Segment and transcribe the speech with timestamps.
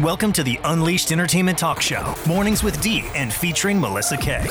[0.00, 4.46] Welcome to the Unleashed Entertainment Talk Show, mornings with D and featuring Melissa Kay.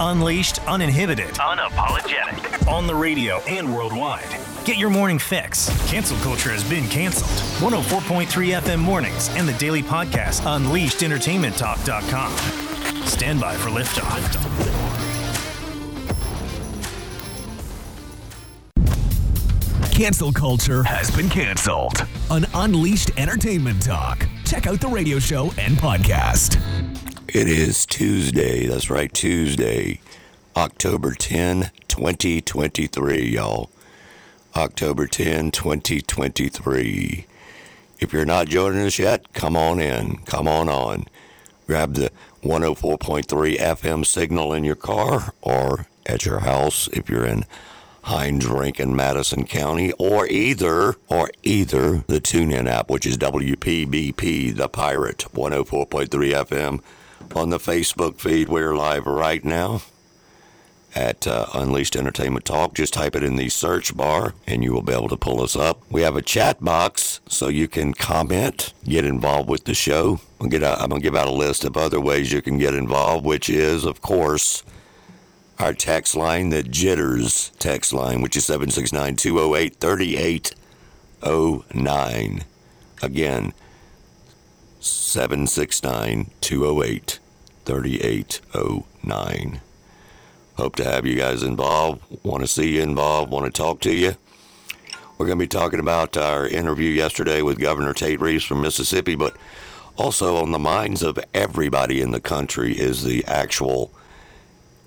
[0.00, 4.26] Unleashed, uninhibited, unapologetic, on the radio and worldwide.
[4.64, 5.68] Get your morning fix.
[5.88, 7.30] Cancel culture has been canceled.
[7.72, 8.26] 104.3
[8.60, 13.06] FM mornings and the daily podcast, UnleashedEntertainmentTalk.com.
[13.06, 14.81] Stand by for liftoff.
[20.02, 24.26] Cancel culture has been canceled An Unleashed Entertainment Talk.
[24.44, 26.60] Check out the radio show and podcast.
[27.28, 28.66] It is Tuesday.
[28.66, 30.00] That's right, Tuesday,
[30.56, 33.70] October 10, 2023, y'all.
[34.56, 37.26] October 10, 2023.
[38.00, 40.16] If you're not joining us yet, come on in.
[40.24, 41.04] Come on on.
[41.68, 42.10] Grab the
[42.42, 47.44] 104.3 FM signal in your car or at your house if you're in
[48.02, 54.68] Hinds Rankin, Madison County, or either or either the TuneIn app, which is WPBP, the
[54.68, 56.80] Pirate, 104.3 FM.
[57.36, 59.82] On the Facebook feed, we're live right now
[60.94, 62.74] at uh, Unleashed Entertainment Talk.
[62.74, 65.56] Just type it in the search bar and you will be able to pull us
[65.56, 65.80] up.
[65.90, 70.20] We have a chat box so you can comment, get involved with the show.
[70.40, 73.48] I'm going to give out a list of other ways you can get involved, which
[73.48, 74.62] is, of course,
[75.58, 82.44] our text line, the Jitters text line, which is 769 208 3809.
[83.02, 83.52] Again,
[84.80, 87.18] 769 208
[87.64, 89.60] 3809.
[90.56, 92.02] Hope to have you guys involved.
[92.22, 93.30] Want to see you involved.
[93.30, 94.14] Want to talk to you.
[95.16, 99.14] We're going to be talking about our interview yesterday with Governor Tate Reeves from Mississippi,
[99.14, 99.36] but
[99.96, 103.92] also on the minds of everybody in the country is the actual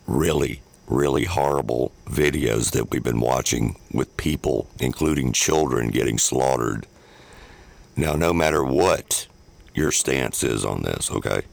[0.07, 6.85] really, really horrible videos that we've been watching with people, including children, getting slaughtered.
[7.95, 9.27] Now, no matter what
[9.73, 11.43] your stance is on this, okay?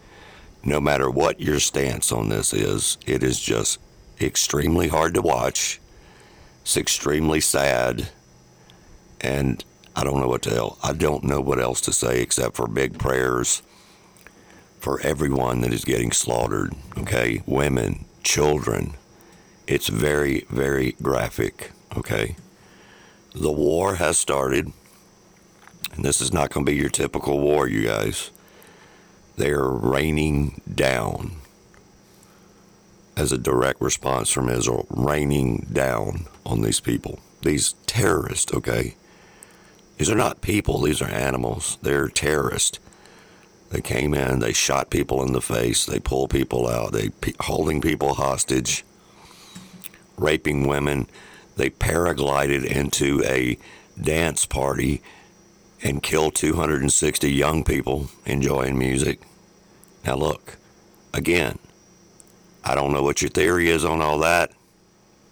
[0.65, 3.79] No matter what your stance on this is, it is just
[4.21, 5.81] extremely hard to watch.
[6.63, 8.11] It's extremely sad.
[9.21, 9.65] And
[9.97, 10.71] I don't know what to.
[10.83, 13.63] I don't know what else to say except for big prayers
[14.79, 17.43] for everyone that is getting slaughtered, okay?
[17.47, 18.95] Women, children.
[19.67, 22.37] It's very, very graphic, okay?
[23.35, 24.73] The war has started,
[25.93, 28.31] and this is not going to be your typical war, you guys.
[29.37, 31.37] They are raining down
[33.17, 38.95] as a direct response from Israel, raining down on these people, these terrorists, okay?
[39.99, 41.79] These are not people, these are animals.
[41.83, 42.79] They're terrorists.
[43.73, 47.11] They came in, they shot people in the face, they pulled people out, they
[47.41, 48.85] holding people hostage,
[50.19, 51.09] raping women.
[51.57, 53.57] They paraglided into a
[54.01, 55.01] dance party
[55.83, 59.21] and killed 260 young people enjoying music.
[60.05, 60.59] Now look,
[61.15, 61.59] again,
[62.63, 64.53] I don't know what your theory is on all that.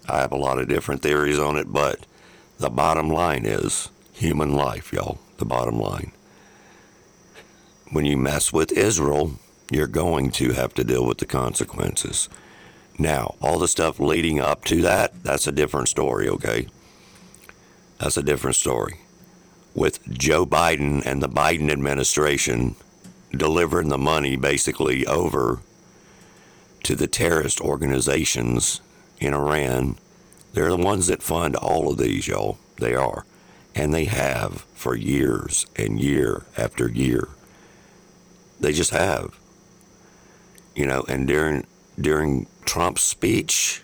[0.09, 2.07] I have a lot of different theories on it, but
[2.59, 5.19] the bottom line is human life, y'all.
[5.37, 6.13] The bottom line.
[7.91, 9.33] When you mess with Israel,
[9.71, 12.29] you're going to have to deal with the consequences.
[12.99, 16.69] Now, all the stuff leading up to that, that's a different story, okay?
[17.99, 19.01] That's a different story.
[19.75, 22.77] With Joe Biden and the Biden administration
[23.33, 25.61] delivering the money basically over
[26.85, 28.81] to the terrorist organizations
[29.19, 29.97] in Iran.
[30.53, 32.59] They're the ones that fund all of these, y'all.
[32.79, 33.25] They are.
[33.75, 37.29] And they have for years and year after year.
[38.61, 39.39] They just have.
[40.75, 41.67] You know, and during
[42.01, 43.83] during Trump's speech,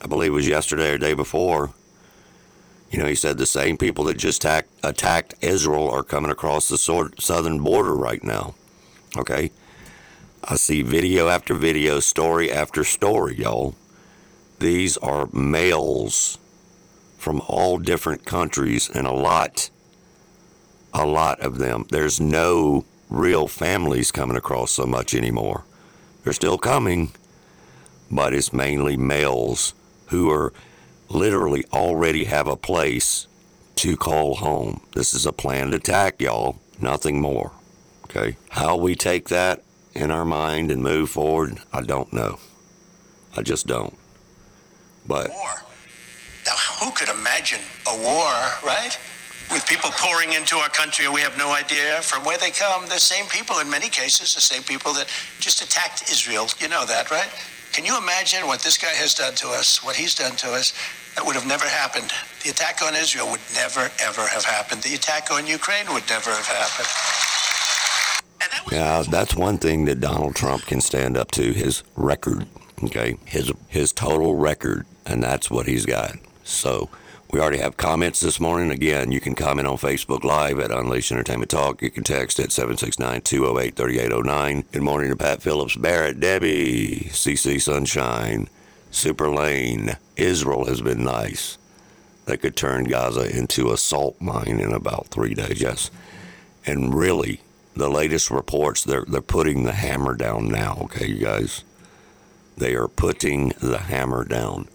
[0.00, 1.72] I believe it was yesterday or day before,
[2.90, 6.68] you know, he said the same people that just attacked, attacked Israel are coming across
[6.68, 8.54] the southern border right now.
[9.16, 9.50] Okay?
[10.44, 13.74] I see video after video, story after story, y'all.
[14.60, 16.38] These are males
[17.18, 19.70] from all different countries and a lot,
[20.94, 21.86] a lot of them.
[21.90, 25.64] There's no real families coming across so much anymore.
[26.24, 27.12] They're still coming,
[28.10, 29.74] but it's mainly males
[30.06, 30.52] who are
[31.08, 33.26] literally already have a place
[33.76, 34.80] to call home.
[34.94, 36.58] This is a planned attack, y'all.
[36.80, 37.52] Nothing more.
[38.04, 38.36] Okay.
[38.50, 39.62] How we take that
[39.94, 42.38] in our mind and move forward, I don't know.
[43.36, 43.96] I just don't.
[45.06, 45.62] But war.
[46.46, 48.32] Now, who could imagine a war,
[48.64, 48.98] right?
[49.50, 52.86] With people pouring into our country we have no idea from where they come.
[52.86, 55.08] The same people, in many cases, the same people that
[55.40, 56.48] just attacked Israel.
[56.58, 57.30] You know that, right?
[57.72, 60.72] Can you imagine what this guy has done to us, what he's done to us?
[61.14, 62.10] That would have never happened.
[62.42, 64.82] The attack on Israel would never, ever have happened.
[64.82, 66.88] The attack on Ukraine would never have happened.
[68.72, 72.46] Yeah, that's one thing that Donald Trump can stand up to his record,
[72.82, 73.16] okay?
[73.24, 76.16] His his total record, and that's what he's got.
[76.44, 76.88] So,
[77.36, 78.70] we already have comments this morning.
[78.70, 81.82] Again, you can comment on Facebook Live at Unleashed Entertainment Talk.
[81.82, 84.64] You can text at 769 208 3809.
[84.72, 88.48] Good morning to Pat Phillips, Barrett, Debbie, CC Sunshine,
[88.90, 89.98] Super Lane.
[90.16, 91.58] Israel has been nice.
[92.24, 95.90] They could turn Gaza into a salt mine in about three days, yes.
[96.64, 97.42] And really,
[97.74, 101.64] the latest reports, they're, they're putting the hammer down now, okay, you guys?
[102.56, 104.68] They are putting the hammer down.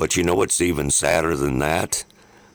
[0.00, 2.04] But you know what's even sadder than that?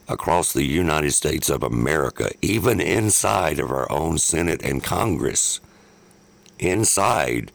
[0.07, 5.59] Across the United States of America, even inside of our own Senate and Congress,
[6.57, 7.51] inside,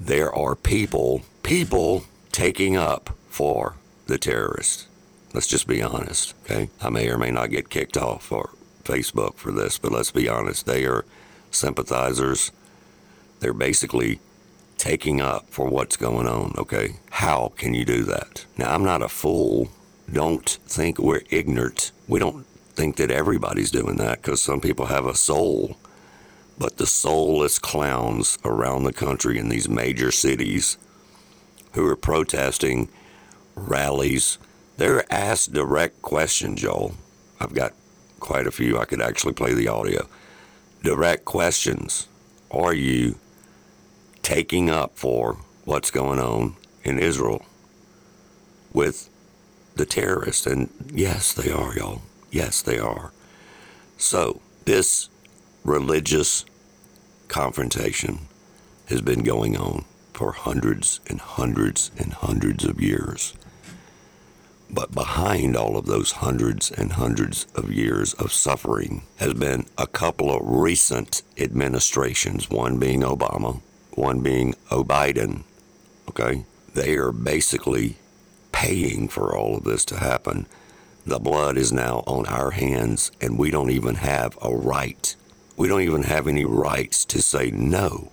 [0.00, 3.76] there are people, people taking up for
[4.08, 4.88] the terrorists.
[5.32, 6.68] Let's just be honest, okay?
[6.82, 8.50] I may or may not get kicked off for
[8.82, 10.66] Facebook for this, but let's be honest.
[10.66, 11.04] They are
[11.52, 12.50] sympathizers.
[13.38, 14.18] They're basically
[14.78, 16.96] taking up for what's going on, okay?
[17.10, 18.44] How can you do that?
[18.56, 19.68] Now, I'm not a fool.
[20.12, 21.92] Don't think we're ignorant.
[22.06, 25.76] We don't think that everybody's doing that because some people have a soul.
[26.58, 30.78] But the soulless clowns around the country in these major cities
[31.72, 32.88] who are protesting
[33.54, 34.38] rallies,
[34.76, 36.94] they're asked direct questions, Joel.
[37.40, 37.72] I've got
[38.20, 38.78] quite a few.
[38.78, 40.06] I could actually play the audio.
[40.82, 42.08] Direct questions.
[42.50, 43.16] Are you
[44.26, 47.46] taking up for what's going on in Israel
[48.72, 49.08] with
[49.76, 50.48] the terrorists.
[50.48, 52.02] And yes, they are, y'all.
[52.32, 53.12] Yes, they are.
[53.98, 55.08] So, this
[55.62, 56.44] religious
[57.28, 58.26] confrontation
[58.86, 63.32] has been going on for hundreds and hundreds and hundreds of years.
[64.68, 69.86] But behind all of those hundreds and hundreds of years of suffering has been a
[69.86, 73.60] couple of recent administrations, one being Obama
[73.96, 75.44] one being O'Biden.
[76.08, 76.44] Okay?
[76.74, 77.96] They are basically
[78.52, 80.46] paying for all of this to happen.
[81.06, 85.14] The blood is now on our hands, and we don't even have a right.
[85.56, 88.10] We don't even have any rights to say, no,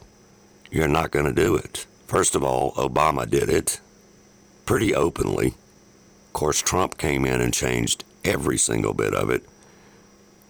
[0.72, 1.86] you're not going to do it.
[2.08, 3.82] First of all, Obama did it
[4.66, 5.48] pretty openly.
[6.28, 9.44] Of course, Trump came in and changed every single bit of it.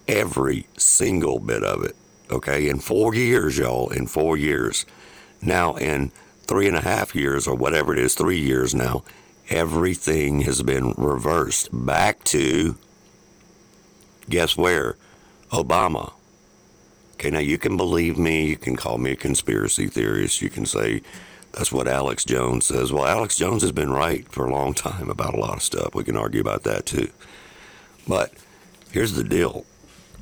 [0.08, 1.96] Every single bit of it.
[2.30, 4.86] Okay, in four years, y'all, in four years.
[5.46, 6.12] Now, in
[6.44, 9.04] three and a half years, or whatever it is, three years now,
[9.50, 12.78] everything has been reversed back to
[14.30, 14.96] guess where?
[15.52, 16.14] Obama.
[17.14, 20.66] Okay, now you can believe me, you can call me a conspiracy theorist, you can
[20.66, 21.02] say
[21.52, 22.92] that's what Alex Jones says.
[22.92, 25.94] Well, Alex Jones has been right for a long time about a lot of stuff.
[25.94, 27.10] We can argue about that too.
[28.08, 28.34] But
[28.92, 29.66] here's the deal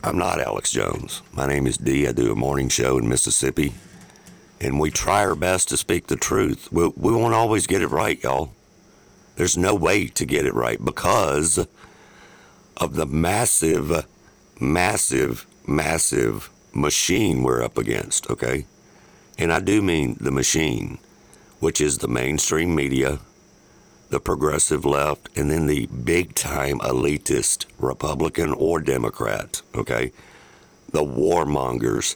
[0.03, 1.21] I'm not Alex Jones.
[1.31, 2.07] My name is D.
[2.07, 3.73] I do a morning show in Mississippi
[4.61, 6.71] and we try our best to speak the truth.
[6.71, 8.53] We, we won't always get it right, y'all.
[9.35, 11.65] There's no way to get it right because
[12.77, 14.05] of the massive,
[14.59, 18.65] massive, massive machine we're up against, okay?
[19.37, 20.99] And I do mean the machine,
[21.59, 23.19] which is the mainstream media,
[24.11, 30.11] the progressive left, and then the big time elitist Republican or Democrat, okay?
[30.91, 32.15] The warmongers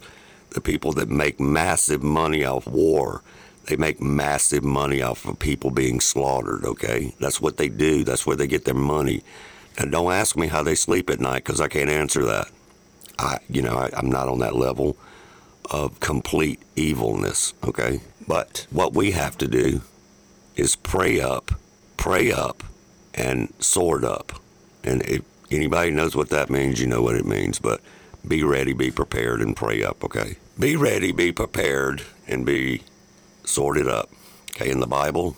[0.56, 3.21] the people that make massive money off war.
[3.66, 7.14] They make massive money off of people being slaughtered, okay?
[7.19, 8.04] That's what they do.
[8.04, 9.24] That's where they get their money.
[9.78, 12.47] And don't ask me how they sleep at night because I can't answer that.
[13.19, 14.97] I, you know, I, I'm not on that level
[15.71, 18.02] of complete evilness, okay?
[18.28, 19.81] But what we have to do
[20.56, 21.52] is pray up,
[21.97, 22.64] pray up,
[23.14, 24.31] and sword up.
[24.83, 27.59] And if anybody knows what that means, you know what it means.
[27.59, 27.81] But
[28.28, 30.38] be ready, be prepared, and pray up, okay?
[30.57, 32.81] Be ready, be prepared, and be
[33.44, 34.09] sorted up.
[34.52, 35.35] Okay, in the Bible,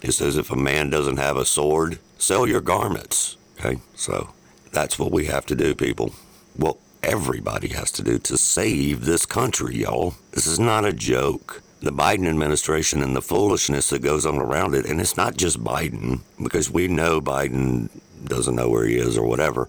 [0.00, 3.36] it says if a man doesn't have a sword, sell your garments.
[3.58, 4.32] Okay, so
[4.70, 6.14] that's what we have to do, people.
[6.56, 10.14] Well, everybody has to do to save this country, y'all.
[10.30, 11.62] This is not a joke.
[11.80, 15.64] The Biden administration and the foolishness that goes on around it, and it's not just
[15.64, 17.88] Biden, because we know Biden
[18.24, 19.68] doesn't know where he is or whatever.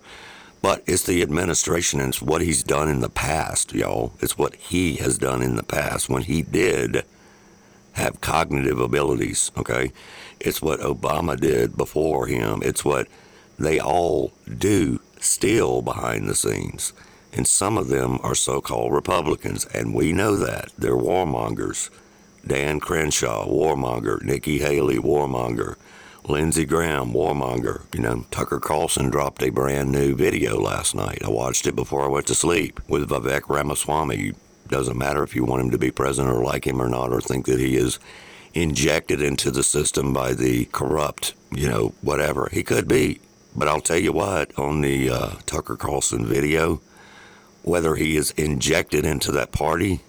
[0.61, 4.13] But it's the administration and it's what he's done in the past, y'all.
[4.19, 7.03] It's what he has done in the past when he did
[7.93, 9.91] have cognitive abilities, okay?
[10.39, 12.61] It's what Obama did before him.
[12.63, 13.07] It's what
[13.57, 16.93] they all do still behind the scenes.
[17.33, 20.71] And some of them are so called Republicans, and we know that.
[20.77, 21.89] They're warmongers.
[22.45, 24.21] Dan Crenshaw, warmonger.
[24.21, 25.75] Nikki Haley, warmonger.
[26.27, 27.83] Lindsey Graham, warmonger.
[27.93, 31.23] You know, Tucker Carlson dropped a brand new video last night.
[31.23, 34.33] I watched it before I went to sleep with Vivek Ramaswamy.
[34.67, 37.21] Doesn't matter if you want him to be president or like him or not, or
[37.21, 37.99] think that he is
[38.53, 42.49] injected into the system by the corrupt, you know, whatever.
[42.51, 43.19] He could be.
[43.55, 46.81] But I'll tell you what, on the uh, Tucker Carlson video,
[47.63, 50.01] whether he is injected into that party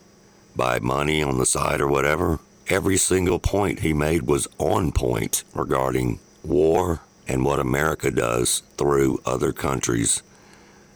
[0.54, 2.38] by money on the side or whatever,
[2.68, 9.20] every single point he made was on point regarding war and what America does through
[9.24, 10.22] other countries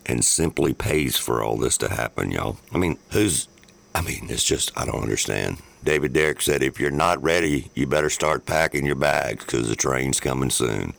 [0.05, 2.59] and simply pays for all this to happen, y'all.
[2.73, 3.49] I mean, who's,
[3.95, 5.59] I mean, it's just, I don't understand.
[5.83, 9.77] David Derrick said, if you're not ready, you better start packing your bags because the
[9.77, 10.95] train's coming soon.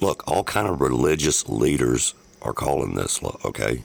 [0.00, 3.84] Look, all kind of religious leaders are calling this, okay?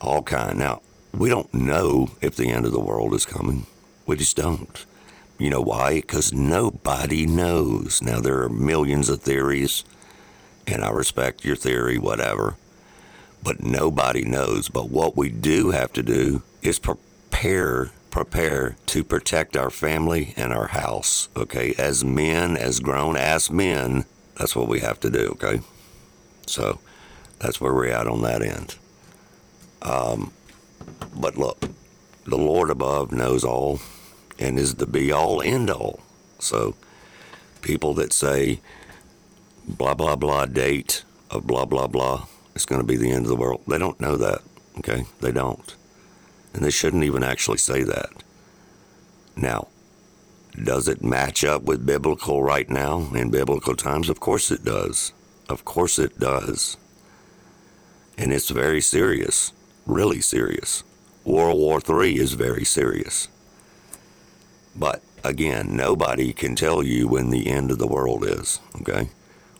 [0.00, 0.58] All kind.
[0.58, 3.66] Now, we don't know if the end of the world is coming.
[4.06, 4.86] We just don't.
[5.38, 5.96] You know why?
[5.96, 8.00] Because nobody knows.
[8.00, 9.84] Now, there are millions of theories,
[10.66, 12.56] and I respect your theory, whatever,
[13.42, 14.68] but nobody knows.
[14.68, 20.50] But what we do have to do is prepare prepare to protect our family and
[20.50, 24.06] our house okay as men as grown ass men
[24.38, 25.60] that's what we have to do okay
[26.46, 26.78] so
[27.38, 28.76] that's where we're at on that end
[29.82, 30.32] um,
[31.14, 31.60] but look
[32.24, 33.78] the lord above knows all
[34.38, 36.00] and is the be all end all.
[36.38, 36.74] So
[37.62, 38.60] people that say
[39.66, 42.26] blah blah blah date of blah blah blah
[42.56, 44.40] it's going to be the end of the world, they don't know that.
[44.78, 45.76] Okay, they don't,
[46.54, 48.10] and they shouldn't even actually say that.
[49.36, 49.68] Now,
[50.64, 54.08] does it match up with biblical right now in biblical times?
[54.08, 55.12] Of course it does.
[55.50, 56.78] Of course it does.
[58.16, 59.52] And it's very serious,
[59.84, 60.82] really serious.
[61.26, 63.28] World War III is very serious.
[64.78, 69.08] But again, nobody can tell you when the end of the world is, okay?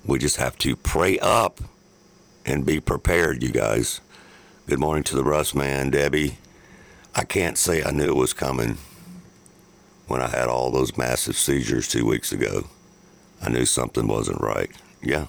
[0.04, 1.60] We just have to pray up
[2.44, 4.00] and be prepared, you guys.
[4.66, 6.38] Good morning to the Russ man, Debbie.
[7.14, 8.76] I can't say I knew it was coming
[10.06, 12.66] when I had all those massive seizures two weeks ago.
[13.40, 14.70] I knew something wasn't right.
[15.02, 15.26] Yeah.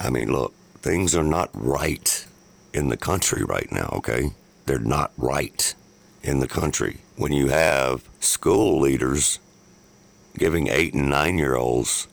[0.00, 2.26] I mean, look, things are not right
[2.74, 4.32] in the country right now, okay?
[4.66, 5.74] They're not right
[6.22, 6.98] in the country.
[7.16, 9.38] When you have school leaders
[10.36, 12.08] giving eight and nine year olds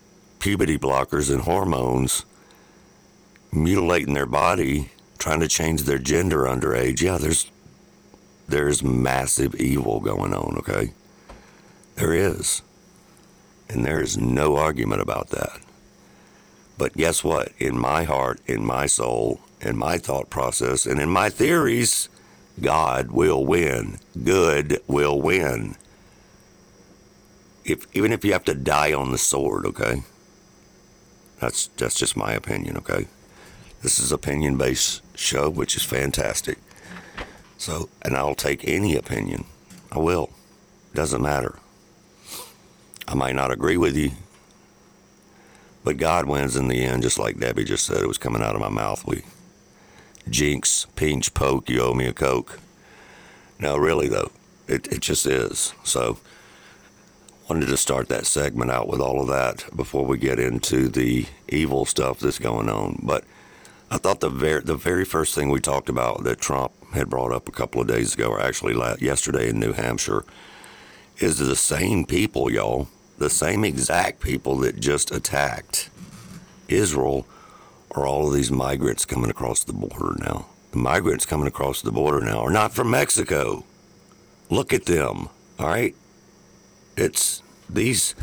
[0.46, 2.24] puberty blockers and hormones,
[3.52, 7.02] mutilating their body, trying to change their gender underage.
[7.02, 7.50] Yeah, there's
[8.48, 10.94] there's massive evil going on, okay?
[11.96, 12.62] There is.
[13.68, 15.60] And there is no argument about that.
[16.78, 17.52] But guess what?
[17.58, 22.08] In my heart, in my soul, in my thought process, and in my theories,
[22.62, 23.98] God will win.
[24.24, 25.76] Good will win.
[27.66, 30.04] If even if you have to die on the sword, okay?
[31.40, 33.08] That's that's just my opinion, okay?
[33.82, 36.60] This is opinion based show, which is fantastic.
[37.58, 39.46] So, and I'll take any opinion.
[39.92, 40.30] I will.
[40.94, 41.60] Doesn't matter.
[43.08, 44.12] I might not agree with you,
[45.84, 48.02] but God wins in the end, just like Debbie just said.
[48.02, 49.06] It was coming out of my mouth.
[49.06, 49.24] We
[50.30, 52.60] jinx, pinch, poke, you owe me a Coke.
[53.60, 54.32] No, really, though,
[54.68, 55.74] it, it just is.
[55.84, 56.18] So,
[57.50, 61.26] wanted to start that segment out with all of that before we get into the
[61.48, 63.00] evil stuff that's going on.
[63.04, 63.24] But
[63.92, 67.32] I thought the very, the very first thing we talked about that Trump had brought
[67.32, 70.26] up a couple of days ago, or actually last, yesterday in New Hampshire,
[71.20, 72.88] is the same people, y'all,
[73.18, 75.90] the same exact people that just attacked
[76.68, 77.28] Israel
[77.92, 80.48] are all of these migrants coming across the border now.
[80.72, 83.64] The migrants coming across the border now are not from Mexico.
[84.50, 85.96] Look at them, all right?
[86.98, 88.16] It's these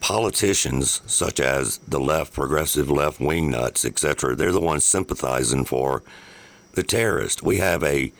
[0.00, 6.02] politicians, such as the left, progressive left wing nuts, etc., they're the ones sympathizing for
[6.72, 7.42] the terrorist.
[7.42, 8.12] We have a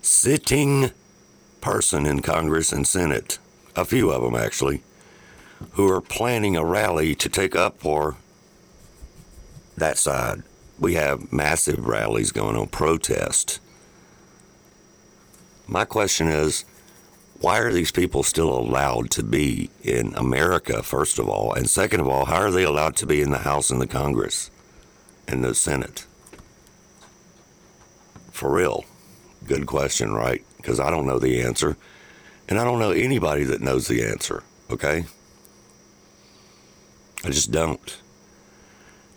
[0.00, 0.90] sitting
[1.60, 3.38] person in Congress and Senate,
[3.76, 4.82] a few of them actually,
[5.72, 8.16] who are planning a rally to take up for
[9.76, 10.42] that side.
[10.78, 13.60] We have massive rallies going on, protest.
[15.66, 16.64] My question is,
[17.44, 21.52] why are these people still allowed to be in America, first of all?
[21.52, 23.86] And second of all, how are they allowed to be in the House and the
[23.86, 24.50] Congress
[25.28, 26.06] and the Senate?
[28.32, 28.86] For real.
[29.46, 30.42] Good question, right?
[30.56, 31.76] Because I don't know the answer.
[32.48, 35.04] And I don't know anybody that knows the answer, okay?
[37.24, 38.00] I just don't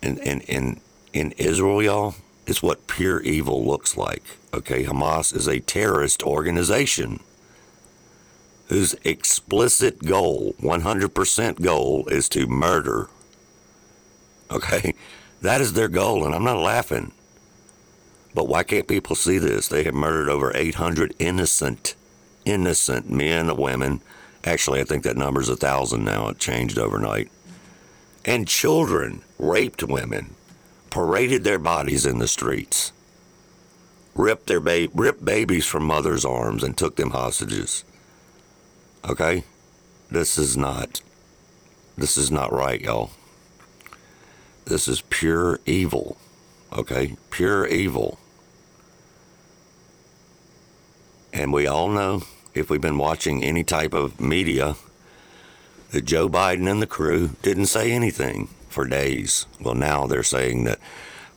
[0.01, 0.81] in, in, in,
[1.13, 2.15] in Israel, y'all,
[2.45, 4.23] it's what pure evil looks like.
[4.53, 7.21] Okay, Hamas is a terrorist organization
[8.67, 13.07] whose explicit goal, 100% goal, is to murder.
[14.51, 14.93] Okay,
[15.41, 17.11] that is their goal, and I'm not laughing.
[18.33, 19.67] But why can't people see this?
[19.67, 21.95] They have murdered over 800 innocent,
[22.45, 24.01] innocent men and women.
[24.43, 26.29] Actually, I think that number's a thousand now.
[26.29, 27.31] It changed overnight.
[28.25, 30.35] And children, raped women,
[30.89, 32.91] paraded their bodies in the streets,
[34.15, 37.83] ripped their ba- ripped babies from mothers' arms, and took them hostages.
[39.07, 39.45] Okay,
[40.11, 41.01] this is not.
[41.97, 43.11] This is not right, y'all.
[44.65, 46.17] This is pure evil.
[46.73, 48.19] Okay, pure evil.
[51.31, 52.23] And we all know,
[52.53, 54.75] if we've been watching any type of media,
[55.91, 59.45] that Joe Biden and the crew didn't say anything for days.
[59.61, 60.79] Well, now they're saying that,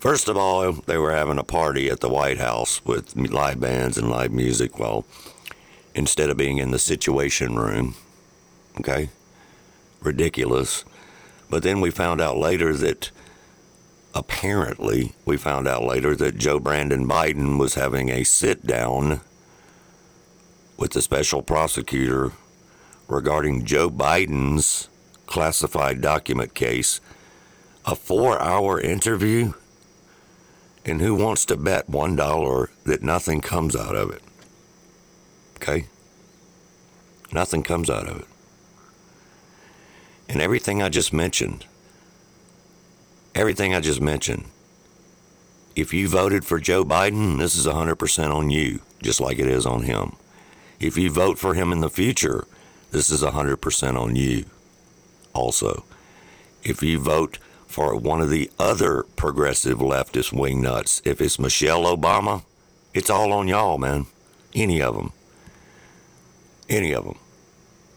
[0.00, 3.96] first of all, they were having a party at the White House with live bands
[3.96, 4.76] and live music.
[4.76, 5.04] Well,
[6.00, 7.94] instead of being in the Situation Room,
[8.78, 9.10] okay?
[10.00, 10.82] Ridiculous.
[11.50, 13.10] But then we found out later that
[14.14, 19.20] apparently, we found out later that Joe Brandon Biden was having a sit down
[20.78, 22.32] with the special prosecutor
[23.06, 24.88] regarding Joe Biden's
[25.26, 27.02] classified document case.
[27.84, 29.52] A four hour interview?
[30.86, 34.22] And who wants to bet $1 that nothing comes out of it?
[35.60, 35.86] Okay?
[37.32, 38.26] Nothing comes out of it.
[40.28, 41.66] And everything I just mentioned,
[43.34, 44.44] everything I just mentioned,
[45.76, 49.66] if you voted for Joe Biden, this is 100% on you, just like it is
[49.66, 50.16] on him.
[50.78, 52.46] If you vote for him in the future,
[52.90, 54.46] this is 100% on you
[55.34, 55.84] also.
[56.62, 62.44] If you vote for one of the other progressive leftist wingnuts, if it's Michelle Obama,
[62.94, 64.06] it's all on y'all, man.
[64.54, 65.12] Any of them.
[66.70, 67.18] Any of them.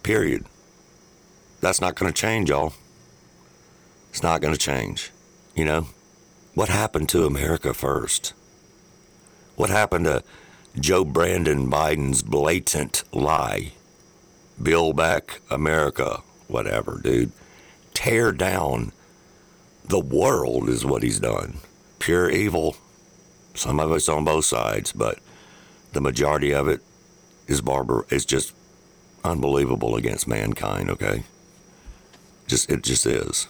[0.02, 0.46] Period.
[1.62, 2.74] That's not going to change, y'all.
[4.10, 5.12] It's not going to change.
[5.56, 5.88] You know?
[6.56, 8.34] What happened to America first?
[9.56, 10.24] What happened to
[10.80, 13.74] Joe Brandon Biden's blatant lie?
[14.62, 17.32] Build back America, whatever, dude.
[17.94, 18.92] Tear down
[19.86, 21.58] the world is what he's done.
[22.00, 22.76] Pure evil.
[23.54, 25.20] Some of it's on both sides, but
[25.92, 26.82] the majority of it
[27.48, 28.06] is barbar.
[28.10, 28.54] It's just
[29.24, 30.90] unbelievable against mankind.
[30.90, 31.24] Okay,
[32.48, 33.48] just it just is.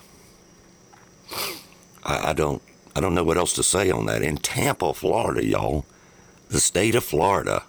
[2.04, 2.62] I, I don't
[2.96, 4.22] I don't know what else to say on that.
[4.22, 5.86] In Tampa, Florida, y'all,
[6.50, 7.64] the state of Florida,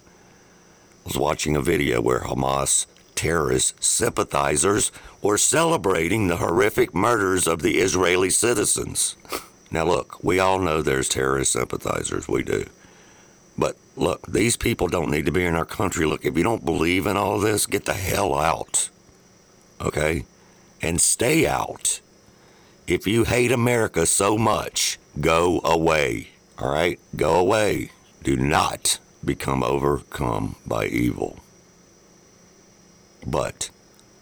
[1.03, 4.91] was watching a video where Hamas terrorist sympathizers
[5.21, 9.15] were celebrating the horrific murders of the Israeli citizens.
[9.71, 12.27] Now, look, we all know there's terrorist sympathizers.
[12.27, 12.65] We do.
[13.97, 16.05] Look, these people don't need to be in our country.
[16.05, 18.89] Look, if you don't believe in all this, get the hell out.
[19.79, 20.25] Okay?
[20.81, 22.01] And stay out.
[22.87, 26.29] If you hate America so much, go away.
[26.59, 26.99] All right?
[27.15, 27.91] Go away.
[28.21, 31.39] Do not become overcome by evil.
[33.25, 33.69] But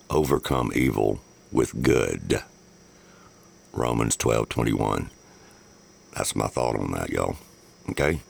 [0.10, 1.20] overcome evil
[1.52, 2.44] with good.
[3.74, 5.10] Romans 12:21.
[6.16, 7.38] That's my thought on that, y'all.
[7.90, 8.22] Okay?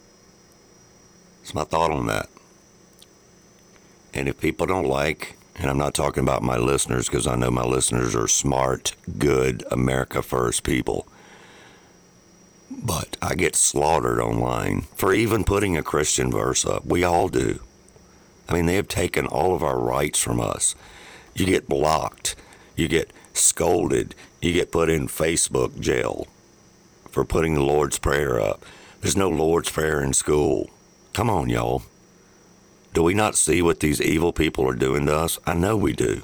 [1.44, 2.30] It's my thought on that.
[4.14, 7.52] And if people don't like, and I'm not talking about my listeners because I know
[7.52, 11.06] my listeners are smart, good, America First people.
[12.72, 16.86] But I get slaughtered online for even putting a Christian verse up.
[16.86, 17.60] We all do.
[18.48, 20.76] I mean, they have taken all of our rights from us.
[21.36, 22.38] You get blocked,
[22.78, 26.26] you get scolded, you get put in Facebook jail
[27.10, 28.66] for putting the Lord's Prayer up.
[29.02, 30.70] There's no Lord's Prayer in school.
[31.14, 31.84] Come on, y'all.
[32.94, 35.40] Do we not see what these evil people are doing to us?
[35.46, 36.24] I know we do.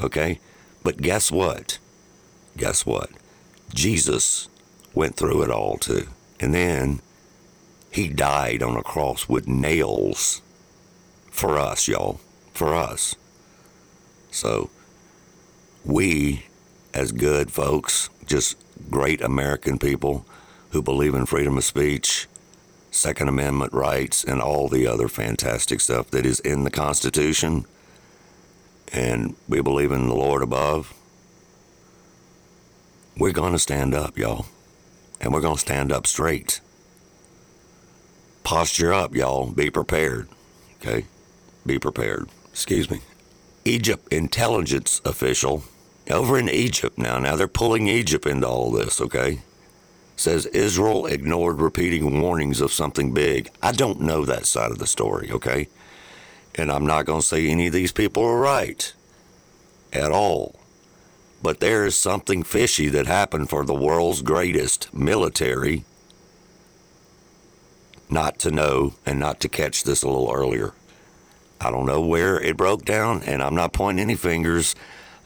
[0.00, 0.40] Okay?
[0.82, 1.78] But guess what?
[2.56, 3.10] Guess what?
[3.72, 4.48] Jesus
[4.92, 6.08] went through it all too.
[6.40, 7.00] And then
[7.90, 10.42] he died on a cross with nails
[11.30, 12.20] for us, y'all.
[12.52, 13.14] For us.
[14.30, 14.70] So
[15.84, 16.46] we,
[16.92, 18.56] as good folks, just
[18.90, 20.26] great American people
[20.70, 22.26] who believe in freedom of speech,
[22.94, 27.66] Second Amendment rights, and all the other fantastic stuff that is in the Constitution,
[28.92, 30.94] and we believe in the Lord above,
[33.16, 34.46] we're going to stand up, y'all.
[35.20, 36.60] And we're going to stand up straight.
[38.44, 39.50] Posture up, y'all.
[39.50, 40.28] Be prepared.
[40.80, 41.06] Okay?
[41.66, 42.28] Be prepared.
[42.50, 43.00] Excuse me.
[43.64, 45.64] Egypt intelligence official
[46.10, 47.18] over in Egypt now.
[47.18, 49.40] Now they're pulling Egypt into all this, okay?
[50.16, 53.50] Says Israel ignored repeating warnings of something big.
[53.62, 55.68] I don't know that side of the story, okay?
[56.54, 58.92] And I'm not going to say any of these people are right
[59.92, 60.60] at all.
[61.42, 65.84] But there is something fishy that happened for the world's greatest military
[68.08, 70.72] not to know and not to catch this a little earlier.
[71.60, 74.74] I don't know where it broke down, and I'm not pointing any fingers.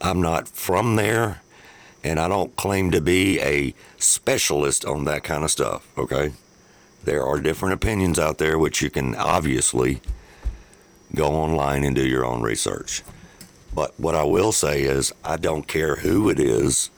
[0.01, 1.43] I'm not from there,
[2.05, 6.33] and I don't claim to be a specialist on that kind of stuff, okay?
[7.05, 10.01] There are different opinions out there, which you can obviously
[11.15, 13.03] go online and do your own research.
[13.75, 16.91] But what I will say is, I don't care who it is.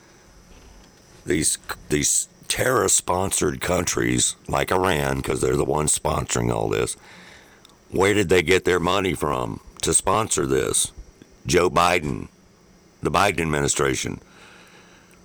[1.26, 1.58] These
[1.88, 6.96] these terrorist-sponsored countries like Iran, because they're the ones sponsoring all this.
[7.90, 10.92] Where did they get their money from to sponsor this?
[11.46, 12.28] Joe Biden,
[13.02, 14.20] the Biden administration.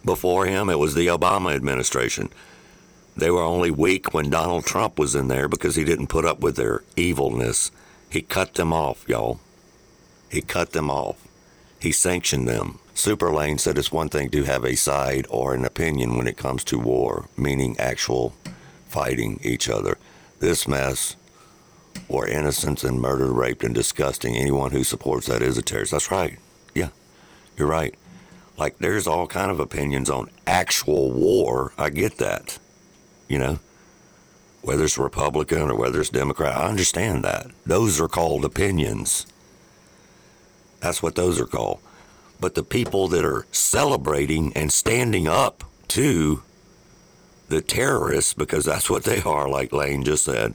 [0.05, 2.29] Before him, it was the Obama administration.
[3.17, 6.41] They were only weak when Donald Trump was in there because he didn't put up
[6.41, 7.71] with their evilness.
[8.09, 9.39] He cut them off, y'all.
[10.29, 11.27] He cut them off.
[11.79, 12.79] He sanctioned them.
[12.93, 16.37] Super Lane said it's one thing to have a side or an opinion when it
[16.37, 18.33] comes to war, meaning actual
[18.87, 19.97] fighting each other.
[20.39, 21.15] This mess,
[22.07, 24.35] or innocents and murdered, raped, and disgusting.
[24.35, 25.91] Anyone who supports that is a terrorist.
[25.91, 26.37] That's right.
[26.73, 26.89] Yeah,
[27.57, 27.95] you're right.
[28.57, 31.73] Like there's all kind of opinions on actual war.
[31.77, 32.57] I get that.
[33.27, 33.59] You know,
[34.61, 37.47] whether it's Republican or whether it's Democrat, I understand that.
[37.65, 39.25] Those are called opinions.
[40.79, 41.79] That's what those are called.
[42.39, 46.43] But the people that are celebrating and standing up to
[47.49, 50.53] the terrorists, because that's what they are, like Lane just said,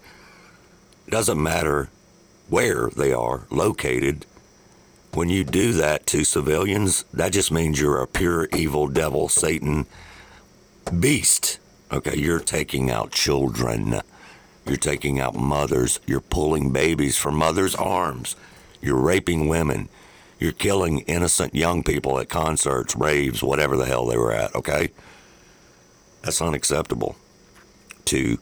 [1.06, 1.88] it doesn't matter
[2.48, 4.26] where they are located.
[5.12, 9.86] When you do that to civilians, that just means you're a pure evil devil, Satan
[10.98, 11.58] beast.
[11.92, 14.02] Okay, you're taking out children.
[14.66, 15.98] You're taking out mothers.
[16.06, 18.36] You're pulling babies from mothers' arms.
[18.80, 19.88] You're raping women.
[20.38, 24.90] You're killing innocent young people at concerts, raves, whatever the hell they were at, okay?
[26.22, 27.16] That's unacceptable
[28.06, 28.38] to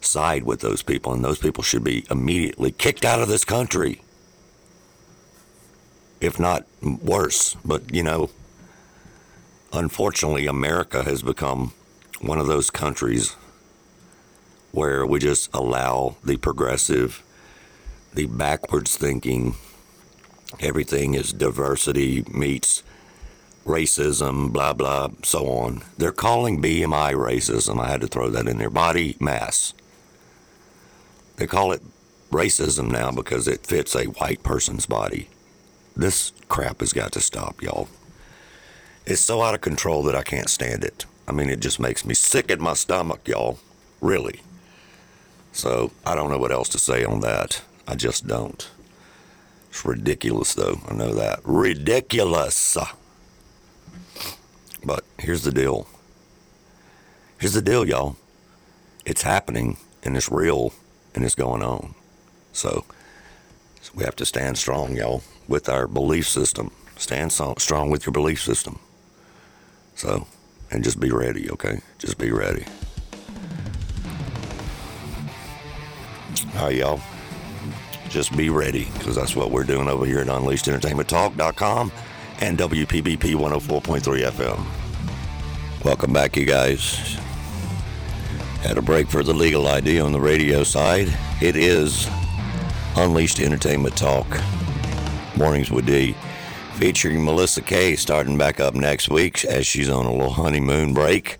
[0.00, 4.00] side with those people, and those people should be immediately kicked out of this country.
[6.20, 7.54] If not worse.
[7.64, 8.30] But, you know,
[9.72, 11.72] unfortunately, America has become
[12.20, 13.36] one of those countries
[14.72, 17.22] where we just allow the progressive,
[18.14, 19.54] the backwards thinking,
[20.60, 22.82] everything is diversity meets
[23.64, 25.82] racism, blah, blah, so on.
[25.96, 27.80] They're calling BMI racism.
[27.80, 28.70] I had to throw that in there.
[28.70, 29.74] Body mass.
[31.36, 31.82] They call it
[32.30, 35.28] racism now because it fits a white person's body.
[35.98, 37.88] This crap has got to stop, y'all.
[39.04, 41.06] It's so out of control that I can't stand it.
[41.26, 43.58] I mean, it just makes me sick in my stomach, y'all.
[44.00, 44.42] Really.
[45.50, 47.62] So I don't know what else to say on that.
[47.88, 48.70] I just don't.
[49.70, 50.80] It's ridiculous, though.
[50.88, 51.40] I know that.
[51.42, 52.76] Ridiculous.
[54.84, 55.88] But here's the deal.
[57.40, 58.16] Here's the deal, y'all.
[59.04, 60.72] It's happening and it's real
[61.14, 61.96] and it's going on.
[62.52, 62.84] So,
[63.80, 66.70] so we have to stand strong, y'all, with our belief system.
[66.96, 68.78] Stand strong with your belief system.
[69.94, 70.26] So,
[70.70, 71.80] and just be ready, okay?
[71.98, 72.64] Just be ready.
[76.56, 77.00] All right, y'all.
[78.08, 81.92] Just be ready because that's what we're doing over here at UnleashedEntertainmentTalk.com
[82.40, 85.84] and WPBP 104.3 FM.
[85.84, 87.16] Welcome back, you guys.
[88.62, 91.08] Had a break for the legal ID on the radio side.
[91.40, 92.08] It is
[92.96, 94.26] Unleashed Entertainment Talk.
[95.38, 96.16] Mornings with D.
[96.74, 101.38] Featuring Melissa Kay starting back up next week as she's on a little honeymoon break.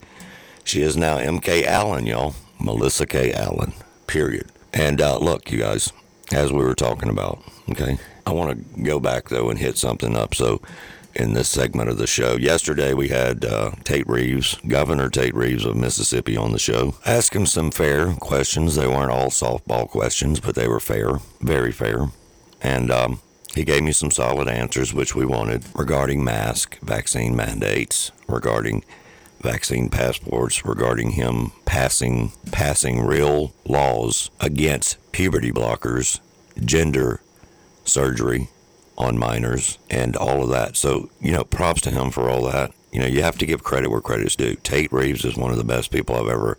[0.63, 2.37] She is now MK Allen, y'all.
[2.61, 3.33] Melissa K.
[3.33, 3.73] Allen,
[4.07, 4.53] period.
[4.73, 5.93] And uh, look, you guys,
[6.31, 10.17] as we were talking about, okay, I want to go back though and hit something
[10.17, 10.33] up.
[10.33, 10.63] So,
[11.17, 12.37] in this segment of the show.
[12.37, 16.95] Yesterday we had uh, Tate Reeves, Governor Tate Reeves of Mississippi, on the show.
[17.05, 18.77] Ask him some fair questions.
[18.77, 22.11] They weren't all softball questions, but they were fair, very fair.
[22.63, 23.21] And um,
[23.55, 28.85] he gave me some solid answers, which we wanted regarding mask, vaccine mandates, regarding
[29.41, 36.21] vaccine passports, regarding him passing passing real laws against puberty blockers,
[36.65, 37.21] gender
[37.85, 38.49] surgery,
[38.99, 40.77] on minors and all of that.
[40.77, 42.73] So, you know, props to him for all that.
[42.93, 44.57] You know, you have to give credit where credit's due.
[44.57, 46.59] Tate Reeves is one of the best people I've ever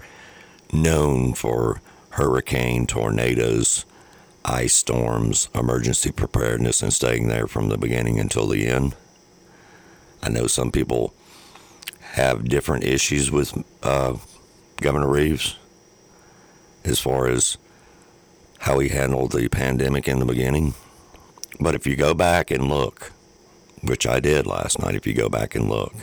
[0.72, 3.86] known for hurricane, tornadoes,
[4.46, 8.96] ice storms, emergency preparedness, and staying there from the beginning until the end.
[10.22, 11.14] I know some people
[12.14, 14.18] have different issues with uh,
[14.78, 15.56] Governor Reeves
[16.84, 17.58] as far as
[18.60, 20.74] how he handled the pandemic in the beginning.
[21.60, 23.12] But if you go back and look,
[23.82, 25.94] which I did last night, if you go back and look,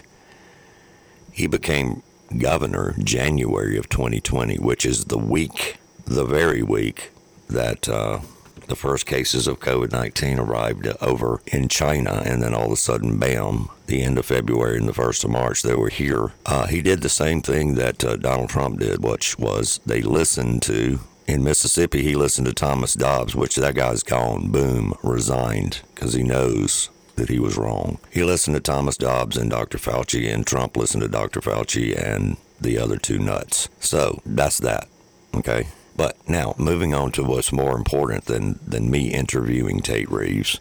[1.33, 2.03] he became
[2.39, 7.11] governor January of 2020, which is the week the very week
[7.49, 8.21] that uh,
[8.67, 12.77] the first cases of COVID 19 arrived over in China, and then all of a
[12.77, 16.33] sudden, bam, the end of February and the 1st of March, they were here.
[16.45, 20.63] Uh, he did the same thing that uh, Donald Trump did, which was they listened
[20.63, 21.01] to.
[21.27, 26.23] In Mississippi, he listened to Thomas Dobbs, which that guy's gone, boom, resigned, because he
[26.23, 27.99] knows that he was wrong.
[28.13, 29.79] He listened to Thomas Dobbs and Dr.
[29.79, 31.41] Fauci, and Trump listened to Dr.
[31.41, 33.69] Fauci and the other two nuts.
[33.81, 34.87] So that's that.
[35.35, 35.67] Okay.
[35.97, 40.61] But now, moving on to what's more important than, than me interviewing Tate Reeves.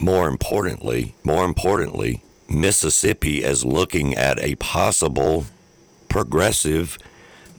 [0.00, 5.44] More importantly, more importantly, Mississippi is looking at a possible
[6.08, 6.96] progressive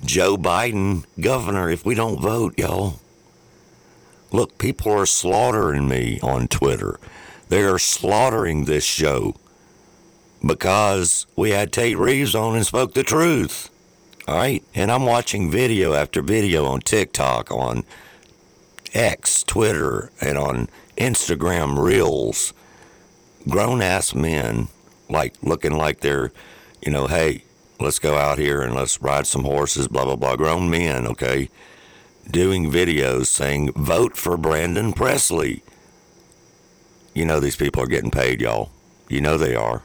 [0.03, 2.99] Joe Biden governor if we don't vote, y'all.
[4.31, 6.99] Look, people are slaughtering me on Twitter.
[7.49, 9.35] They are slaughtering this show
[10.45, 13.69] because we had Tate Reeves on and spoke the truth.
[14.29, 14.63] All right.
[14.75, 17.83] And I'm watching video after video on TikTok, on
[18.93, 22.53] X, Twitter, and on Instagram Reels.
[23.49, 24.67] Grown ass men,
[25.09, 26.31] like looking like they're,
[26.79, 27.43] you know, hey,
[27.79, 30.35] let's go out here and let's ride some horses, blah, blah, blah.
[30.35, 31.49] Grown men, okay,
[32.29, 35.63] doing videos saying, vote for Brandon Presley.
[37.15, 38.69] You know, these people are getting paid, y'all.
[39.07, 39.81] You know they are.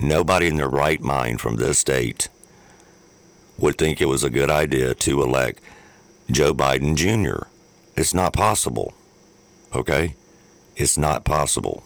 [0.00, 2.30] Nobody in their right mind from this state
[3.58, 5.60] would think it was a good idea to elect
[6.30, 7.46] Joe Biden Jr.
[7.96, 8.94] It's not possible.
[9.74, 10.14] Okay?
[10.76, 11.82] It's not possible.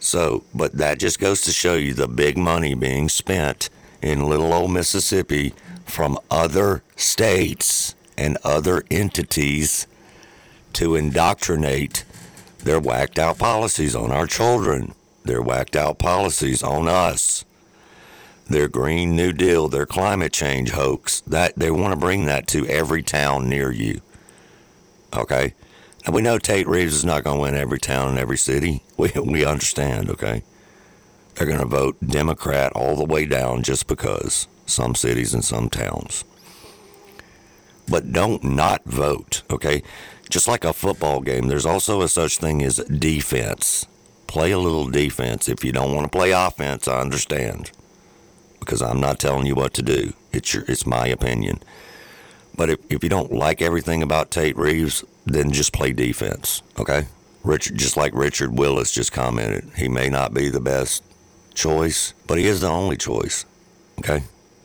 [0.00, 3.70] So, but that just goes to show you the big money being spent
[4.02, 9.86] in little old Mississippi from other states and other entities
[10.74, 12.04] to indoctrinate
[12.58, 17.44] their whacked out policies on our children, their whacked out policies on us
[18.48, 21.20] their Green New Deal, their climate change hoax.
[21.22, 24.00] That they want to bring that to every town near you.
[25.14, 25.54] Okay,
[26.04, 28.82] and we know Tate Reeves is not going to win every town and every city.
[28.96, 30.08] We we understand.
[30.08, 30.42] Okay,
[31.34, 35.68] they're going to vote Democrat all the way down just because some cities and some
[35.68, 36.24] towns.
[37.86, 39.42] But don't not vote.
[39.50, 39.82] Okay,
[40.30, 43.86] just like a football game, there's also a such thing as defense.
[44.26, 45.46] Play a little defense.
[45.46, 47.70] If you don't want to play offense, I understand
[48.66, 50.12] because I'm not telling you what to do.
[50.32, 51.62] It's your, it's my opinion.
[52.56, 57.06] But if, if you don't like everything about Tate Reeves, then just play defense, okay?
[57.44, 61.04] Richard, just like Richard Willis just commented, he may not be the best
[61.54, 63.46] choice, but he is the only choice,
[64.00, 64.24] okay?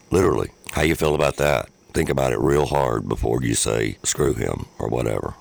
[0.09, 0.49] Literally.
[0.71, 1.69] How you feel about that?
[1.93, 5.35] Think about it real hard before you say screw him or whatever.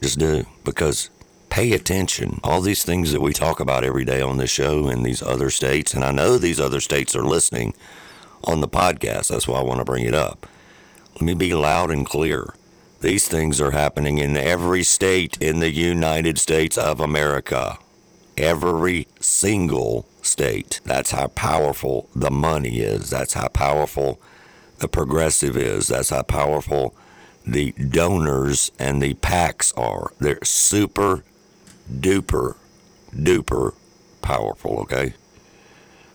[0.00, 1.10] Just do because
[1.54, 2.40] pay attention.
[2.42, 5.50] All these things that we talk about every day on this show in these other
[5.50, 7.74] states, and I know these other states are listening
[8.42, 9.28] on the podcast.
[9.28, 10.48] That's why I want to bring it up.
[11.14, 12.54] Let me be loud and clear.
[13.02, 17.78] These things are happening in every state in the United States of America.
[18.36, 20.80] Every single state.
[20.84, 23.10] That's how powerful the money is.
[23.10, 24.20] That's how powerful
[24.78, 25.86] the progressive is.
[25.86, 26.96] That's how powerful
[27.46, 30.10] the donors and the PACs are.
[30.18, 31.22] They're super
[31.90, 32.56] duper,
[33.14, 33.74] duper
[34.22, 35.14] powerful, okay?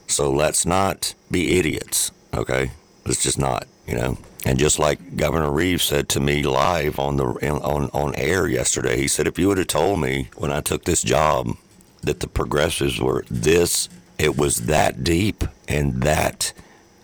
[0.08, 2.72] So let's not be idiots, okay?
[3.06, 4.18] Let's just not, you know?
[4.46, 8.98] And just like Governor Reeves said to me live on the on on air yesterday,
[8.98, 11.50] he said if you would have told me when I took this job
[12.02, 16.54] that the progressives were this, it was that deep and that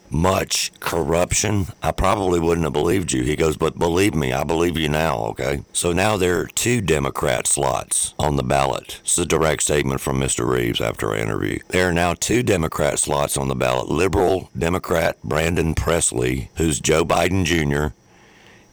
[0.09, 3.23] much corruption, I probably wouldn't have believed you.
[3.23, 5.63] He goes, but believe me, I believe you now, okay?
[5.73, 8.99] So now there are two Democrat slots on the ballot.
[9.01, 10.47] It's a direct statement from Mr.
[10.47, 11.59] Reeves after our interview.
[11.69, 13.89] There are now two Democrat slots on the ballot.
[13.89, 17.93] Liberal Democrat Brandon Presley, who's Joe Biden Jr.,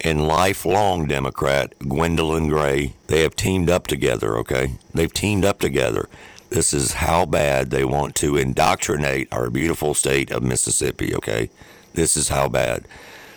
[0.05, 2.95] and lifelong Democrat Gwendolyn Gray.
[3.07, 4.73] They have teamed up together, okay?
[4.92, 6.09] They've teamed up together.
[6.53, 11.49] This is how bad they want to indoctrinate our beautiful state of Mississippi, okay?
[11.95, 12.87] This is how bad.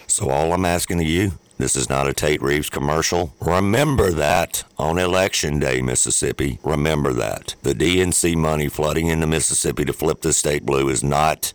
[0.06, 3.34] So, all I'm asking of you, this is not a Tate Reeves commercial.
[3.40, 6.60] Remember that on election day, Mississippi.
[6.62, 7.56] Remember that.
[7.64, 11.54] The DNC money flooding into Mississippi to flip the state blue is not,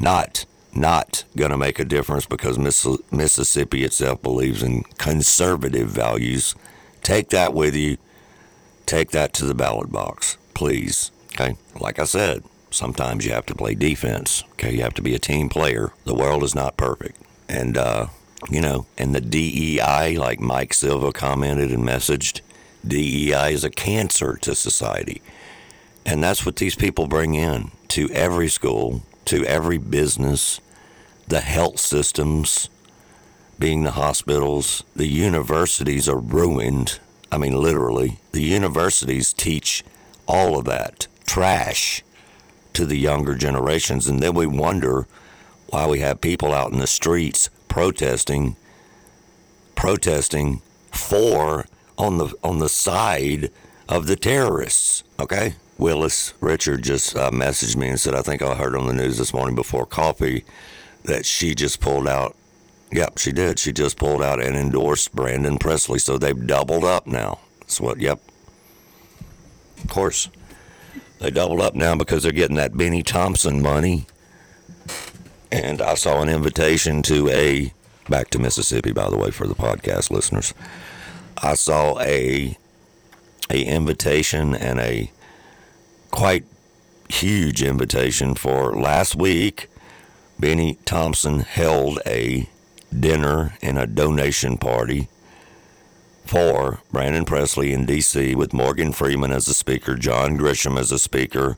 [0.00, 6.56] not, not going to make a difference because Miss- Mississippi itself believes in conservative values.
[7.04, 7.98] Take that with you.
[8.84, 11.12] Take that to the ballot box please.
[11.32, 11.56] Okay.
[11.78, 12.42] Like I said,
[12.72, 14.42] sometimes you have to play defense.
[14.54, 14.74] Okay.
[14.74, 15.92] You have to be a team player.
[16.04, 17.16] The world is not perfect.
[17.48, 18.08] And, uh,
[18.50, 22.40] you know, and the DEI, like Mike Silva commented and messaged,
[22.84, 25.22] DEI is a cancer to society.
[26.04, 30.60] And that's what these people bring in to every school, to every business,
[31.28, 32.68] the health systems,
[33.60, 34.82] being the hospitals.
[34.96, 36.98] The universities are ruined.
[37.30, 38.18] I mean, literally.
[38.32, 39.84] The universities teach
[40.28, 42.04] all of that trash
[42.74, 44.06] to the younger generations.
[44.06, 45.08] And then we wonder
[45.70, 48.56] why we have people out in the streets protesting,
[49.74, 50.62] protesting
[50.92, 53.50] for on the on the side
[53.88, 55.02] of the terrorists.
[55.18, 58.92] Okay, Willis Richard just uh, messaged me and said, I think I heard on the
[58.92, 60.44] news this morning before coffee
[61.04, 62.36] that she just pulled out.
[62.92, 63.58] Yep, she did.
[63.58, 65.98] She just pulled out and endorsed Brandon Presley.
[65.98, 67.38] So they've doubled up now.
[67.60, 68.20] That's what, yep.
[69.82, 70.28] Of course.
[71.18, 74.06] They doubled up now because they're getting that Bennie Thompson money.
[75.50, 77.72] And I saw an invitation to a,
[78.08, 80.54] back to Mississippi, by the way, for the podcast listeners.
[81.42, 82.56] I saw a,
[83.50, 85.10] a invitation and a
[86.10, 86.44] quite
[87.08, 89.68] huge invitation for last week.
[90.38, 92.48] Bennie Thompson held a
[92.96, 95.08] dinner and a donation party
[96.28, 98.34] for Brandon Presley in D.C.
[98.34, 101.56] with Morgan Freeman as a speaker, John Grisham as a speaker,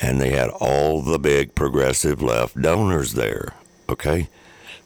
[0.00, 3.54] and they had all the big progressive left donors there.
[3.88, 4.28] Okay?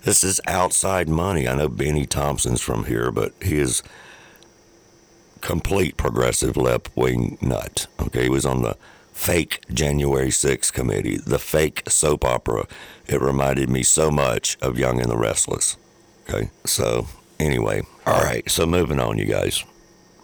[0.04, 1.46] This is outside money.
[1.46, 3.82] I know Bennie Thompson's from here, but he is
[5.42, 7.86] complete progressive left wing nut.
[8.00, 8.78] Okay, he was on the
[9.12, 12.66] fake January 6th committee, the fake soap opera.
[13.06, 15.76] It reminded me so much of Young and the Restless.
[16.26, 19.64] Okay, so anyway, all right, so moving on, you guys.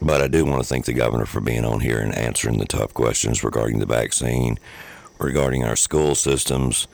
[0.02, 2.66] But I do want to thank the governor for being on here and answering the
[2.66, 4.58] tough questions regarding the vaccine,
[5.18, 6.88] regarding our school systems,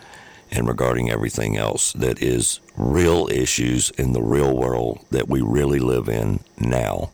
[0.51, 5.79] and regarding everything else that is real issues in the real world that we really
[5.79, 7.11] live in now.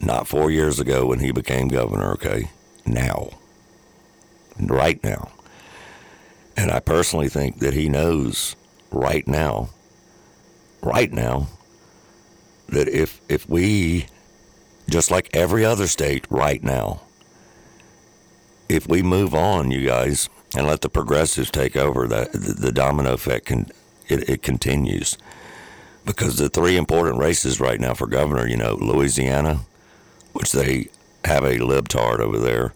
[0.00, 2.50] Not four years ago when he became governor, okay?
[2.84, 3.30] Now.
[4.60, 5.30] Right now.
[6.56, 8.54] And I personally think that he knows
[8.90, 9.70] right now,
[10.82, 11.48] right now,
[12.72, 14.06] that if if we
[14.88, 17.02] just like every other state right now,
[18.68, 23.12] if we move on, you guys, and let the progressives take over, that the domino
[23.12, 23.70] effect can
[24.08, 25.16] it, it continues.
[26.04, 29.60] Because the three important races right now for governor, you know, Louisiana,
[30.32, 30.88] which they
[31.24, 32.74] have a libtard over there.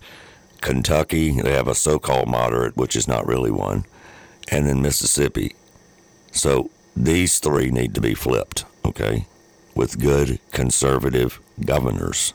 [0.60, 3.84] Kentucky, they have a so called moderate, which is not really one.
[4.50, 5.54] And then Mississippi.
[6.30, 9.26] So these three need to be flipped, okay,
[9.76, 12.34] with good conservative governors.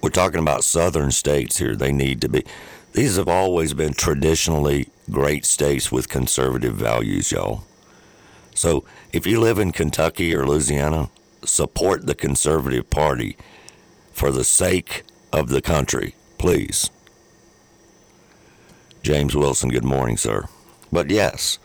[0.00, 1.74] We're talking about southern states here.
[1.74, 2.44] They need to be.
[2.92, 7.64] These have always been traditionally great states with conservative values, y'all.
[8.54, 11.10] So if you live in Kentucky or Louisiana,
[11.42, 13.36] support the Conservative Party
[14.12, 16.90] for the sake of the country, please.
[19.02, 20.44] James Wilson, good morning, sir.
[20.92, 21.58] But yes,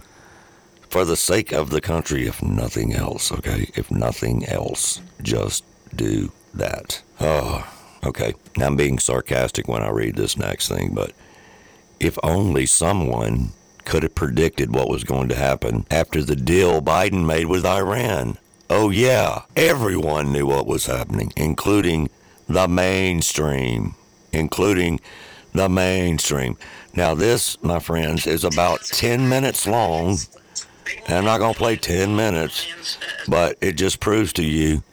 [0.90, 3.70] for the sake of the country, if nothing else, okay?
[3.76, 5.64] If nothing else, just
[5.96, 7.02] do that.
[7.20, 7.68] Oh,
[8.04, 8.34] okay.
[8.58, 11.14] Now I'm being sarcastic when I read this next thing, but
[12.00, 13.52] if only someone
[13.86, 18.38] could have predicted what was going to happen after the deal Biden made with Iran.
[18.70, 22.10] Oh, yeah, everyone knew what was happening, including
[22.48, 23.96] the mainstream,
[24.32, 25.00] including
[25.54, 26.56] the mainstream.
[26.94, 30.18] Now, this, my friends, is about 10 minutes long.
[31.08, 32.98] And I'm not going to play 10 minutes,
[33.28, 34.84] but it just proves to you,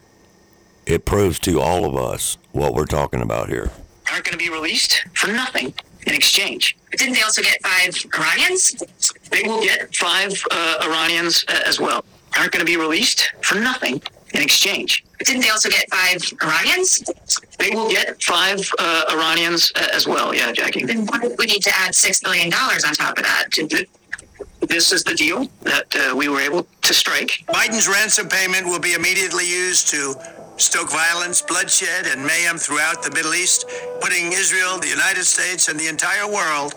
[0.87, 3.71] it proves to all of us what we're talking about here.
[4.11, 5.75] Aren't going to be released for nothing
[6.07, 6.77] in exchange.
[6.91, 8.83] But didn't they also get five Iranians?
[9.31, 12.05] They will get five uh, Iranians uh, as well.
[12.39, 14.01] Aren't going to be released for nothing
[14.35, 15.05] in exchange.
[15.25, 17.03] Didn't they also get five Iranians?
[17.59, 20.35] They will get five uh, Iranians uh, as well.
[20.35, 20.85] Yeah, Jackie.
[20.85, 21.07] Then
[21.39, 23.51] we need to add six billion dollars on top of that?
[23.53, 23.87] To,
[24.61, 27.45] This is the deal that uh, we were able to strike.
[27.49, 30.15] Biden's ransom payment will be immediately used to
[30.57, 33.67] stoke violence, bloodshed, and mayhem throughout the Middle East,
[34.01, 36.75] putting Israel, the United States, and the entire world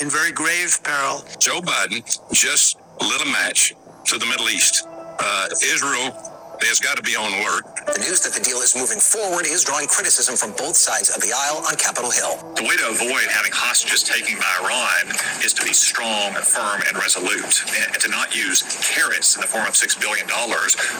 [0.00, 1.24] in very grave peril.
[1.38, 3.74] Joe Biden just lit a match
[4.06, 4.86] to the Middle East.
[4.88, 6.31] Uh, Israel
[6.68, 7.64] has got to be on alert.
[7.86, 11.22] The news that the deal is moving forward is drawing criticism from both sides of
[11.22, 12.36] the aisle on Capitol Hill.
[12.54, 16.94] The way to avoid having hostages taken by Iran is to be strong, firm, and
[16.98, 20.26] resolute, and to not use carrots in the form of $6 billion,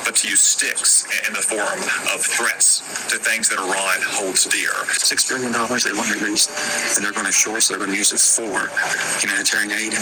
[0.04, 1.80] but to use sticks in the form
[2.14, 4.72] of threats to things that Iran holds dear.
[4.96, 6.50] six billion dollars they want released,
[6.96, 8.70] and they're going to shore, so they're going to use it for
[9.20, 9.92] humanitarian aid.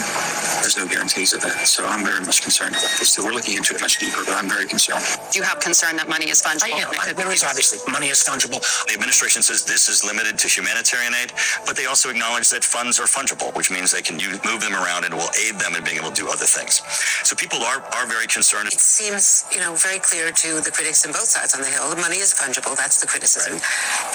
[0.61, 3.11] There's no guarantees of that, so I'm very much concerned about this.
[3.11, 5.03] So we're looking into it much deeper, but I'm very concerned.
[5.31, 6.77] Do you have concern that money is fungible?
[6.77, 8.61] You know, the reason obviously money is fungible.
[8.87, 11.33] The administration says this is limited to humanitarian aid,
[11.65, 14.73] but they also acknowledge that funds are fungible, which means they can use, move them
[14.73, 16.81] around and will aid them in being able to do other things.
[17.27, 18.67] So people are, are very concerned.
[18.67, 21.89] It seems, you know, very clear to the critics on both sides on the Hill.
[21.89, 22.77] The money is fungible.
[22.77, 23.59] That's the criticism.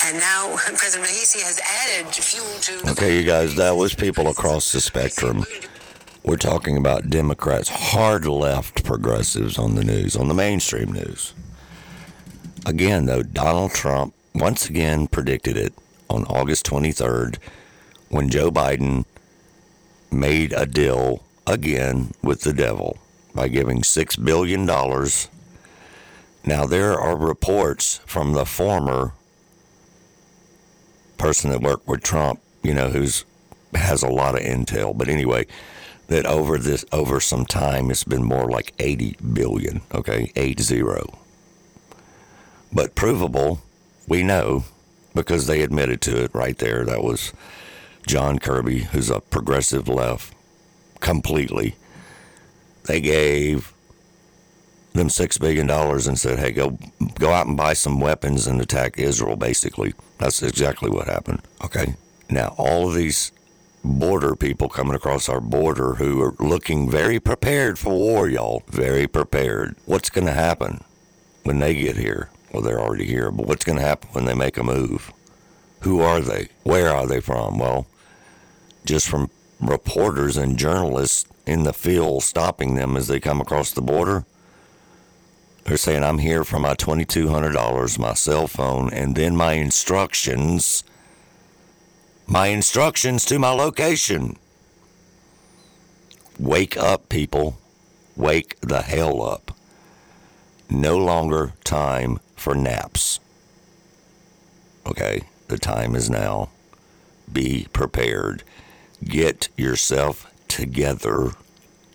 [0.06, 2.90] And now President Raisi has added fuel to.
[2.92, 5.44] Okay, you guys, that was people across the spectrum.
[6.26, 11.34] We're talking about Democrats, hard left progressives on the news, on the mainstream news.
[12.66, 15.72] Again, though, Donald Trump once again predicted it
[16.10, 17.38] on August 23rd
[18.08, 19.04] when Joe Biden
[20.10, 22.98] made a deal again with the devil
[23.32, 24.66] by giving $6 billion.
[26.44, 29.12] Now, there are reports from the former
[31.18, 33.24] person that worked with Trump, you know, who's
[33.74, 34.96] has a lot of intel.
[34.96, 35.46] But anyway,
[36.08, 40.30] that over this over some time it's been more like 80 billion, okay?
[40.36, 40.82] 80.
[42.72, 43.60] But provable,
[44.08, 44.64] we know
[45.14, 46.84] because they admitted to it right there.
[46.84, 47.32] That was
[48.06, 50.34] John Kirby, who's a progressive left
[51.00, 51.74] completely.
[52.84, 53.72] They gave
[54.92, 56.78] them six billion dollars and said, "Hey, go
[57.18, 61.42] go out and buy some weapons and attack Israel." Basically, that's exactly what happened.
[61.64, 61.94] Okay.
[62.28, 63.32] Now, all of these
[63.86, 68.62] border people coming across our border who are looking very prepared for war, y'all.
[68.68, 69.76] Very prepared.
[69.86, 70.84] What's going to happen
[71.44, 72.30] when they get here?
[72.52, 75.12] Well, they're already here, but what's going to happen when they make a move?
[75.80, 76.48] Who are they?
[76.62, 77.58] Where are they from?
[77.58, 77.86] Well,
[78.84, 79.30] just from
[79.60, 84.24] reporters and journalists in the field stopping them as they come across the border.
[85.64, 90.84] They're saying, I'm here for my $2,200, my cell phone, and then my instructions
[92.26, 94.36] my instructions to my location.
[96.38, 97.58] Wake up, people.
[98.16, 99.52] Wake the hell up.
[100.68, 103.20] No longer time for naps.
[104.86, 106.50] Okay, the time is now.
[107.32, 108.42] Be prepared.
[109.04, 111.30] Get yourself together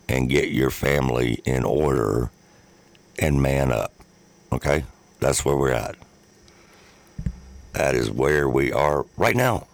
[0.08, 2.32] and get your family in order
[3.20, 3.94] and man up.
[4.52, 4.86] Okay?
[5.20, 5.96] That's where we're at.
[7.74, 9.68] That is where we are right now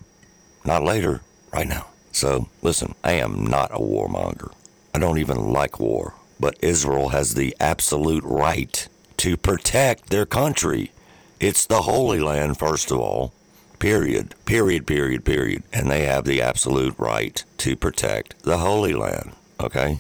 [0.68, 1.88] not later, right now.
[2.12, 4.52] So, listen, I am not a warmonger.
[4.94, 6.14] I don't even like war.
[6.40, 8.88] But Israel has the absolute right
[9.18, 10.92] to protect their country.
[11.40, 13.34] It's the Holy Land, first of all.
[13.80, 14.36] Period.
[14.46, 15.64] Period, period, period.
[15.72, 19.32] And they have the absolute right to protect the Holy Land.
[19.60, 20.00] Okay?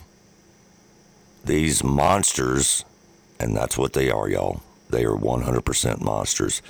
[1.45, 2.83] These monsters,
[3.39, 4.61] and that's what they are, y'all.
[4.89, 6.61] They are 100% monsters.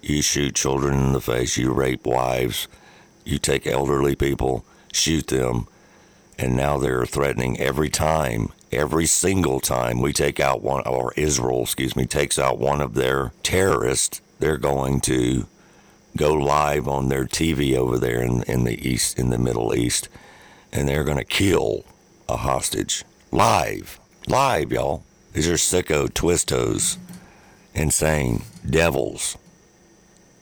[0.00, 2.66] You shoot children in the face, you rape wives,
[3.24, 5.66] you take elderly people, shoot them,
[6.38, 11.62] and now they're threatening every time, every single time we take out one, or Israel,
[11.62, 15.46] excuse me, takes out one of their terrorists, they're going to
[16.16, 20.08] go live on their TV over there in, in the east, in the Middle East,
[20.72, 21.84] and they're going to kill
[22.28, 23.04] a hostage.
[23.30, 25.04] Live, live, y'all.
[25.32, 26.98] These are sicko twistos,
[27.74, 28.42] insane.
[28.68, 29.36] Devils,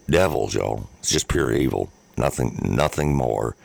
[0.09, 0.89] devils, y'all.
[0.99, 3.57] It's just pure evil nothing, nothing more,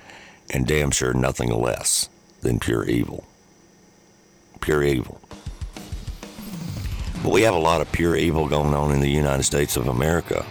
[0.51, 2.09] and damn sure nothing less
[2.41, 3.23] than pure evil.
[4.61, 5.21] Pure evil.
[7.21, 9.87] But we have a lot of pure evil going on in the United States of
[9.87, 10.45] America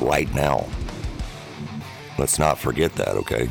[0.00, 0.66] right now.
[2.18, 3.48] Let's not forget that, okay?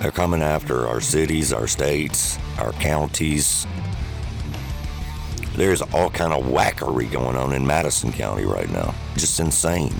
[0.00, 3.66] They're coming after our cities, our states, our counties.
[5.54, 8.94] There's all kind of whackery going on in Madison County right now.
[9.16, 9.94] Just insane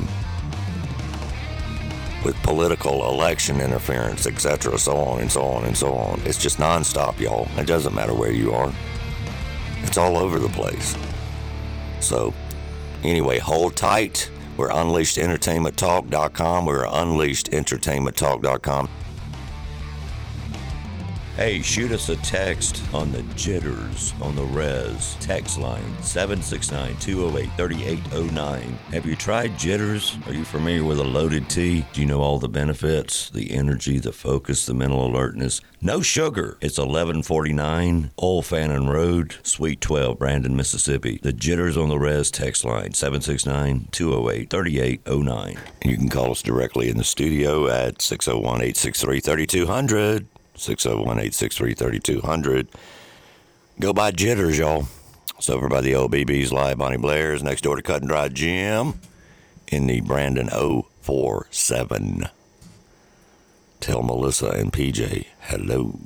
[2.24, 6.20] with political election interference, etc., so on and so on and so on.
[6.24, 7.46] It's just nonstop, y'all.
[7.56, 8.72] It doesn't matter where you are.
[9.82, 10.96] It's all over the place.
[12.00, 12.32] So,
[13.02, 14.30] anyway, hold tight.
[14.56, 16.66] We're unleashedentertainmenttalk.com.
[16.66, 18.88] We're unleashedentertainmenttalk.com.
[21.36, 27.50] Hey, shoot us a text on the jitters on the res text line 769 208
[27.58, 28.62] 3809.
[28.92, 30.16] Have you tried jitters?
[30.26, 31.84] Are you familiar with a loaded tea?
[31.92, 33.28] Do you know all the benefits?
[33.28, 35.60] The energy, the focus, the mental alertness.
[35.82, 36.56] No sugar.
[36.62, 41.20] It's 1149 Old Fannin Road, Suite 12, Brandon, Mississippi.
[41.22, 45.58] The jitters on the res text line 769 208 3809.
[45.84, 50.28] You can call us directly in the studio at 601 863 3200.
[50.56, 52.68] 601 863 3200.
[53.78, 54.86] Go by Jitters, y'all.
[55.36, 58.28] It's over by the old BB's Live Bonnie Blair's next door to Cut and Dry
[58.28, 59.00] Gym
[59.68, 62.28] in the Brandon 047.
[63.80, 65.98] Tell Melissa and PJ hello.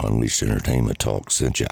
[0.00, 1.66] Unleashed Entertainment Talk sent ya.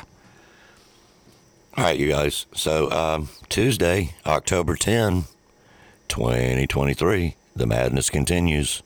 [1.76, 2.46] All right, you guys.
[2.54, 5.24] So um, Tuesday, October 10,
[6.08, 8.82] 2023, the madness continues.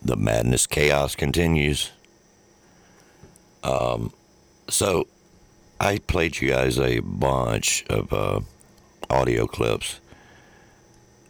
[0.00, 1.90] The madness chaos continues.
[3.62, 4.12] Um,
[4.68, 5.06] so
[5.80, 8.40] I played you guys a bunch of uh,
[9.10, 10.00] audio clips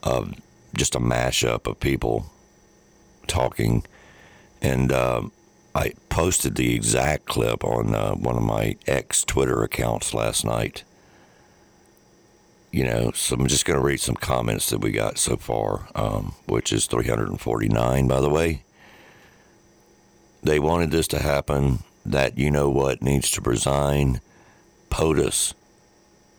[0.02, 0.34] of
[0.74, 2.30] just a mashup of people
[3.26, 3.84] talking,
[4.62, 5.32] and um,
[5.74, 10.84] I posted the exact clip on uh, one of my ex Twitter accounts last night.
[12.70, 15.88] You know, so I'm just going to read some comments that we got so far,
[15.94, 18.62] um, which is 349, by the way.
[20.42, 21.80] They wanted this to happen.
[22.08, 24.22] That you know what needs to resign.
[24.88, 25.52] POTUS.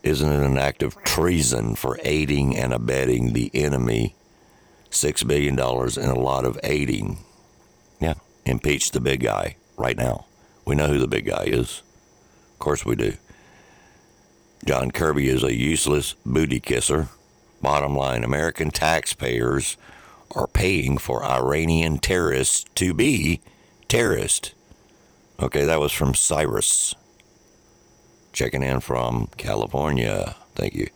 [0.02, 4.16] Isn't it an act of treason for aiding and abetting the enemy?
[4.90, 7.20] $6 billion and a lot of aiding.
[8.00, 8.16] Yeah,
[8.46, 10.26] impeach the big guy right now.
[10.66, 11.84] We know who the big guy is.
[12.54, 13.14] Of course we do.
[14.66, 17.10] John Kirby is a useless booty kisser.
[17.62, 19.78] Bottom line American taxpayers
[20.32, 23.42] are paying for Iranian terrorists to be
[23.88, 24.56] terrorists.
[25.42, 26.96] Okay, that was from Cyrus.
[28.34, 30.36] Checking in from California.
[30.56, 30.90] Thank you.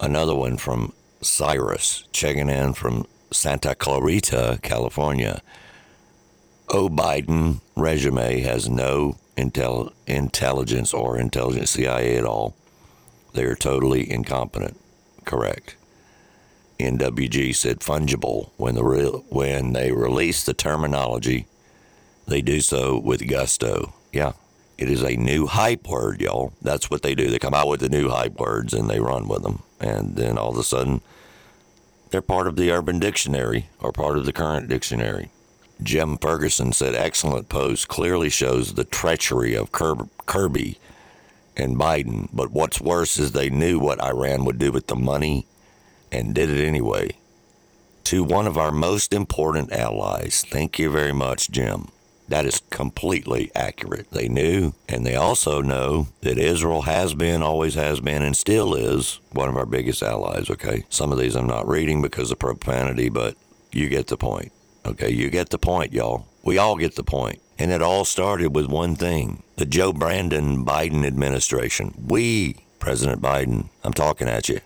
[0.00, 5.42] Another one from Cyrus, checking in from Santa Clarita, California.
[6.70, 12.56] Oh, Biden resume has no intel- intelligence or intelligence CIA at all.
[13.34, 14.80] They are totally incompetent.
[15.26, 15.76] Correct.
[16.80, 21.46] NWG said fungible when the re- when they release the terminology,
[22.26, 23.94] they do so with gusto.
[24.12, 24.32] Yeah,
[24.78, 26.52] it is a new hype word, y'all.
[26.62, 27.30] That's what they do.
[27.30, 30.38] They come out with the new hype words and they run with them, and then
[30.38, 31.00] all of a sudden,
[32.10, 35.30] they're part of the Urban Dictionary or part of the current dictionary.
[35.82, 40.78] Jim Ferguson said, excellent post clearly shows the treachery of Kirby
[41.54, 42.28] and Biden.
[42.32, 45.46] But what's worse is they knew what Iran would do with the money
[46.10, 47.10] and did it anyway.
[48.04, 50.46] To one of our most important allies.
[50.48, 51.88] Thank you very much, Jim.
[52.28, 54.10] That is completely accurate.
[54.10, 58.74] They knew, and they also know that Israel has been, always has been, and still
[58.74, 60.84] is one of our biggest allies, okay?
[60.88, 63.36] Some of these I'm not reading because of profanity, but
[63.72, 64.52] you get the point.
[64.84, 66.26] Okay, you get the point, y'all.
[66.44, 67.40] We all get the point.
[67.58, 71.94] And it all started with one thing the Joe Brandon Biden administration.
[72.06, 74.60] We, President Biden, I'm talking at you,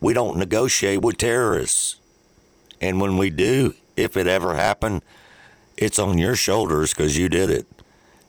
[0.00, 1.96] we don't negotiate with terrorists.
[2.80, 5.02] And when we do, if it ever happened,
[5.78, 7.66] it's on your shoulders because you did it.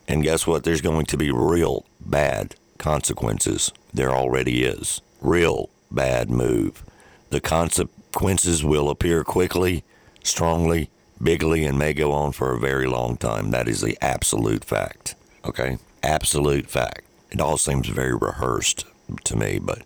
[0.08, 0.64] And guess what?
[0.64, 3.72] There's going to be real bad consequences.
[3.92, 5.02] There already is.
[5.20, 6.84] Real bad move.
[7.30, 9.84] The consequences will appear quickly,
[10.24, 10.90] strongly,
[11.22, 13.50] bigly and may go on for a very long time.
[13.50, 15.14] That is the absolute fact.
[15.44, 15.78] Okay?
[16.02, 17.02] Absolute fact.
[17.30, 18.84] It all seems very rehearsed
[19.24, 19.82] to me, but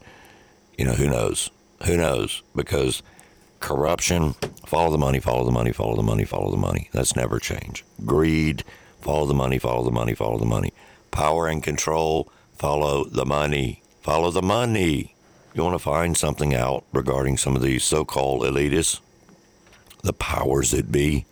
[0.78, 1.50] you know, who knows?
[1.86, 2.42] Who knows?
[2.54, 3.02] Because
[3.64, 4.34] corruption,
[4.66, 6.88] follow the money, follow the money, follow the money, follow the money.
[6.92, 7.84] That's never change.
[8.04, 8.62] Greed,
[9.00, 10.72] follow the money, follow the money, follow the money.
[11.10, 13.82] Power and control, follow the money.
[14.02, 15.14] Follow the money.
[15.54, 19.00] You want to find something out regarding some of these so called elitists?
[20.04, 21.24] the powers that be,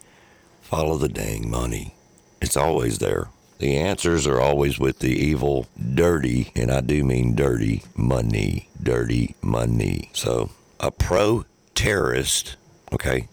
[0.63, 1.95] follow the dang money.
[2.41, 3.29] It's always there.
[3.59, 9.37] The answers are always with the evil, dirty, and I do mean dirty money, dirty
[9.43, 10.11] money.
[10.15, 11.45] So, a pro
[11.75, 12.57] terrorist,
[12.93, 13.29] okay,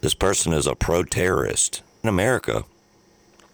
[0.00, 2.64] this person is a pro terrorist in America,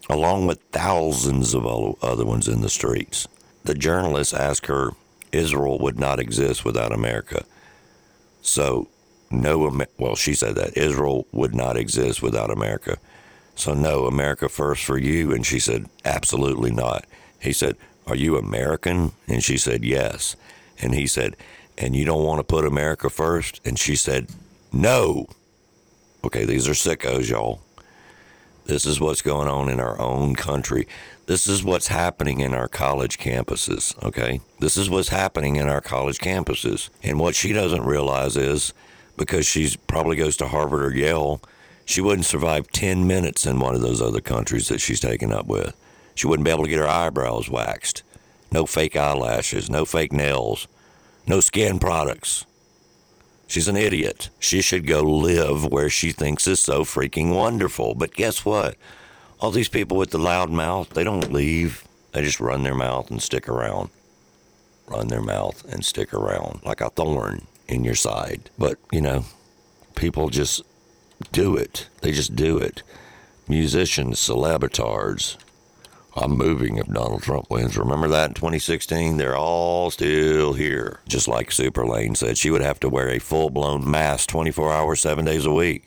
[0.09, 1.65] along with thousands of
[2.01, 3.27] other ones in the streets.
[3.63, 4.91] The journalist asked her,
[5.31, 7.43] Israel would not exist without America.
[8.41, 8.87] So,
[9.29, 12.97] no, well, she said that Israel would not exist without America.
[13.55, 15.33] So, no, America first for you.
[15.33, 17.05] And she said, absolutely not.
[17.39, 17.75] He said,
[18.05, 19.11] Are you American?
[19.27, 20.35] And she said, Yes.
[20.79, 21.35] And he said,
[21.77, 23.61] And you don't want to put America first?
[23.65, 24.27] And she said,
[24.71, 25.27] No.
[26.23, 27.61] Okay, these are sickos, y'all.
[28.65, 30.87] This is what's going on in our own country.
[31.27, 34.41] This is what's happening in our college campuses, okay?
[34.59, 36.89] This is what's happening in our college campuses.
[37.03, 38.73] And what she doesn't realize is
[39.17, 41.41] because she probably goes to Harvard or Yale,
[41.85, 45.47] she wouldn't survive 10 minutes in one of those other countries that she's taken up
[45.47, 45.75] with.
[46.15, 48.03] She wouldn't be able to get her eyebrows waxed.
[48.51, 50.67] No fake eyelashes, no fake nails,
[51.27, 52.45] no skin products.
[53.47, 54.29] She's an idiot.
[54.39, 57.95] She should go live where she thinks is so freaking wonderful.
[57.95, 58.75] But guess what?
[59.39, 61.87] All these people with the loud mouth, they don't leave.
[62.11, 63.89] They just run their mouth and stick around.
[64.87, 68.49] Run their mouth and stick around like a thorn in your side.
[68.57, 69.25] But, you know,
[69.95, 70.61] people just
[71.31, 71.87] do it.
[72.01, 72.83] They just do it.
[73.47, 75.37] Musicians, celebritards
[76.17, 77.77] I'm moving if Donald Trump wins.
[77.77, 79.17] Remember that in 2016?
[79.17, 80.99] They're all still here.
[81.07, 84.73] Just like Super Lane said, she would have to wear a full blown mask 24
[84.73, 85.85] hours, seven days a week.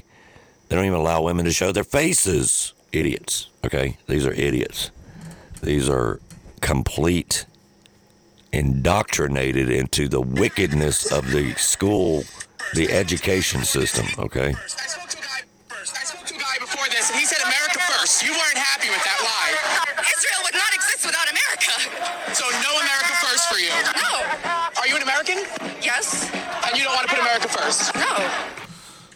[0.68, 2.74] They don't even allow women to show their faces.
[2.92, 3.96] Idiots, okay?
[4.06, 4.90] These are idiots.
[5.62, 6.20] These are
[6.60, 7.46] complete
[8.52, 12.24] indoctrinated into the wickedness of the school,
[12.74, 14.54] the education system, okay?
[17.14, 17.42] he said
[23.50, 23.68] for you.
[23.68, 24.80] No.
[24.80, 25.38] Are you an American?
[25.82, 26.30] Yes.
[26.32, 27.94] And you don't want to put America first?
[27.94, 28.30] No.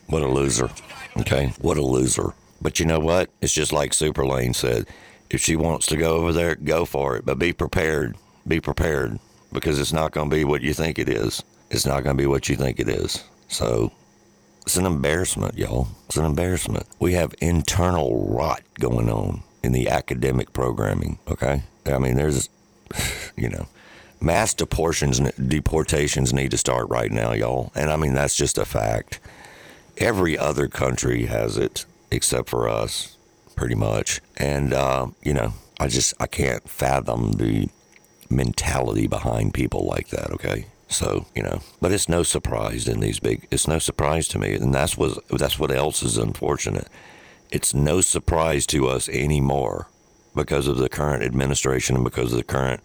[0.07, 0.71] What a loser.
[1.19, 2.35] Okay, what a loser.
[2.61, 3.31] But you know what?
[3.41, 4.87] It's just like Super Lane said.
[5.31, 7.25] If she wants to go over there, go for it.
[7.25, 8.17] But be prepared.
[8.47, 9.19] Be prepared
[9.53, 11.43] because it's not going to be what you think it is.
[11.71, 13.25] It's not going to be what you think it is.
[13.49, 13.93] So
[14.63, 15.89] it's an embarrassment, y'all.
[16.07, 16.87] It's an embarrassment.
[16.99, 21.63] We have internal rot going on in the academic programming, okay?
[21.87, 22.49] I mean, there's,
[23.37, 23.67] you know,
[24.25, 27.71] mass deportations, deportations need to start right now, y'all.
[27.75, 29.21] And I mean, that's just a fact.
[29.99, 33.17] Every other country has it except for us,
[33.55, 34.21] pretty much.
[34.37, 37.69] And, uh, you know, I just, I can't fathom the
[38.31, 40.67] mentality behind people like that, okay?
[40.89, 43.49] So you know, but it's no surprise in these big.
[43.51, 46.89] It's no surprise to me, and that's what that's what else is unfortunate.
[47.51, 49.89] It's no surprise to us anymore
[50.35, 52.81] because of the current administration and because of the current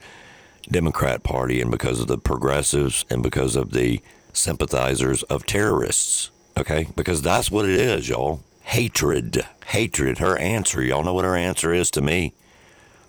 [0.71, 4.01] Democrat Party and because of the progressives and because of the
[4.33, 6.31] sympathizers of terrorists.
[6.57, 8.41] Okay, because that's what it is, y'all.
[8.61, 10.17] Hatred, hatred.
[10.19, 12.33] Her answer, y'all know what her answer is to me.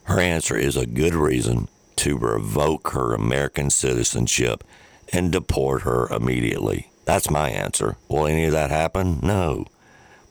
[0.04, 4.64] Her answer is a good reason to revoke her American citizenship
[5.12, 6.90] and deport her immediately.
[7.04, 7.96] That's my answer.
[8.08, 9.20] Will any of that happen?
[9.22, 9.66] No.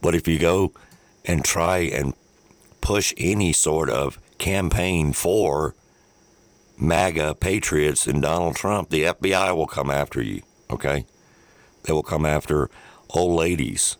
[0.01, 0.71] But if you go
[1.25, 2.13] and try and
[2.81, 5.75] push any sort of campaign for
[6.79, 11.05] MAGA patriots and Donald Trump, the FBI will come after you, okay?
[11.83, 12.69] They will come after
[13.09, 13.97] old ladies.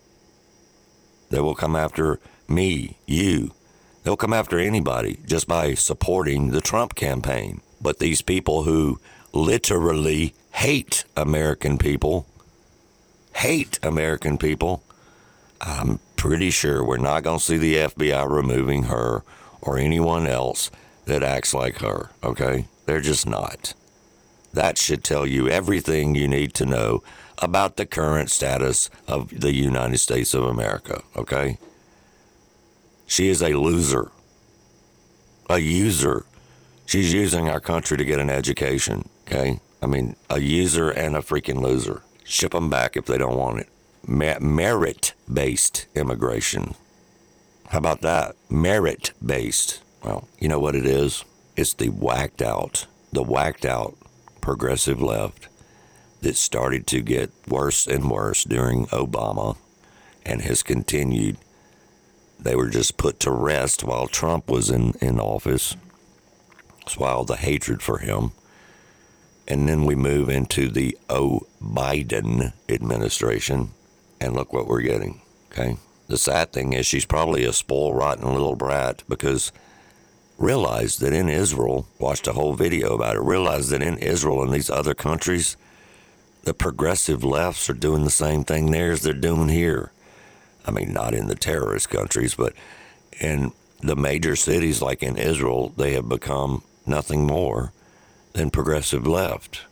[1.29, 3.51] They will come after me, you.
[4.03, 7.61] They'll come after anybody just by supporting the Trump campaign.
[7.81, 8.99] But these people who
[9.33, 12.25] literally hate American people,
[13.35, 14.83] hate American people,
[15.61, 19.23] I'm pretty sure we're not going to see the FBI removing her
[19.61, 20.71] or anyone else
[21.09, 22.65] that acts like her, okay?
[22.85, 23.73] They're just not.
[24.53, 27.03] That should tell you everything you need to know
[27.37, 31.57] about the current status of the United States of America, okay?
[33.05, 34.11] She is a loser,
[35.49, 36.25] a user.
[36.85, 39.59] She's using our country to get an education, okay?
[39.81, 42.01] I mean, a user and a freaking loser.
[42.23, 43.69] Ship them back if they don't want it.
[44.41, 46.75] merit based immigration.
[47.69, 48.35] How about that?
[48.49, 49.81] Merit based.
[50.03, 51.25] Well, you know what it is?
[51.55, 53.97] It's the whacked out, the whacked out
[54.41, 55.47] progressive left
[56.21, 59.57] that started to get worse and worse during Obama
[60.25, 61.37] and has continued.
[62.39, 65.75] They were just put to rest while Trump was in, in office.
[66.97, 68.31] While the hatred for him
[69.49, 71.41] and then we move into the O.
[71.61, 73.71] Biden administration,
[74.21, 75.21] and look what we're getting.
[75.51, 75.77] Okay.
[76.07, 79.51] The sad thing is she's probably a spoiled, rotten little brat because
[80.39, 84.53] realize that in Israel, watched a whole video about it, realize that in Israel and
[84.53, 85.57] these other countries,
[86.43, 89.91] the progressive lefts are doing the same thing there as they're doing here.
[90.65, 92.53] I mean, not in the terrorist countries, but
[93.19, 97.73] in the major cities like in Israel, they have become nothing more
[98.33, 99.65] than progressive left.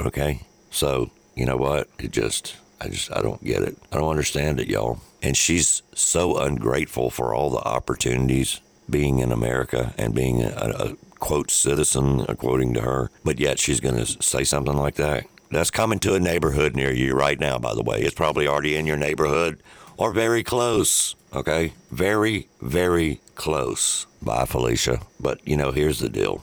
[0.00, 0.42] Okay?
[0.70, 1.88] So, you know what?
[1.98, 3.76] It just, I just, I don't get it.
[3.90, 5.00] I don't understand it, y'all.
[5.20, 10.96] And she's so ungrateful for all the opportunities being in America and being a, a
[11.18, 13.10] quote citizen, according to her.
[13.24, 15.24] But yet she's going to say something like that.
[15.50, 18.00] That's coming to a neighborhood near you right now, by the way.
[18.00, 19.62] It's probably already in your neighborhood
[19.96, 21.14] or very close.
[21.34, 21.74] Okay?
[21.90, 24.06] Very, very close.
[24.20, 25.00] Bye, Felicia.
[25.20, 26.42] But, you know, here's the deal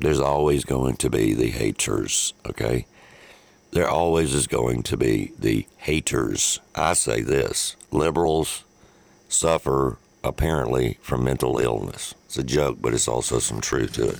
[0.00, 2.86] there's always going to be the haters, okay?
[3.70, 6.60] There always is going to be the haters.
[6.74, 8.64] I say this liberals
[9.28, 12.14] suffer apparently from mental illness.
[12.24, 14.18] It's a joke, but it's also some truth to it.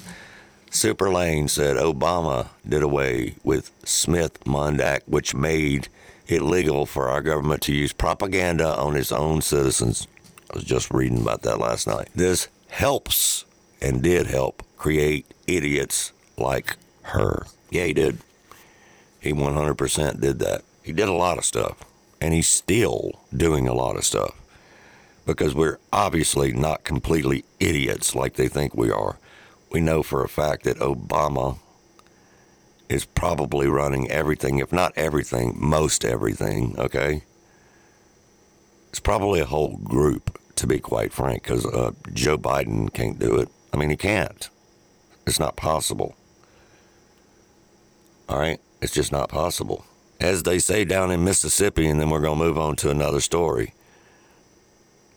[0.70, 5.88] Super Lane said Obama did away with Smith Mundt Act, which made
[6.26, 10.06] it legal for our government to use propaganda on its own citizens.
[10.50, 12.08] I was just reading about that last night.
[12.14, 13.44] This helps
[13.80, 17.46] and did help create idiots like her.
[17.70, 18.18] Yeah, he did.
[19.20, 20.62] He 100% did that.
[20.82, 21.82] He did a lot of stuff,
[22.20, 24.34] and he's still doing a lot of stuff.
[25.26, 29.18] Because we're obviously not completely idiots like they think we are.
[29.70, 31.58] We know for a fact that Obama
[32.88, 37.22] is probably running everything, if not everything, most everything, okay?
[38.90, 43.36] It's probably a whole group, to be quite frank, because uh, Joe Biden can't do
[43.36, 43.48] it.
[43.72, 44.48] I mean, he can't.
[45.26, 46.14] It's not possible.
[48.28, 48.60] All right?
[48.80, 49.84] It's just not possible.
[50.20, 53.20] As they say down in Mississippi, and then we're going to move on to another
[53.20, 53.74] story.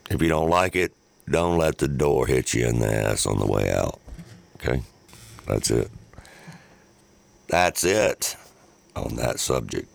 [0.10, 0.93] If you don't like it,
[1.30, 3.99] don't let the door hit you in the ass on the way out.
[4.55, 4.82] Okay?
[5.45, 5.89] That's it.
[7.49, 8.36] That's it
[8.95, 9.89] on that subject.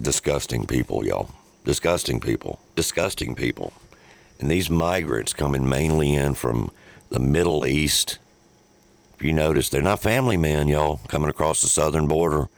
[0.00, 1.30] Disgusting people, y'all.
[1.64, 2.60] Disgusting people.
[2.76, 3.72] Disgusting people.
[4.38, 6.70] And these migrants coming mainly in from
[7.10, 8.18] the Middle East.
[9.14, 12.48] If you notice, they're not family men, y'all, coming across the southern border.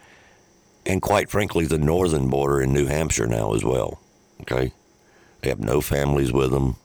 [0.87, 4.01] And quite frankly, the northern border in New Hampshire now as well.
[4.43, 4.73] Okay?
[5.43, 6.77] They have no families with them.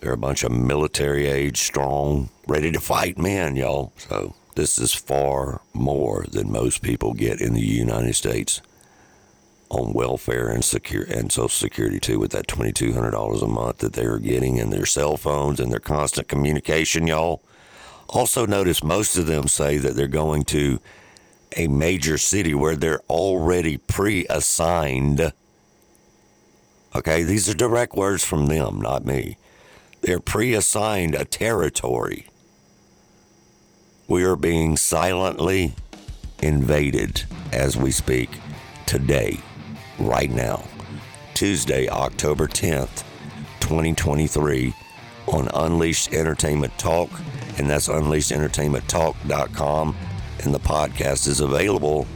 [0.00, 3.92] They're a bunch of military age, strong, ready to fight men, y'all.
[3.96, 8.60] So this is far more than most people get in the United States
[9.70, 13.46] on welfare and secure and Social Security too, with that twenty two hundred dollars a
[13.46, 17.40] month that they are getting and their cell phones and their constant communication, y'all.
[18.08, 20.80] Also notice most of them say that they're going to
[21.56, 25.32] a major city where they're already pre-assigned.
[26.94, 29.38] Okay, these are direct words from them, not me.
[30.02, 32.26] They're pre-assigned a territory.
[34.08, 35.74] We are being silently
[36.42, 38.28] invaded as we speak
[38.84, 39.40] today,
[39.98, 40.64] right now,
[41.32, 43.04] Tuesday, October 10th,
[43.60, 44.74] 2023,
[45.28, 47.08] on Unleashed Entertainment Talk,
[47.56, 49.96] and that's unleashedentertainmenttalk.com.
[50.42, 52.06] And the podcast is available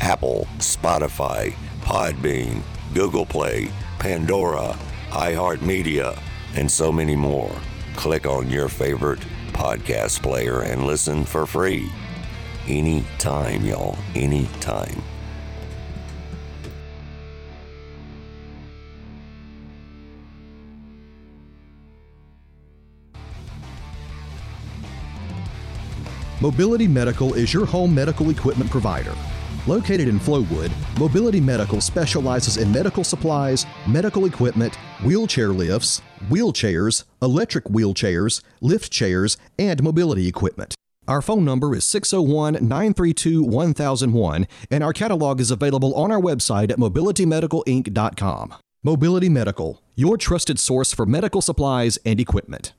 [0.00, 2.62] Apple, Spotify, Podbean,
[2.92, 3.68] Google Play,
[3.98, 4.78] Pandora,
[5.10, 6.18] iHeartMedia,
[6.54, 7.54] and so many more.
[7.96, 9.20] Click on your favorite
[9.52, 11.90] podcast player and listen for free.
[12.68, 13.96] Anytime, y'all.
[14.14, 15.02] Anytime.
[26.40, 29.14] Mobility Medical is your home medical equipment provider.
[29.66, 37.64] Located in Flowood, Mobility Medical specializes in medical supplies, medical equipment, wheelchair lifts, wheelchairs, electric
[37.64, 40.76] wheelchairs, lift chairs, and mobility equipment.
[41.08, 46.70] Our phone number is 601 932 1001, and our catalog is available on our website
[46.70, 48.54] at mobilitymedicalinc.com.
[48.84, 52.72] Mobility Medical, your trusted source for medical supplies and equipment.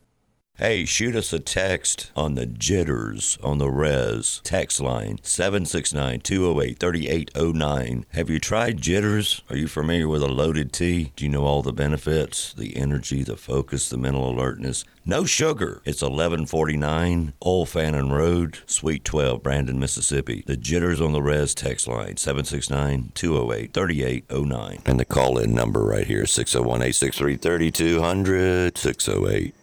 [0.59, 6.79] Hey, shoot us a text on the jitters on the res text line 769 208
[6.79, 8.05] 3809.
[8.13, 9.43] Have you tried jitters?
[9.51, 11.11] Are you familiar with a loaded tea?
[11.15, 12.53] Do you know all the benefits?
[12.53, 14.83] The energy, the focus, the mental alertness.
[15.05, 15.83] No sugar.
[15.85, 20.43] It's 1149 Old Fannin Road, Suite 12, Brandon, Mississippi.
[20.47, 24.81] The jitters on the res text line 769 208 3809.
[24.87, 29.53] And the call in number right here 601 863 3200 608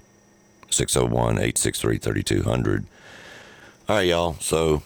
[0.75, 2.87] 601 863 3200.
[3.89, 4.35] All right, y'all.
[4.41, 4.83] So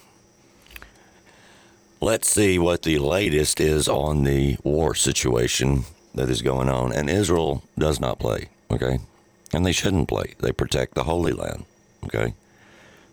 [2.01, 5.85] let's see what the latest is on the war situation
[6.15, 6.93] that is going on.
[6.93, 8.99] And Israel does not play, okay?
[9.53, 10.35] And they shouldn't play.
[10.41, 11.65] They protect the Holy Land,
[12.05, 12.35] okay?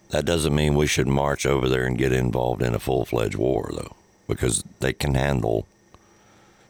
[0.10, 3.36] That doesn't mean we should march over there and get involved in a full fledged
[3.36, 3.96] war, though,
[4.28, 5.68] because they can handle.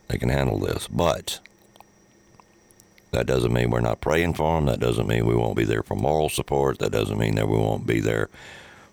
[0.07, 1.39] They can handle this, but
[3.11, 4.65] that doesn't mean we're not praying for them.
[4.65, 6.79] That doesn't mean we won't be there for moral support.
[6.79, 8.29] That doesn't mean that we won't be there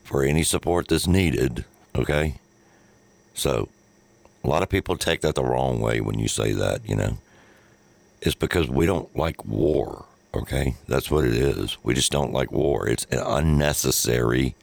[0.04, 1.64] for any support that's needed.
[1.96, 2.36] Okay?
[3.34, 3.68] So,
[4.44, 7.18] a lot of people take that the wrong way when you say that, you know.
[8.20, 10.04] It's because we don't like war.
[10.34, 10.76] Okay?
[10.86, 11.76] That's what it is.
[11.82, 12.88] We just don't like war.
[12.88, 14.54] It's unnecessary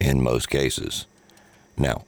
[0.00, 1.06] in most cases.
[1.76, 2.04] Now,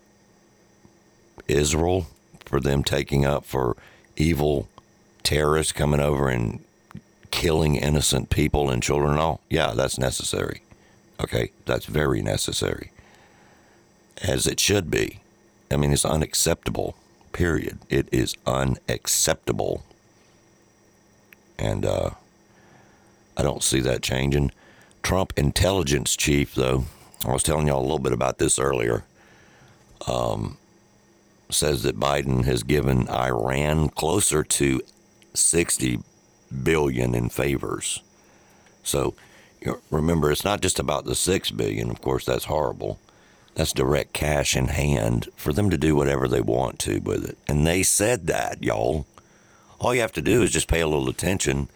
[1.48, 2.06] Israel,
[2.44, 3.76] for them taking up for
[4.16, 4.68] evil
[5.22, 6.62] terrorists coming over and
[7.30, 10.62] killing innocent people and children and all, yeah, that's necessary.
[11.20, 12.90] Okay, that's very necessary.
[14.22, 15.20] As it should be.
[15.70, 16.96] I mean, it's unacceptable,
[17.32, 17.78] period.
[17.88, 19.84] It is unacceptable.
[21.58, 22.10] And uh,
[23.36, 24.50] I don't see that changing.
[25.02, 26.86] Trump intelligence chief, though,
[27.24, 29.04] I was telling y'all a little bit about this earlier,
[30.06, 30.56] um,
[31.50, 34.80] says that Biden has given Iran closer to
[35.34, 36.00] 60
[36.62, 38.02] billion in favors.
[38.82, 39.14] So
[39.90, 41.90] remember, it's not just about the 6 billion.
[41.90, 42.98] Of course, that's horrible.
[43.54, 47.38] That's direct cash in hand for them to do whatever they want to with it.
[47.48, 49.06] And they said that, y'all,
[49.80, 51.68] all you have to do is just pay a little attention.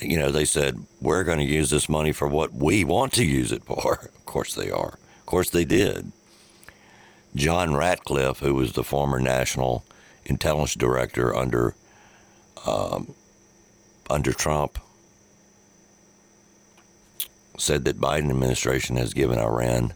[0.00, 3.24] You know, they said, we're going to use this money for what we want to
[3.24, 4.10] use it for.
[4.20, 4.96] Of course they are.
[5.18, 6.12] Of course they did.
[7.34, 9.84] John Ratcliffe, who was the former national
[10.24, 11.74] intelligence director under
[12.66, 13.14] um,
[14.08, 14.78] under Trump,
[17.58, 19.92] said that Biden administration has given Iran,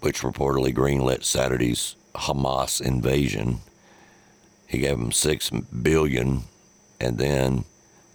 [0.00, 3.58] which reportedly greenlit Saturday's Hamas invasion,
[4.66, 6.44] he gave them six billion,
[7.00, 7.64] and then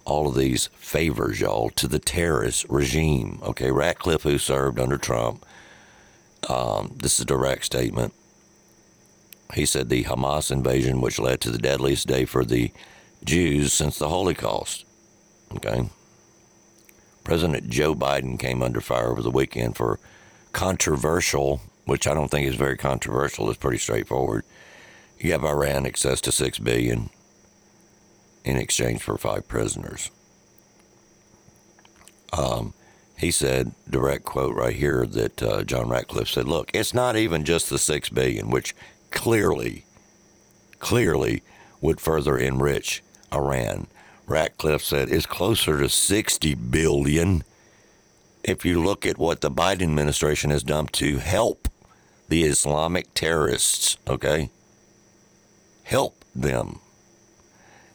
[0.04, 3.38] all of these favors, y'all, to the terrorist regime.
[3.42, 5.46] Okay, Ratcliffe, who served under Trump,
[6.48, 8.12] um, this is a direct statement.
[9.54, 12.72] He said the Hamas invasion, which led to the deadliest day for the
[13.24, 14.84] Jews since the Holocaust.
[15.54, 15.88] Okay.
[17.24, 20.00] President Joe Biden came under fire over the weekend for
[20.52, 23.48] controversial, which I don't think is very controversial.
[23.48, 24.44] It's pretty straightforward.
[25.18, 27.10] You have Iran access to six billion
[28.44, 30.10] in exchange for five prisoners.
[32.32, 32.74] Um,
[33.16, 37.44] he said, direct quote right here, that uh, John Ratcliffe said, "Look, it's not even
[37.44, 38.74] just the six billion, which
[39.12, 39.84] clearly,
[40.78, 41.42] clearly
[41.80, 43.02] would further enrich
[43.32, 43.86] Iran."
[44.26, 47.44] Ratcliffe said, "It's closer to sixty billion
[48.42, 51.68] if you look at what the Biden administration has done to help
[52.28, 53.96] the Islamic terrorists.
[54.08, 54.50] Okay,
[55.84, 56.80] help them."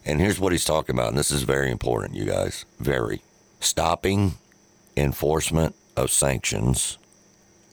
[0.05, 2.65] And here's what he's talking about, and this is very important, you guys.
[2.80, 3.22] Very.
[3.59, 4.36] Stopping
[4.95, 6.97] enforcement of sanctions,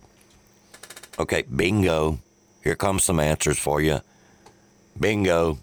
[1.19, 2.19] Okay, bingo.
[2.63, 3.99] Here comes some answers for you.
[4.97, 5.59] Bingo.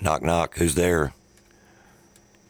[0.00, 0.56] Knock, knock.
[0.56, 1.14] Who's there?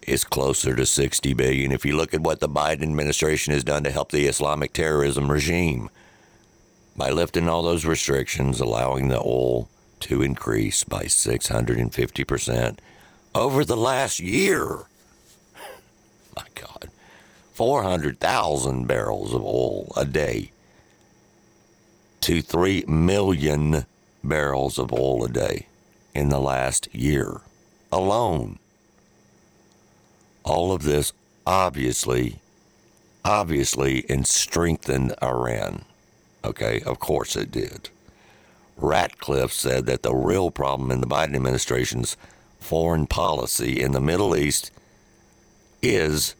[0.02, 3.84] It's closer to 60 billion if you look at what the Biden administration has done
[3.84, 5.90] to help the Islamic terrorism regime
[6.96, 9.68] by lifting all those restrictions, allowing the oil
[10.00, 12.78] to increase by 650%
[13.34, 14.80] over the last year.
[16.36, 16.90] My God.
[17.54, 20.50] 400,000 barrels of oil a day
[22.22, 23.86] to 3 million
[24.22, 25.66] barrels of oil a day
[26.14, 27.40] in the last year
[27.92, 28.58] alone.
[30.44, 31.12] All of this
[31.46, 32.40] obviously,
[33.24, 35.84] obviously, and strengthened Iran.
[36.44, 37.90] Okay, of course it did.
[38.80, 42.16] Ratcliffe said that the real problem in the Biden administration's
[42.58, 44.70] foreign policy in the Middle East
[45.82, 46.34] is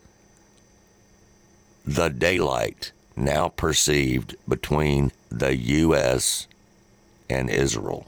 [1.86, 6.46] the daylight now perceived between the U.S.
[7.28, 8.06] and Israel.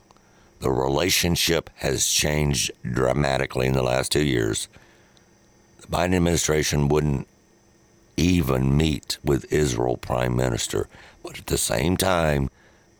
[0.61, 4.68] The relationship has changed dramatically in the last two years.
[5.80, 7.26] The Biden administration wouldn't
[8.16, 10.89] even meet with Israel prime minister,
[11.22, 12.51] but at the same time,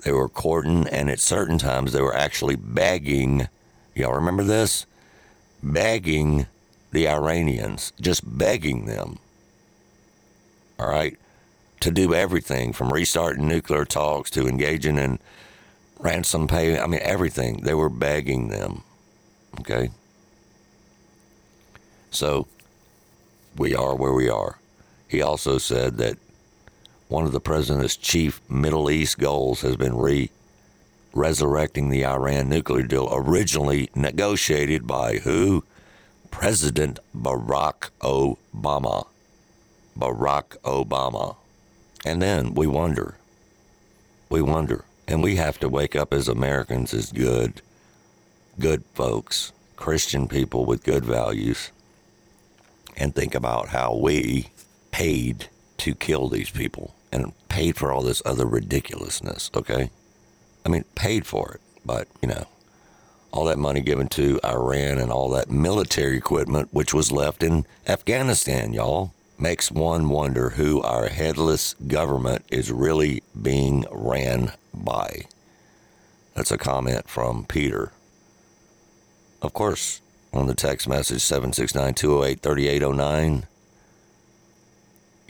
[0.05, 3.49] they were courting, and at certain times, they were actually begging.
[3.95, 4.87] Y'all remember this?
[5.63, 6.47] Begging
[6.91, 9.19] the Iranians, just begging them
[10.83, 11.17] all right,
[11.81, 15.19] to do everything from restarting nuclear talks to engaging in
[16.01, 16.79] ransom pay.
[16.79, 17.59] I mean, everything.
[17.63, 18.83] They were begging them.
[19.61, 19.91] Okay.
[22.11, 22.49] So
[23.57, 24.59] we are where we are.
[25.07, 26.17] He also said that
[27.13, 30.31] one of the president's chief Middle East goals has been re
[31.13, 35.63] resurrecting the Iran nuclear deal originally negotiated by who?
[36.31, 39.07] President Barack Obama.
[39.97, 41.37] Barack Obama.
[42.03, 43.19] And then we wonder,
[44.31, 47.61] we wonder, and we have to wake up as Americans as good,
[48.59, 51.73] good folks, Christian people with good values,
[52.97, 54.49] and think about how we
[54.91, 59.91] paid to kill these people and paid for all this other ridiculousness, okay?
[60.65, 62.47] I mean, paid for it, but, you know,
[63.33, 67.67] all that money given to Iran and all that military equipment, which was left in
[67.87, 75.23] Afghanistan, y'all makes one wonder who our headless government is really being ran by.
[76.35, 77.93] That's a comment from Peter.
[79.41, 80.01] Of course,
[80.33, 83.47] on the text message 769 208 3809.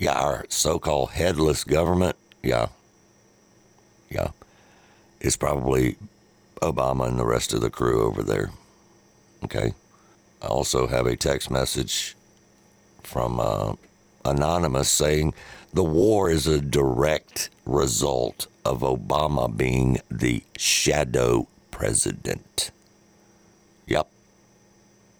[0.02, 2.70] Yeah, our so called headless government, yeah,
[4.10, 4.30] yeah,
[5.20, 5.94] is probably
[6.60, 8.50] Obama and the rest of the crew over there.
[9.44, 9.74] Okay.
[10.42, 12.16] I also have a text message
[13.04, 13.74] from uh,
[14.24, 15.34] Anonymous saying
[15.72, 22.72] the war is a direct result of Obama being the shadow president.
[23.86, 24.08] Yep.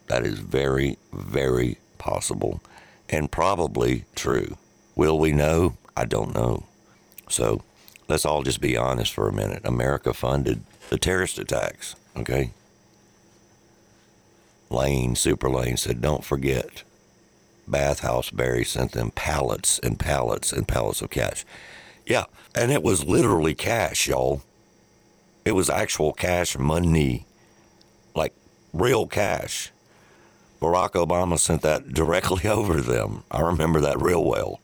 [0.09, 2.61] That is very, very possible
[3.09, 4.57] and probably true.
[4.95, 5.77] Will we know?
[5.97, 6.65] I don't know.
[7.29, 7.63] So
[8.09, 9.63] let's all just be honest for a minute.
[9.65, 12.53] America funded the terrorist attacks, okay?
[14.71, 16.83] Lane, Super Lane said, don't forget,
[17.67, 21.45] Bathhouse Barry sent them pallets and pallets and pallets of cash.
[22.07, 22.25] Yeah,
[22.55, 24.43] and it was literally cash, y'all.
[25.45, 27.27] It was actual cash money,
[28.15, 28.35] like
[28.73, 29.71] real cash.
[30.61, 33.25] Barack Obama sent that directly over to them.
[33.31, 34.61] I remember that real well.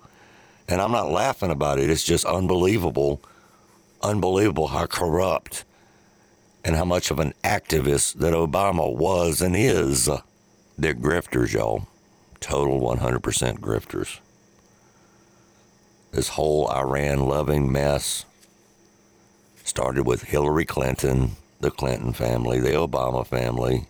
[0.68, 1.88] And I'm not laughing about it.
[1.88, 3.22] It's just unbelievable,
[4.02, 5.64] unbelievable how corrupt
[6.64, 10.10] and how much of an activist that Obama was and is.
[10.76, 11.88] They're grifters, y'all.
[12.40, 13.20] Total 100%
[13.60, 14.20] grifters.
[16.12, 18.24] This whole Iran loving mess
[19.64, 23.86] started with Hillary Clinton, the Clinton family, the Obama family,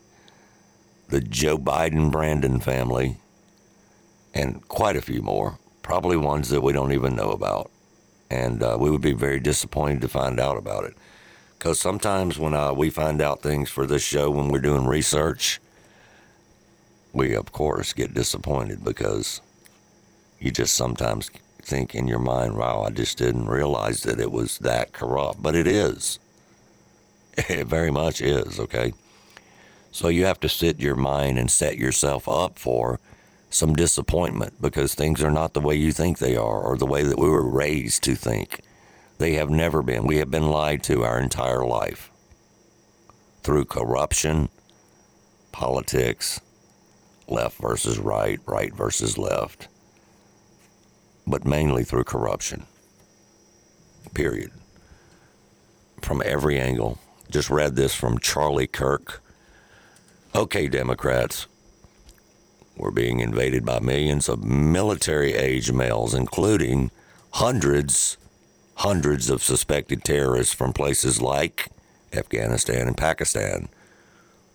[1.09, 3.17] the Joe Biden Brandon family,
[4.35, 5.59] and quite a few more.
[5.89, 7.71] Probably ones that we don't even know about.
[8.31, 10.95] And uh, we would be very disappointed to find out about it.
[11.57, 15.61] Because sometimes when uh, we find out things for this show, when we're doing research,
[17.15, 19.41] we, of course, get disappointed because
[20.39, 21.31] you just sometimes
[21.63, 25.43] think in your mind, wow, I just didn't realize that it was that corrupt.
[25.43, 26.19] But it is.
[27.49, 28.93] It very much is, okay?
[29.91, 33.01] So you have to sit your mind and set yourself up for
[33.51, 37.03] some disappointment because things are not the way you think they are or the way
[37.03, 38.61] that we were raised to think.
[39.19, 40.07] They have never been.
[40.07, 42.11] We have been lied to our entire life
[43.43, 44.49] through corruption,
[45.53, 46.41] politics,
[47.27, 49.69] left versus right, right versus left,
[51.27, 52.67] but mainly through corruption.
[54.15, 54.51] Period.
[56.03, 56.99] From every angle.
[57.31, 59.23] Just read this from Charlie Kirk.
[60.35, 61.47] Okay, Democrats,
[62.79, 66.91] we're being invaded by millions of military age males, including
[67.33, 68.17] hundreds,
[68.77, 71.69] hundreds of suspected terrorists from places like
[72.13, 73.69] Afghanistan and Pakistan.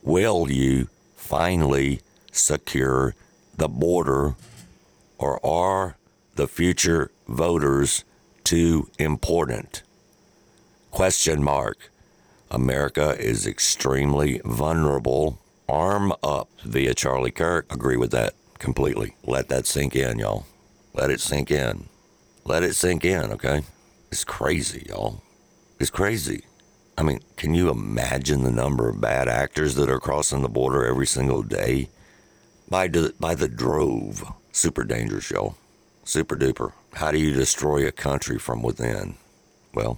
[0.02, 2.02] Will you finally
[2.32, 3.16] secure
[3.56, 4.36] the border,
[5.18, 5.98] or are
[6.36, 8.04] the future voters
[8.44, 9.84] too important?
[10.92, 11.90] Question mark.
[12.50, 15.40] America is extremely vulnerable.
[15.70, 17.72] Arm up via Charlie Kirk.
[17.72, 19.16] Agree with that completely.
[19.24, 20.46] Let that sink in, y'all.
[20.94, 21.86] Let it sink in.
[22.46, 23.62] Let it sink in, okay?
[24.12, 25.22] It's crazy, y'all.
[25.80, 26.46] It's crazy.
[26.98, 30.86] I mean, can you imagine the number of bad actors that are crossing the border
[30.86, 31.90] every single day?
[32.70, 34.24] By the, by the drove.
[34.52, 35.56] Super dangerous, y'all.
[36.04, 36.74] Super duper.
[36.94, 39.16] How do you destroy a country from within?
[39.74, 39.98] Well,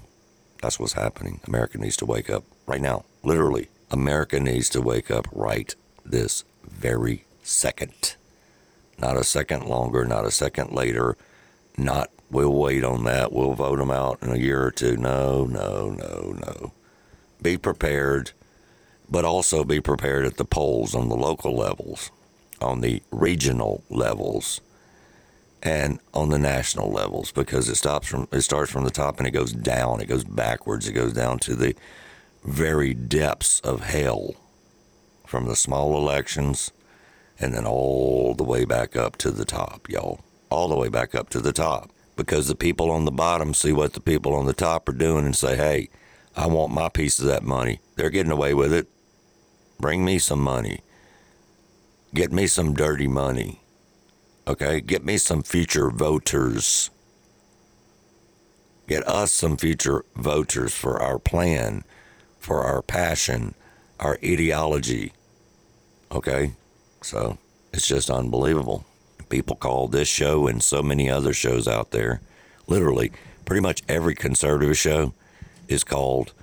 [0.61, 1.41] that's what's happening.
[1.45, 3.03] America needs to wake up right now.
[3.23, 3.67] Literally.
[3.91, 8.15] America needs to wake up right this very second.
[8.97, 11.17] Not a second longer, not a second later,
[11.77, 14.97] not we'll wait on that, we'll vote them out in a year or two.
[14.97, 16.71] No, no, no, no.
[17.41, 18.31] Be prepared,
[19.09, 22.11] but also be prepared at the polls on the local levels,
[22.61, 24.61] on the regional levels,
[25.61, 29.27] and on the national levels because it stops from it starts from the top and
[29.27, 31.75] it goes down, it goes backwards, it goes down to the
[32.45, 34.35] very depths of hell
[35.25, 36.71] from the small elections
[37.39, 40.21] and then all the way back up to the top, y'all.
[40.49, 41.89] All the way back up to the top.
[42.15, 45.25] Because the people on the bottom see what the people on the top are doing
[45.25, 45.89] and say, hey,
[46.35, 47.81] I want my piece of that money.
[47.95, 48.87] They're getting away with it.
[49.79, 50.79] Bring me some money.
[52.13, 53.61] Get me some dirty money.
[54.47, 54.79] Okay?
[54.79, 56.89] Get me some future voters.
[58.87, 61.83] Get us some future voters for our plan
[62.45, 63.55] for our passion,
[63.99, 65.11] our ideology.
[66.11, 66.51] Okay?
[67.01, 67.39] So
[67.73, 68.85] it's just unbelievable.
[69.29, 72.21] People call this show and so many other shows out there,
[72.67, 73.11] literally,
[73.45, 75.13] pretty much every conservative show
[75.67, 76.33] is called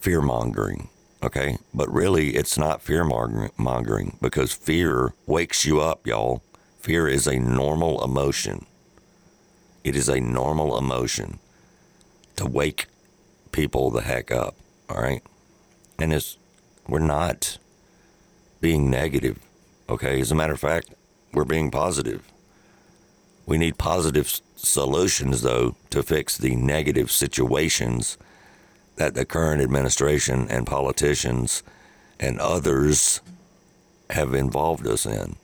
[0.00, 0.88] fear mongering.
[1.22, 1.58] Okay?
[1.74, 6.42] But really, it's not fear mongering because fear wakes you up, y'all.
[6.78, 8.64] Fear is a normal emotion.
[9.84, 11.38] It is a normal emotion
[12.36, 12.86] to wake
[13.52, 14.54] people the heck up.
[14.88, 15.22] All right?
[16.00, 16.36] And it's
[16.88, 17.58] we're not
[18.60, 19.38] being negative.
[19.88, 20.94] Okay, as a matter of fact,
[21.32, 22.22] we're being positive.
[23.46, 28.18] We need positive solutions, though, to fix the negative situations
[28.96, 31.62] that the current administration and politicians
[32.18, 33.20] and others
[34.10, 35.36] have involved us in.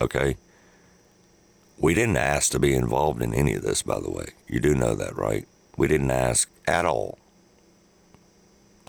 [0.00, 0.36] Okay?
[1.78, 4.26] We didn't ask to be involved in any of this, by the way.
[4.48, 5.46] You do know that, right?
[5.76, 7.18] We didn't ask at all.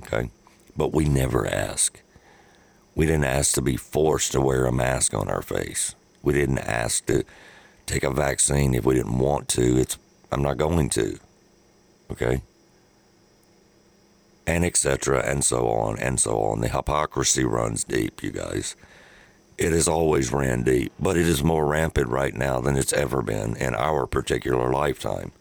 [0.02, 0.30] Okay?
[0.80, 2.02] But we never ask.
[2.96, 5.94] We didn't ask to be forced to wear a mask on our face.
[6.24, 7.24] We didn't ask to
[7.86, 9.78] take a vaccine if we didn't want to.
[9.78, 10.00] It's
[10.32, 11.20] I'm not going to.
[12.12, 12.42] Okay?
[14.48, 15.22] And etc.
[15.30, 16.62] and so on and so on.
[16.62, 18.76] The hypocrisy runs deep, you guys.
[19.58, 23.22] It has always ran deep, but it is more rampant right now than it's ever
[23.22, 25.34] been in our particular lifetime.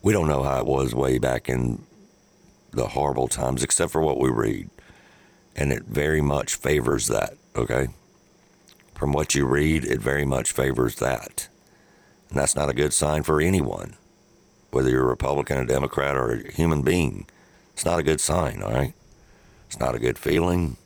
[0.00, 1.84] We don't know how it was way back in
[2.72, 4.70] the horrible times, except for what we read.
[5.56, 7.88] And it very much favors that, okay?
[8.94, 11.48] From what you read, it very much favors that.
[12.28, 13.96] And that's not a good sign for anyone,
[14.70, 17.26] whether you're a Republican, a Democrat, or a human being.
[17.72, 18.94] It's not a good sign, all right?
[19.66, 20.76] It's not a good feeling.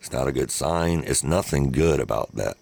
[0.00, 1.02] It's not a good sign.
[1.06, 2.56] It's nothing good about that.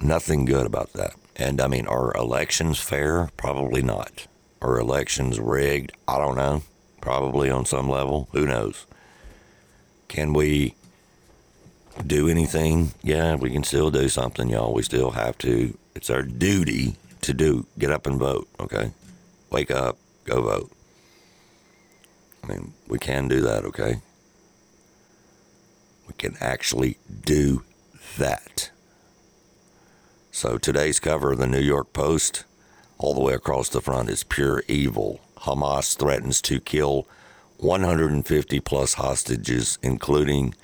[0.00, 1.14] Nothing good about that.
[1.36, 3.30] And I mean, are elections fair?
[3.36, 4.26] Probably not.
[4.60, 5.92] Are elections rigged?
[6.08, 6.62] I don't know.
[7.06, 8.28] Probably on some level.
[8.32, 8.84] Who knows?
[10.08, 10.74] Can we
[12.04, 12.94] do anything?
[13.00, 14.74] Yeah, we can still do something, y'all.
[14.74, 15.78] We still have to.
[15.94, 17.68] It's our duty to do.
[17.78, 18.90] Get up and vote, okay?
[19.52, 20.72] Wake up, go vote.
[22.42, 24.00] I mean, we can do that, okay?
[26.08, 27.62] We can actually do
[28.18, 28.72] that.
[30.32, 32.42] So today's cover of the New York Post,
[32.98, 35.20] all the way across the front, is pure evil.
[35.46, 37.06] Hamas threatens to kill
[37.58, 40.54] 150 plus hostages, including,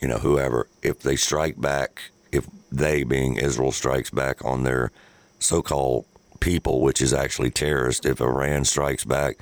[0.00, 0.68] you know, whoever.
[0.82, 4.92] If they strike back, if they, being Israel, strikes back on their
[5.38, 6.04] so called
[6.38, 9.38] people, which is actually terrorists, if Iran strikes back,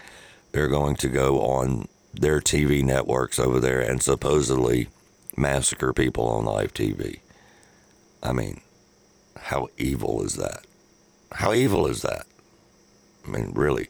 [0.52, 4.88] they're going to go on their TV networks over there and supposedly
[5.36, 7.20] massacre people on live TV.
[8.22, 8.60] I mean,
[9.36, 10.64] how evil is that?
[11.32, 12.26] How evil is that?
[13.28, 13.88] I mean, really,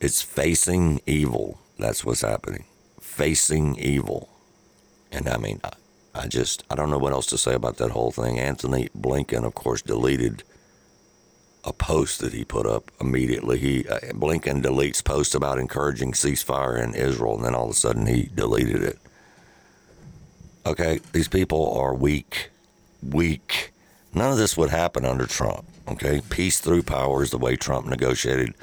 [0.00, 1.58] it's facing evil.
[1.78, 2.64] That's what's happening.
[3.00, 4.28] Facing evil.
[5.10, 5.70] And I mean, I,
[6.14, 8.38] I just, I don't know what else to say about that whole thing.
[8.38, 10.42] Antony Blinken, of course, deleted
[11.64, 13.58] a post that he put up immediately.
[13.58, 17.74] He uh, Blinken deletes posts about encouraging ceasefire in Israel, and then all of a
[17.74, 18.98] sudden he deleted it.
[20.66, 22.50] Okay, these people are weak,
[23.02, 23.72] weak.
[24.12, 25.64] None of this would happen under Trump.
[25.86, 28.54] Okay, peace through power is the way Trump negotiated,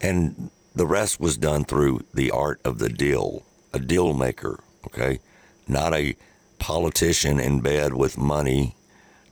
[0.00, 4.62] and the rest was done through the art of the deal, a deal maker.
[4.86, 5.18] Okay,
[5.66, 6.16] not a
[6.58, 8.76] politician in bed with money,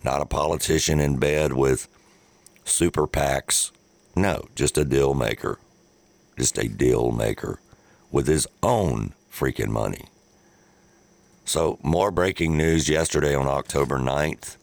[0.02, 1.86] not a politician in bed with
[2.64, 3.70] super PACs.
[4.16, 5.58] No, just a deal maker.
[6.36, 7.60] Just a deal maker
[8.10, 10.06] with his own freaking money.
[11.44, 14.56] So, more breaking news yesterday on October 9th.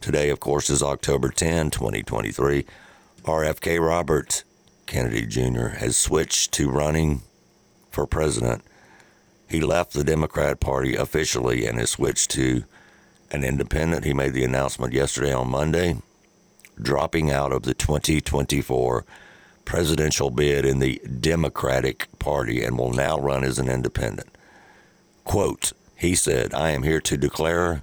[0.00, 2.64] Today, of course, is October 10, 2023.
[3.24, 4.44] RFK Robert
[4.86, 5.68] Kennedy Jr.
[5.76, 7.20] has switched to running
[7.90, 8.62] for president.
[9.46, 12.64] He left the Democrat Party officially and has switched to
[13.30, 14.06] an independent.
[14.06, 15.96] He made the announcement yesterday on Monday
[16.80, 19.04] dropping out of the 2024
[19.66, 24.34] presidential bid in the Democratic Party and will now run as an independent.
[25.24, 27.82] Quote, he said, I am here to declare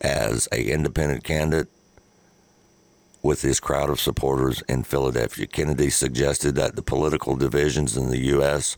[0.00, 1.68] as a independent candidate
[3.22, 5.46] with his crowd of supporters in Philadelphia.
[5.46, 8.76] Kennedy suggested that the political divisions in the U.S.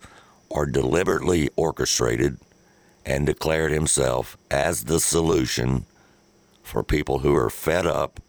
[0.50, 2.38] are deliberately orchestrated
[3.06, 5.86] and declared himself as the solution
[6.62, 8.20] for people who are fed up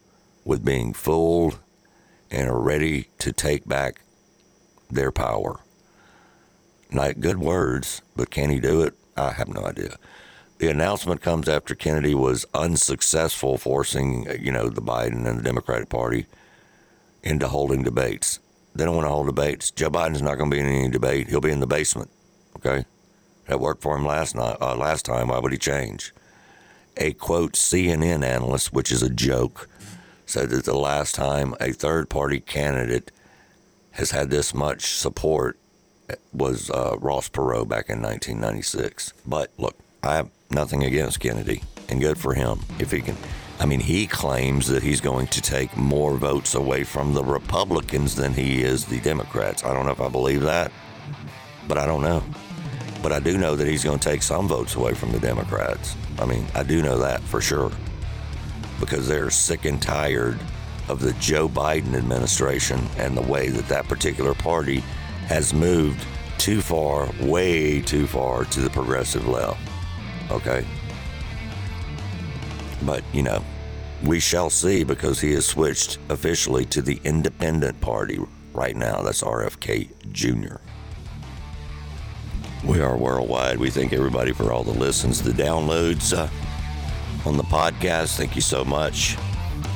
[0.44, 1.58] with being fooled
[2.30, 4.00] and are ready to take back
[4.90, 5.60] their power.
[6.92, 8.94] Like good words, but can he do it?
[9.16, 9.96] I have no idea.
[10.64, 15.90] The announcement comes after Kennedy was unsuccessful forcing, you know, the Biden and the Democratic
[15.90, 16.24] Party
[17.22, 18.38] into holding debates.
[18.74, 19.70] They don't want to hold debates.
[19.70, 21.28] Joe Biden's not going to be in any debate.
[21.28, 22.08] He'll be in the basement.
[22.56, 22.86] Okay,
[23.46, 24.56] that worked for him last night.
[24.58, 26.14] Uh, last time, why would he change?
[26.96, 29.68] A quote CNN analyst, which is a joke,
[30.24, 33.12] said that the last time a third party candidate
[33.90, 35.58] has had this much support
[36.32, 39.12] was uh, Ross Perot back in 1996.
[39.26, 40.24] But look, I
[40.54, 43.16] nothing against Kennedy, and good for him if he can.
[43.60, 48.14] I mean, he claims that he's going to take more votes away from the Republicans
[48.14, 49.64] than he is the Democrats.
[49.64, 50.72] I don't know if I believe that,
[51.68, 52.22] but I don't know.
[53.02, 55.94] But I do know that he's going to take some votes away from the Democrats.
[56.18, 57.70] I mean, I do know that for sure
[58.80, 60.38] because they're sick and tired
[60.88, 64.80] of the Joe Biden administration and the way that that particular party
[65.26, 66.04] has moved
[66.38, 69.60] too far, way too far to the progressive left.
[70.30, 70.64] Okay?
[72.82, 73.42] But, you know,
[74.02, 78.18] we shall see because he has switched officially to the independent party
[78.52, 79.02] right now.
[79.02, 80.56] That's RFK Jr.
[82.66, 83.58] We are worldwide.
[83.58, 86.28] We thank everybody for all the listens, the downloads uh,
[87.28, 88.16] on the podcast.
[88.16, 89.16] Thank you so much.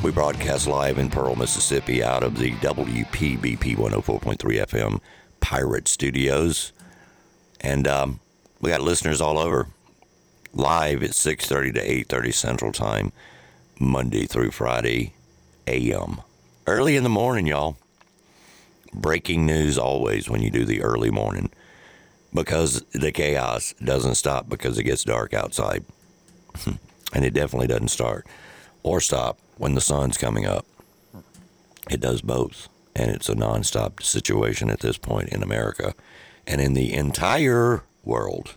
[0.02, 5.00] We broadcast live in Pearl, Mississippi out of the WPBP 104.3 FM
[5.40, 6.72] Pirate Studios.
[7.60, 8.20] And um,
[8.60, 9.66] we got listeners all over
[10.52, 13.12] live at 6.30 to 8.30 Central Time,
[13.78, 15.14] Monday through Friday,
[15.66, 16.20] AM.
[16.66, 17.76] Early in the morning, y'all.
[18.92, 21.50] Breaking news always when you do the early morning
[22.32, 25.84] because the chaos doesn't stop because it gets dark outside.
[27.12, 28.26] and it definitely doesn't start
[28.82, 30.66] or stop when the sun's coming up.
[31.90, 32.68] It does both.
[32.94, 35.94] And it's a nonstop situation at this point in America
[36.46, 38.54] and in the entire world.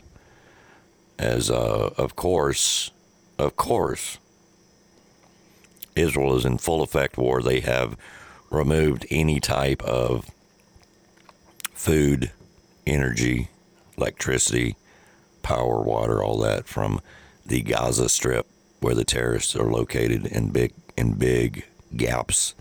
[1.22, 2.90] As, uh, of course,
[3.38, 4.18] of course,
[5.96, 7.44] Israel is in full effect war.
[7.44, 7.96] They have
[8.50, 10.32] removed any type of
[11.74, 12.32] food,
[12.88, 13.50] energy,
[14.00, 14.76] electricity,
[15.44, 17.00] power, water, all that from
[17.46, 18.48] the Gaza Strip
[18.80, 22.56] where the terrorists are located in big in big gaps.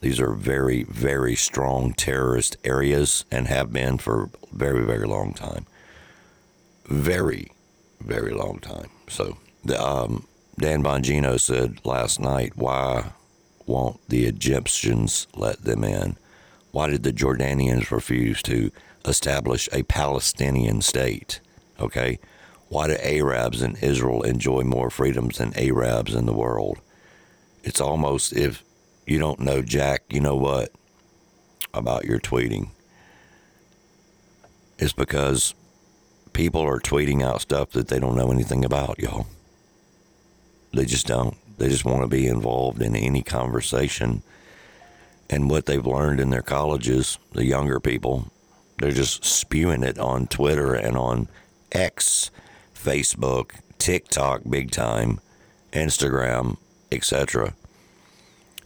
[0.00, 5.32] These are very, very strong terrorist areas and have been for a very, very long
[5.32, 5.66] time.
[6.92, 7.50] Very,
[8.02, 8.90] very long time.
[9.08, 10.26] So, the, um,
[10.58, 13.12] Dan Bongino said last night, why
[13.64, 16.18] won't the Egyptians let them in?
[16.70, 18.70] Why did the Jordanians refuse to
[19.06, 21.40] establish a Palestinian state?
[21.80, 22.18] Okay.
[22.68, 26.78] Why do Arabs in Israel enjoy more freedoms than Arabs in the world?
[27.64, 28.62] It's almost if
[29.06, 30.72] you don't know Jack, you know what
[31.72, 32.68] about your tweeting.
[34.78, 35.54] It's because
[36.32, 39.26] people are tweeting out stuff that they don't know anything about, y'all.
[40.74, 41.36] They just don't.
[41.58, 44.22] They just want to be involved in any conversation.
[45.28, 48.30] And what they've learned in their colleges, the younger people,
[48.78, 51.28] they're just spewing it on Twitter and on
[51.70, 52.30] X,
[52.74, 55.20] Facebook, TikTok, big time,
[55.72, 56.56] Instagram,
[56.90, 57.54] etc.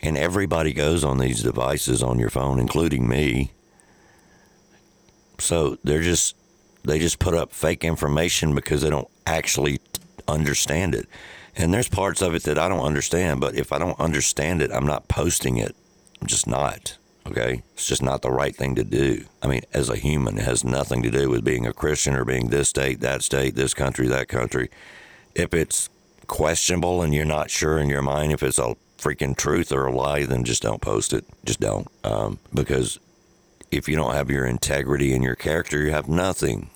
[0.03, 3.53] And everybody goes on these devices on your phone, including me.
[5.39, 6.35] So they're just
[6.87, 9.81] they just put up fake information because they don't actually
[10.29, 11.09] understand it.
[11.57, 14.71] And there's parts of it that I don't understand, but if I don't understand it,
[14.71, 15.75] I'm not posting it.
[16.21, 16.97] I'm just not.
[17.27, 17.63] Okay?
[17.75, 19.25] It's just not the right thing to do.
[19.43, 22.25] I mean, as a human, it has nothing to do with being a Christian or
[22.25, 24.71] being this state, that state, this country, that country.
[25.35, 25.89] If it's
[26.27, 29.93] questionable and you're not sure in your mind if it's a freaking truth or a
[29.93, 31.25] lie, then just don't post it.
[31.45, 31.89] Just don't.
[32.05, 32.99] Um, because
[33.71, 36.71] if you don't have your integrity and your character, you have nothing.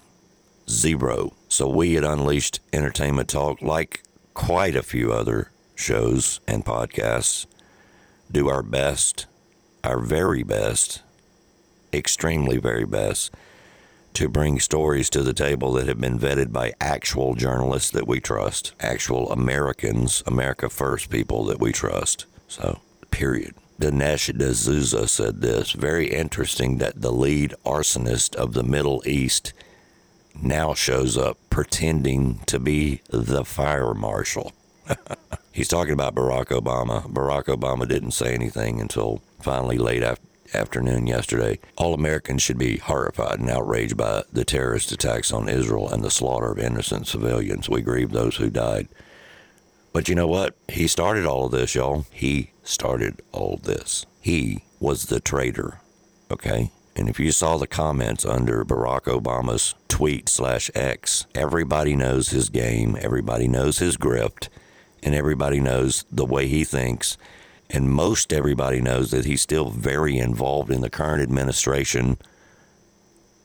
[0.70, 1.34] Zero.
[1.48, 4.02] So we at Unleashed Entertainment Talk, like
[4.34, 7.47] quite a few other shows and podcasts,
[8.30, 9.26] do our best,
[9.82, 11.02] our very best,
[11.92, 13.34] extremely very best,
[14.14, 18.20] to bring stories to the table that have been vetted by actual journalists that we
[18.20, 22.26] trust, actual Americans, America First people that we trust.
[22.47, 22.80] So,
[23.10, 23.55] period.
[23.80, 29.52] Dinesh D'Souza said this very interesting that the lead arsonist of the Middle East
[30.40, 34.52] now shows up pretending to be the fire marshal.
[35.52, 37.02] He's talking about Barack Obama.
[37.12, 40.20] Barack Obama didn't say anything until finally late af-
[40.55, 41.59] afternoon yesterday.
[41.77, 46.11] All Americans should be horrified and outraged by the terrorist attacks on Israel and the
[46.11, 47.69] slaughter of innocent civilians.
[47.69, 48.89] We grieve those who died.
[49.93, 50.57] But you know what?
[50.69, 52.07] He started all of this, y'all.
[52.11, 54.07] He started all this.
[54.20, 55.81] He was the traitor.
[56.31, 56.70] Okay?
[57.01, 62.51] And if you saw the comments under Barack Obama's tweet slash X, everybody knows his
[62.51, 64.51] game, everybody knows his grift,
[65.02, 67.16] and everybody knows the way he thinks.
[67.70, 72.18] And most everybody knows that he's still very involved in the current administration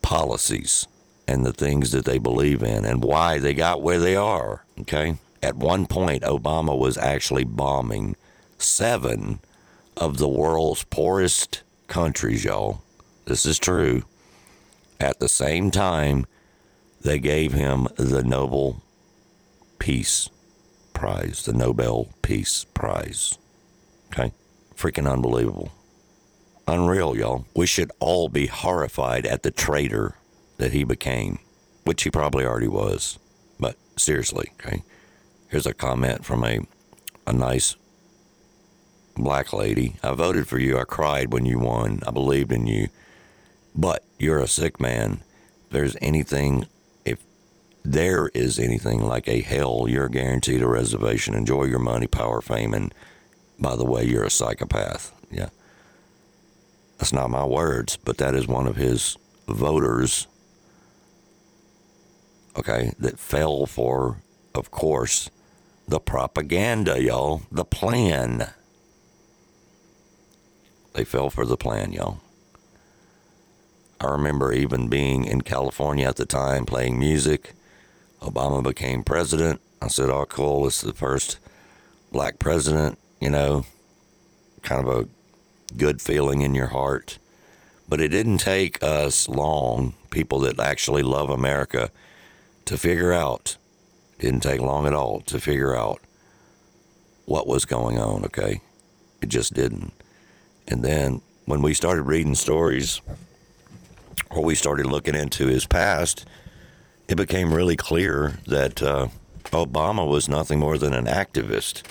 [0.02, 0.86] policies
[1.26, 4.66] and the things that they believe in and why they got where they are.
[4.80, 5.16] Okay.
[5.42, 8.16] At one point, Obama was actually bombing
[8.58, 9.40] seven
[9.96, 12.82] of the world's poorest countries, y'all.
[13.26, 14.04] This is true.
[15.00, 16.26] At the same time,
[17.00, 18.82] they gave him the Nobel
[19.80, 20.30] Peace
[20.94, 23.36] Prize, the Nobel Peace Prize.
[24.12, 24.32] Okay?
[24.76, 25.72] Freaking unbelievable.
[26.68, 27.46] Unreal, y'all.
[27.54, 30.14] We should all be horrified at the traitor
[30.58, 31.40] that he became,
[31.84, 33.18] which he probably already was.
[33.58, 34.84] But seriously, okay?
[35.48, 36.60] Here's a comment from a,
[37.26, 37.74] a nice
[39.16, 39.96] black lady.
[40.02, 40.78] I voted for you.
[40.78, 42.02] I cried when you won.
[42.06, 42.88] I believed in you.
[43.76, 45.22] But you're a sick man.
[45.66, 46.66] If there's anything,
[47.04, 47.18] if
[47.84, 51.34] there is anything like a hell, you're guaranteed a reservation.
[51.34, 52.94] Enjoy your money, power, fame, and
[53.58, 55.12] by the way, you're a psychopath.
[55.30, 55.50] Yeah.
[56.98, 59.16] That's not my words, but that is one of his
[59.46, 60.26] voters
[62.56, 64.22] okay, that fell for,
[64.54, 65.30] of course,
[65.86, 68.50] the propaganda, y'all, the plan.
[70.94, 72.20] They fell for the plan, y'all.
[74.00, 77.54] I remember even being in California at the time playing music.
[78.20, 79.60] Obama became president.
[79.80, 81.38] I said, oh, cool, it's the first
[82.12, 83.64] black president, you know,
[84.62, 85.08] kind of a
[85.76, 87.18] good feeling in your heart.
[87.88, 91.90] But it didn't take us long, people that actually love America,
[92.64, 93.56] to figure out,
[94.18, 96.00] didn't take long at all to figure out
[97.26, 98.60] what was going on, okay?
[99.20, 99.92] It just didn't.
[100.66, 103.00] And then when we started reading stories
[104.30, 106.26] or we started looking into his past,
[107.08, 109.08] it became really clear that uh,
[109.46, 111.82] Obama was nothing more than an activist.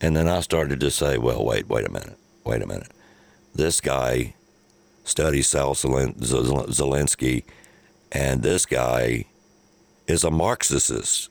[0.00, 2.90] And then I started to say, well, wait, wait a minute, wait a minute.
[3.54, 4.34] This guy
[5.04, 7.44] studies Saul Alinsky,
[8.12, 9.24] and this guy
[10.06, 11.28] is a Marxist.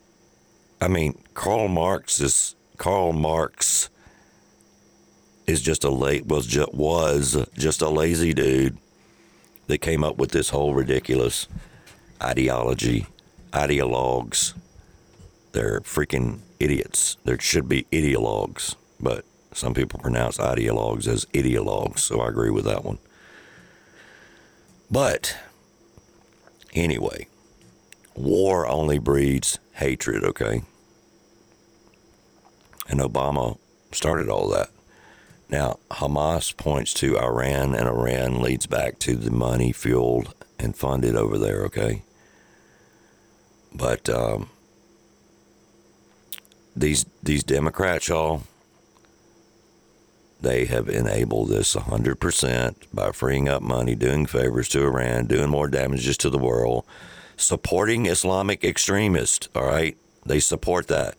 [0.82, 3.90] I mean, Karl Marx is Karl Marx
[5.48, 8.78] is just a late was just was just a lazy dude
[9.70, 11.48] that came up with this whole ridiculous
[12.22, 13.06] ideology,
[13.52, 14.56] ideologues.
[15.52, 17.18] They're freaking idiots.
[17.24, 22.66] There should be ideologues, but some people pronounce ideologues as ideologues, so I agree with
[22.66, 22.98] that one.
[24.90, 25.38] But
[26.74, 27.28] anyway,
[28.16, 30.64] war only breeds hatred, okay?
[32.88, 33.60] And Obama
[33.92, 34.70] started all that.
[35.50, 41.16] Now, Hamas points to Iran, and Iran leads back to the money fueled and funded
[41.16, 42.04] over there, okay?
[43.74, 44.50] But um,
[46.76, 48.44] these these Democrats, y'all,
[50.40, 55.68] they have enabled this 100% by freeing up money, doing favors to Iran, doing more
[55.68, 56.86] damages to the world,
[57.38, 59.98] supporting Islamic extremists, all right?
[60.26, 61.16] They support that.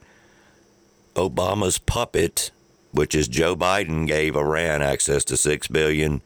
[1.15, 2.51] Obama's puppet
[2.93, 6.23] which is Joe Biden gave Iran access to six billion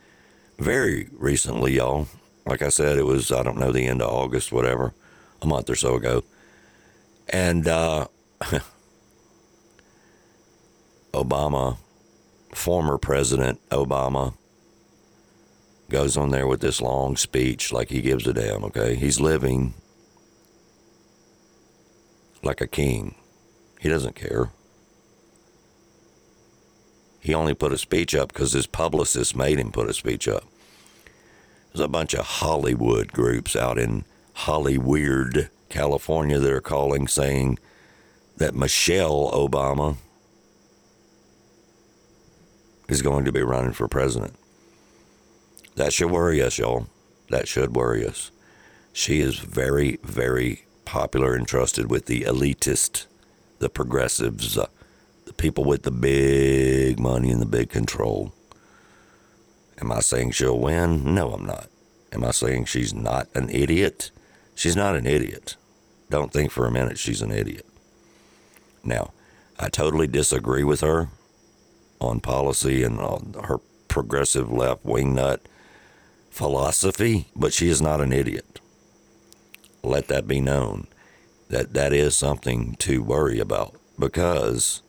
[0.59, 2.09] very recently, y'all.
[2.47, 4.95] Like I said, it was I don't know the end of August, whatever,
[5.43, 6.23] a month or so ago,
[7.29, 8.07] and uh,
[11.13, 11.79] Obama,
[12.53, 14.35] former President Obama,
[15.91, 18.65] goes on there with this long speech like he gives a damn.
[18.65, 19.75] Okay, he's living
[22.43, 23.15] like a king.
[23.81, 24.51] He doesn't care.
[27.25, 30.45] He only put a speech up because his publicist made him put a speech up.
[31.73, 34.05] There's a bunch of Hollywood groups out in
[34.41, 37.59] Hollyweird, California that are calling saying
[38.37, 39.97] that Michelle Obama
[42.91, 44.35] is going to be running for president.
[45.77, 46.89] That should worry us, y'all.
[47.31, 48.31] That should worry us.
[48.93, 53.07] She is very, very popular and trusted with the elitist,
[53.61, 54.67] the progressives, uh,
[55.45, 58.33] people with the big money and the big control.
[59.79, 61.15] Am I saying she'll win?
[61.15, 61.69] No, I'm not.
[62.13, 64.11] Am I saying she's not an idiot?
[64.55, 65.57] She's not an idiot.
[66.09, 67.67] Don't think for a minute she's an idiot.
[68.83, 69.13] Now,
[69.59, 71.09] I totally disagree with her
[72.01, 75.43] on policy and on her progressive left wing nut
[76.31, 78.61] philosophy, but she is not an idiot.
[79.83, 80.87] Let that be known
[81.51, 84.81] that that is something to worry about because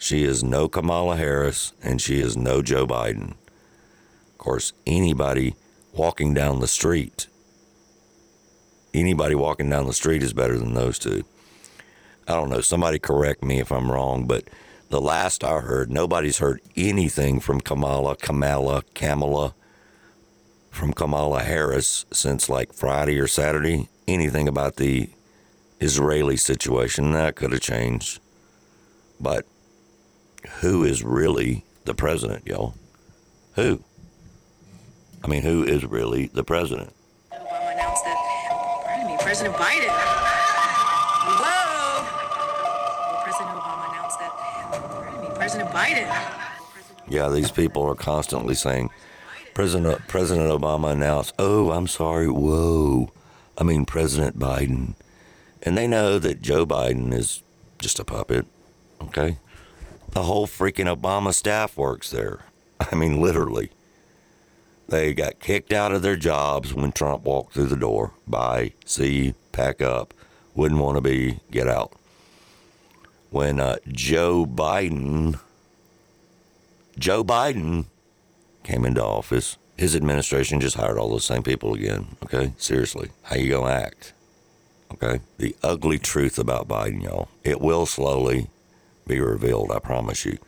[0.00, 3.32] she is no Kamala Harris and she is no Joe Biden.
[3.32, 5.54] Of course, anybody
[5.92, 7.26] walking down the street,
[8.94, 11.24] anybody walking down the street is better than those two.
[12.26, 12.62] I don't know.
[12.62, 14.44] Somebody correct me if I'm wrong, but
[14.88, 19.54] the last I heard, nobody's heard anything from Kamala, Kamala, Kamala,
[20.70, 23.90] from Kamala Harris since like Friday or Saturday.
[24.08, 25.10] Anything about the
[25.78, 28.18] Israeli situation that could have changed,
[29.20, 29.44] but
[30.60, 32.74] who is really the president, y'all?
[33.54, 33.82] Who?
[35.22, 36.92] I mean, who is really the president?
[37.32, 39.88] Obama announced that, pardon me, President Biden.
[41.40, 42.04] Whoa!
[43.22, 44.32] President Obama announced that,
[44.92, 46.08] pardon me, President Biden.
[47.08, 48.90] Yeah, these people are constantly saying,
[49.52, 53.10] President President Obama announced, "Oh, I'm sorry, whoa,
[53.58, 54.94] I mean President Biden,"
[55.62, 57.42] and they know that Joe Biden is
[57.78, 58.46] just a puppet.
[59.02, 59.38] Okay,
[60.12, 62.40] the whole freaking Obama staff works there.
[62.80, 63.70] I mean, literally.
[64.88, 68.12] They got kicked out of their jobs when Trump walked through the door.
[68.26, 70.12] Bye, see, pack up.
[70.54, 71.92] Wouldn't want to be, get out.
[73.30, 75.38] When uh, Joe Biden,
[76.98, 77.84] Joe Biden
[78.64, 82.08] came into office, his administration just hired all those same people again.
[82.24, 84.12] Okay, seriously, how you gonna act?
[84.92, 85.20] Okay?
[85.38, 87.28] The ugly truth about Biden, y'all.
[87.44, 88.48] It will slowly
[89.06, 90.38] be revealed, I promise you.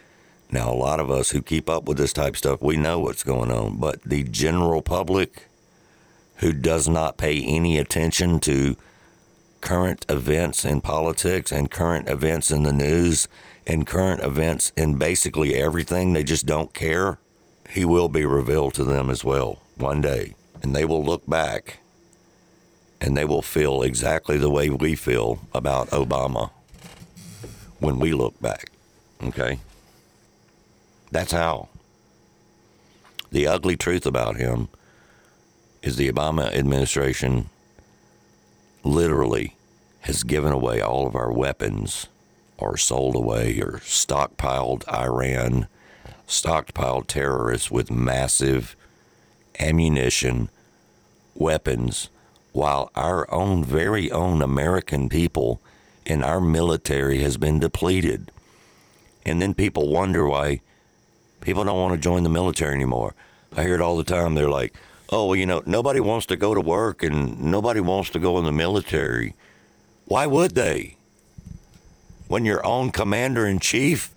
[0.51, 3.25] Now, a lot of us who keep up with this type stuff, we know what's
[3.25, 5.47] going on, but the general public
[6.37, 8.77] who does not pay any attention to
[9.63, 13.29] current events in politics and current events in the news
[13.67, 17.19] and current events in basically everything, they just don't care.
[17.71, 20.35] He will be revealed to them as well one day.
[20.63, 21.79] And they will look back
[23.01, 26.51] and they will feel exactly the way we feel about Obama
[27.83, 28.71] when we look back.
[29.23, 29.59] Okay?
[31.11, 31.69] That's how.
[33.31, 34.69] The ugly truth about him
[35.83, 37.51] is the Obama administration
[38.85, 39.57] literally
[40.03, 42.09] has given away all of our weapons
[42.59, 45.67] or sold away or stockpiled Iran,
[46.29, 48.77] stockpiled terrorists with massive
[49.59, 50.49] ammunition,
[51.35, 52.09] weapons,
[52.53, 55.61] while our own very own American people
[56.07, 58.31] and our military has been depleted.
[59.25, 60.61] And then people wonder why
[61.41, 63.15] people don't want to join the military anymore.
[63.57, 64.35] I hear it all the time.
[64.35, 64.75] They're like,
[65.11, 68.39] oh, well, you know, nobody wants to go to work and nobody wants to go
[68.39, 69.35] in the military.
[70.07, 70.97] Why would they?
[72.29, 74.15] When your own commander in chief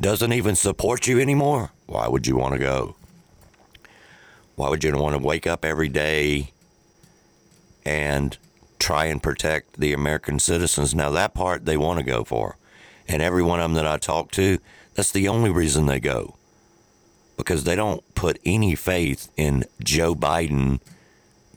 [0.00, 2.94] doesn't even support you anymore, why would you want to go?
[4.54, 6.52] Why would you want to wake up every day
[7.84, 8.36] and
[8.78, 10.94] try and protect the American citizens?
[10.94, 12.56] Now, that part they want to go for.
[13.06, 14.58] And every one of them that I talk to,
[14.94, 16.36] that's the only reason they go.
[17.36, 20.80] Because they don't put any faith in Joe Biden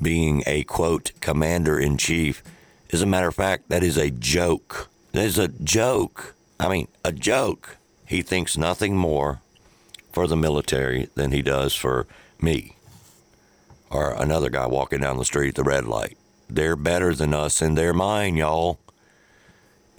[0.02, 2.44] being a quote commander in chief.
[2.92, 4.90] As a matter of fact, that is a joke.
[5.12, 6.36] That is a joke.
[6.60, 7.78] I mean, a joke.
[8.06, 9.42] He thinks nothing more
[10.12, 12.08] for the military than he does for
[12.42, 12.76] me
[13.92, 16.18] or another guy walking down the street at the red light.
[16.54, 18.78] They're better than us in their mind, y'all.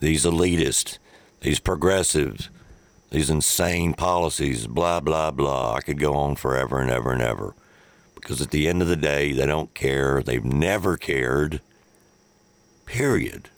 [0.00, 0.98] These elitists,
[1.40, 2.50] these progressives,
[3.10, 5.74] these insane policies, blah, blah, blah.
[5.74, 7.54] I could go on forever and ever and ever.
[8.14, 10.22] Because at the end of the day, they don't care.
[10.22, 11.62] They've never cared.
[12.84, 13.48] Period.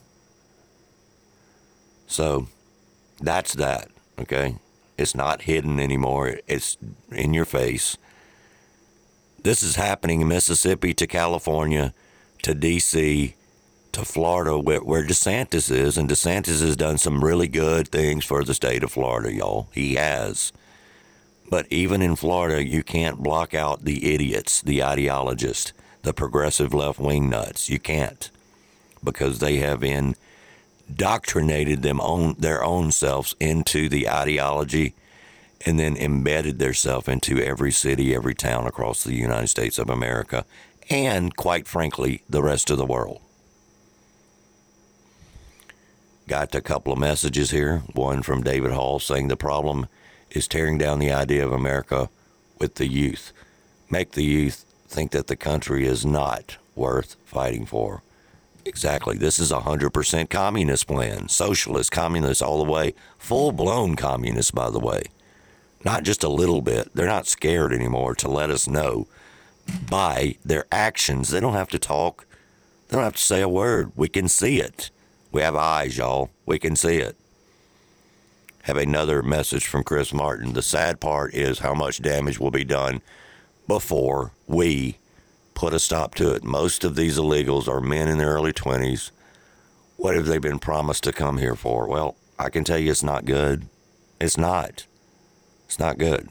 [2.07, 2.47] So
[3.21, 3.89] that's that,
[4.21, 4.59] okay?
[4.97, 6.39] It's not hidden anymore.
[6.47, 6.77] It's
[7.11, 7.97] in your face.
[9.43, 11.93] This is happening in Mississippi to California
[12.45, 13.35] to D.C.
[13.93, 15.97] to Florida, where, where DeSantis is.
[15.97, 19.69] And DeSantis has done some really good things for the state of Florida, y'all.
[19.73, 20.53] He has.
[21.49, 25.73] But even in Florida, you can't block out the idiots, the ideologists,
[26.03, 27.71] the progressive left wing nuts.
[27.71, 28.31] You can't
[29.03, 34.95] because they have indoctrinated them on their own selves into the ideology
[35.67, 40.45] and then embedded themselves into every city, every town across the United States of America,
[40.91, 43.21] and quite frankly, the rest of the world.
[46.27, 47.83] Got a couple of messages here.
[47.93, 49.87] One from David Hall saying the problem
[50.31, 52.09] is tearing down the idea of America
[52.59, 53.33] with the youth.
[53.91, 58.03] Make the youth think that the country is not worth fighting for.
[58.65, 59.19] Exactly.
[59.19, 61.29] This is a 100% communist plan.
[61.29, 62.95] Socialist, communist, all the way.
[63.19, 65.05] Full blown communist, by the way.
[65.85, 66.95] Not just a little bit.
[66.95, 69.07] They're not scared anymore to let us know
[69.89, 71.31] by their actions.
[71.31, 72.27] They don't have to talk,
[72.89, 73.93] they don't have to say a word.
[73.97, 74.91] We can see it.
[75.33, 76.31] We have eyes, y'all.
[76.47, 77.17] We can see it.
[78.63, 80.53] Have another message from Chris Martin.
[80.53, 83.03] The sad part is how much damage will be done
[83.67, 84.99] before we
[85.55, 86.45] put a stop to it.
[86.45, 89.11] Most of these illegals are men in their early 20s.
[89.97, 91.87] What have they been promised to come here for?
[91.87, 93.67] Well, I can tell you it's not good.
[94.21, 94.87] It's not.
[95.67, 96.29] It's not good.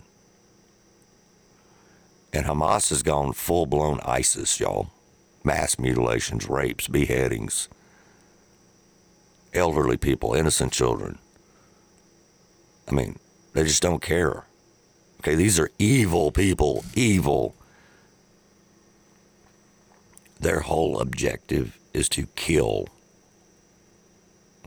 [2.34, 4.90] And Hamas has gone full blown ISIS, y'all.
[5.44, 7.70] Mass mutilations, rapes, beheadings,
[9.54, 11.20] elderly people, innocent children.
[12.88, 13.20] I mean,
[13.54, 14.46] they just don't care.
[15.20, 17.56] Okay, these are evil people, evil.
[20.40, 22.88] Their whole objective is to kill.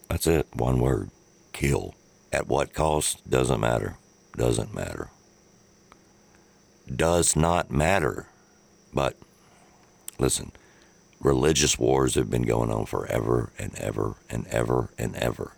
[0.09, 1.11] That's it, one word
[1.53, 1.95] kill.
[2.33, 3.29] At what cost?
[3.29, 3.97] Doesn't matter.
[4.37, 5.11] Doesn't matter.
[6.95, 8.27] Does not matter.
[8.95, 9.17] But
[10.19, 10.53] listen,
[11.21, 15.53] religious wars have been going on forever and ever and ever and ever.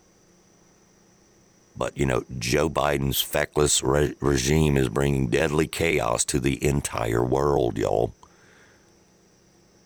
[1.76, 7.22] But, you know, Joe Biden's feckless re- regime is bringing deadly chaos to the entire
[7.22, 8.14] world, y'all,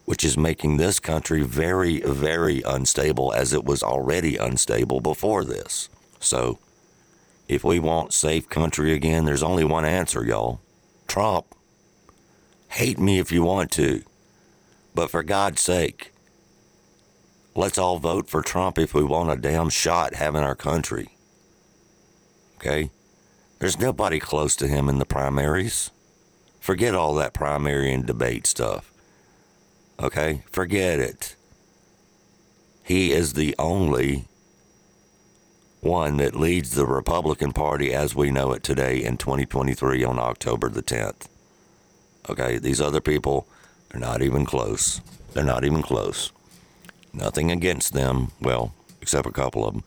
[0.06, 5.90] which is making this country very, very unstable as it was already unstable before this.
[6.18, 6.58] So,
[7.46, 10.60] if we want safe country again, there's only one answer, y'all
[11.12, 11.54] Trump.
[12.70, 14.02] Hate me if you want to,
[14.94, 16.10] but for God's sake,
[17.54, 21.18] let's all vote for Trump if we want a damn shot having our country.
[22.56, 22.88] Okay?
[23.58, 25.90] There's nobody close to him in the primaries.
[26.60, 28.90] Forget all that primary and debate stuff.
[30.00, 30.44] Okay?
[30.50, 31.36] Forget it.
[32.84, 34.28] He is the only
[35.82, 40.68] one that leads the Republican Party as we know it today in 2023 on October
[40.68, 41.26] the 10th.
[42.30, 42.56] Okay?
[42.58, 45.00] These other people—they're not even close.
[45.32, 46.30] They're not even close.
[47.12, 48.30] Nothing against them.
[48.40, 49.84] Well, except a couple of them.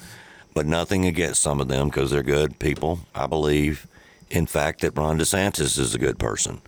[0.54, 3.00] But nothing against some of them because they're good people.
[3.16, 3.88] I believe,
[4.30, 6.62] in fact, that Ron DeSantis is a good person.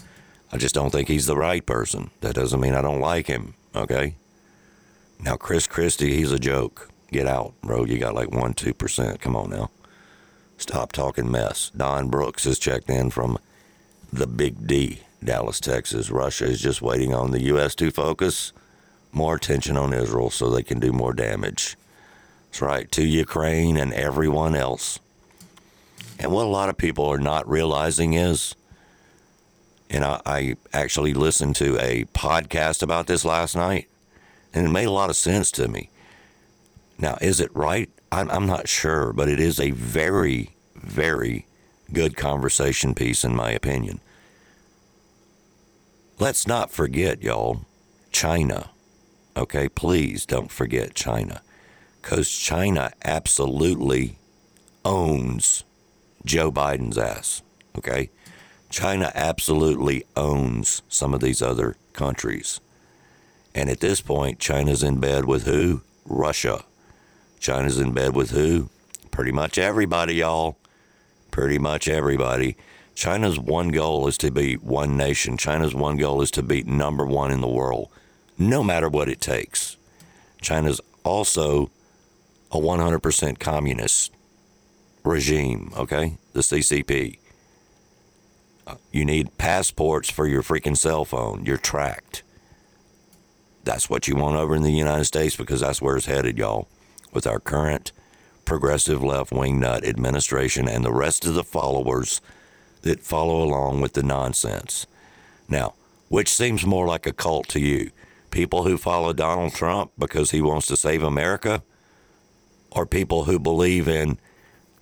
[0.54, 2.12] I just don't think he's the right person.
[2.22, 3.56] That doesn't mean I don't like him.
[3.76, 4.16] Okay?
[5.20, 6.90] Now, Chris Christie, he's a joke.
[7.12, 7.86] Get out, bro.
[7.86, 9.20] You got like 1 2%.
[9.22, 9.70] Come on now.
[10.58, 11.72] Stop talking mess.
[11.76, 13.38] Don Brooks has checked in from
[14.12, 16.10] the Big D, Dallas, Texas.
[16.10, 17.76] Russia is just waiting on the U.S.
[17.76, 18.54] to focus
[19.12, 21.78] more attention on Israel so they can do more damage.
[22.48, 25.00] That's right, to Ukraine and everyone else.
[26.20, 28.56] And what a lot of people are not realizing is,
[29.90, 33.88] and I, I actually listened to a podcast about this last night,
[34.54, 35.90] and it made a lot of sense to me.
[37.00, 37.90] Now, is it right?
[38.12, 41.46] I'm, I'm not sure, but it is a very, very
[41.94, 44.00] good conversation piece, in my opinion.
[46.20, 47.62] Let's not forget, y'all,
[48.12, 48.72] China.
[49.36, 51.42] Okay, please don't forget China.
[52.02, 54.18] Because China absolutely
[54.84, 55.64] owns
[56.26, 57.44] Joe Biden's ass.
[57.78, 58.10] Okay?
[58.70, 62.60] China absolutely owns some of these other countries.
[63.54, 65.82] And at this point, China's in bed with who?
[66.06, 66.64] Russia.
[67.40, 68.70] China's in bed with who?
[69.12, 70.58] Pretty much everybody, y'all.
[71.32, 72.58] Pretty much everybody.
[72.96, 75.38] China's one goal is to be one nation.
[75.38, 77.90] China's one goal is to be number one in the world,
[78.38, 79.78] no matter what it takes.
[80.42, 81.70] China's also
[82.52, 84.12] a 100% communist
[85.04, 86.18] regime, okay?
[86.34, 87.20] The CCP.
[88.66, 91.46] Uh, you need passports for your freaking cell phone.
[91.46, 92.24] You're tracked.
[93.64, 96.68] That's what you want over in the United States because that's where it's headed, y'all,
[97.14, 97.92] with our current
[98.46, 102.22] progressive left wing nut administration and the rest of the followers
[102.82, 104.88] that follow along with the nonsense.
[105.50, 105.74] Now,
[106.10, 107.92] which seems more like a cult to you?
[108.32, 111.62] People who follow Donald Trump because he wants to save America?
[112.72, 114.18] Or people who believe in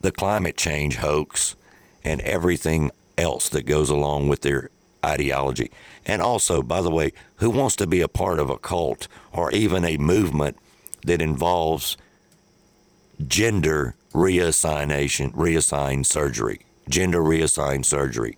[0.01, 1.55] the climate change hoax
[2.03, 4.69] and everything else that goes along with their
[5.03, 5.71] ideology?
[6.05, 9.51] And also, by the way, who wants to be a part of a cult or
[9.51, 10.57] even a movement
[11.05, 11.97] that involves
[13.27, 16.65] gender reassignation, reassigned surgery?
[16.89, 18.37] gender reassigned surgery.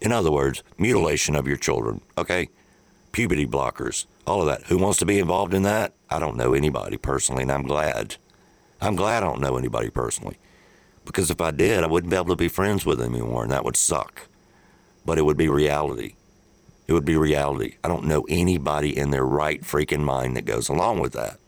[0.00, 2.48] In other words, mutilation of your children, okay?
[3.12, 4.64] Puberty blockers, all of that.
[4.64, 5.92] Who wants to be involved in that?
[6.10, 8.16] I don't know anybody personally, and I'm glad.
[8.80, 10.38] I'm glad I don't know anybody personally.
[11.04, 13.52] Because if I did, I wouldn't be able to be friends with them anymore, and
[13.52, 14.28] that would suck.
[15.04, 16.14] But it would be reality.
[16.86, 17.76] It would be reality.
[17.84, 21.38] I don't know anybody in their right freaking mind that goes along with that.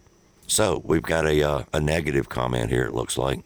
[0.46, 3.40] So we've got a, uh, a negative comment here, it looks like.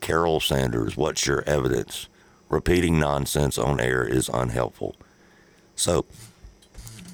[0.00, 2.08] Carol Sanders, what's your evidence?
[2.48, 4.96] repeating nonsense on air is unhelpful.
[5.74, 6.06] So,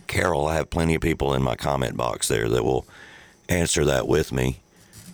[0.07, 2.87] Carol, I have plenty of people in my comment box there that will
[3.49, 4.59] answer that with me.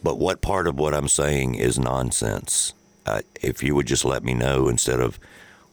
[0.02, 2.74] But what part of what I'm saying is nonsense?
[3.06, 5.18] Uh, if you would just let me know instead of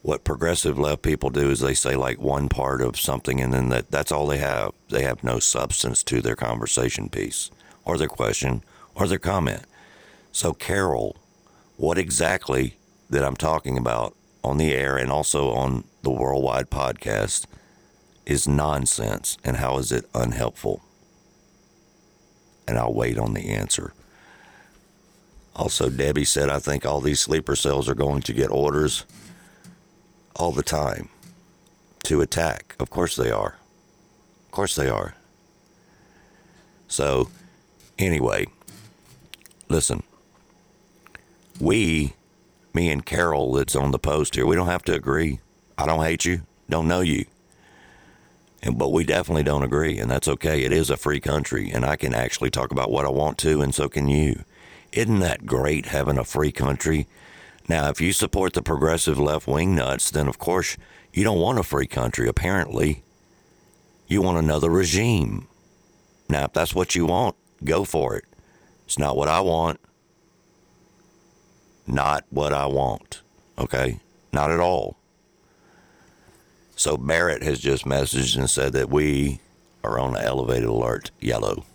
[0.04, 3.70] what progressive left people do is they say like one part of something and then
[3.70, 4.72] that, that's all they have.
[4.90, 7.52] They have no substance to their conversation piece
[7.86, 8.64] or their question
[8.96, 9.64] or their comment.
[10.32, 11.16] So, Carol,
[11.78, 12.78] what exactly
[13.10, 17.46] that I'm talking about on the air and also on the worldwide podcast
[18.26, 20.82] is nonsense and how is it unhelpful?
[22.68, 23.94] And I'll wait on the answer.
[25.56, 29.06] Also, Debbie said, I think all these sleeper cells are going to get orders
[30.36, 31.10] all the time
[32.04, 32.76] to attack.
[32.80, 33.56] Of course they are.
[34.46, 35.16] Of course they are.
[36.88, 37.30] So,
[37.98, 38.46] anyway,
[39.70, 40.04] listen,
[41.60, 42.14] we
[42.74, 45.40] me and Carol that's on the post here, we don't have to agree.
[45.78, 47.26] I don't hate you, don't know you.
[48.62, 50.64] And, but we definitely don't agree, and that's okay.
[50.64, 53.62] It is a free country, and I can actually talk about what I want to,
[53.62, 54.44] and so can you.
[54.92, 57.08] Isn't that great having a free country?
[57.68, 60.78] Now, if you support the progressive left wing nuts, then of course
[61.14, 63.04] you don't want a free country, apparently.
[64.08, 65.48] You want another regime.
[66.30, 67.36] Now, if that's what you want,
[67.66, 68.26] go for it.
[68.86, 69.80] It's not what I want
[71.88, 73.22] not what I want.
[73.58, 74.00] Okay?
[74.32, 74.98] Not at all.
[76.76, 79.40] So Barrett has just messaged and said that we
[79.84, 81.66] are on elevated alert yellow.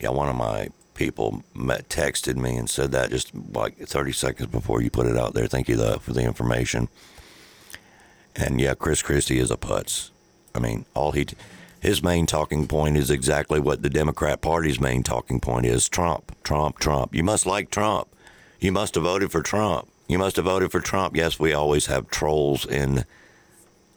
[0.00, 4.48] Yeah, one of my people met, texted me and said that just like 30 seconds
[4.48, 5.46] before you put it out there.
[5.46, 6.88] Thank you though for the information.
[8.36, 10.10] And yeah, Chris Christie is a putz.
[10.54, 11.26] I mean, all he
[11.86, 16.36] his main talking point is exactly what the Democrat Party's main talking point is: Trump,
[16.42, 17.14] Trump, Trump.
[17.14, 18.08] You must like Trump.
[18.58, 19.88] You must have voted for Trump.
[20.08, 21.16] You must have voted for Trump.
[21.16, 23.04] Yes, we always have trolls in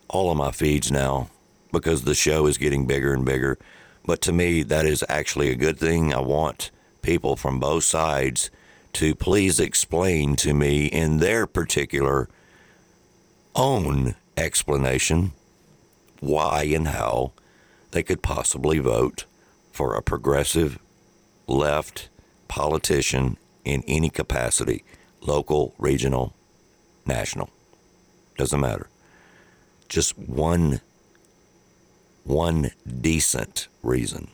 [0.08, 1.32] all of my feeds now
[1.72, 3.58] because the show is getting bigger and bigger.
[4.06, 6.14] But to me, that is actually a good thing.
[6.14, 6.70] I want
[7.02, 8.52] people from both sides
[8.94, 12.30] to please explain to me in their particular
[13.56, 15.32] own explanation
[16.20, 17.32] why and how
[17.92, 19.26] they could possibly vote
[19.72, 20.80] for a progressive
[21.48, 22.10] left
[22.48, 24.84] politician in any capacity
[25.22, 26.34] local, regional,
[27.06, 27.50] national.
[28.38, 28.88] Doesn't matter.
[29.90, 30.82] Just one
[32.24, 32.72] one
[33.02, 34.30] decent reason.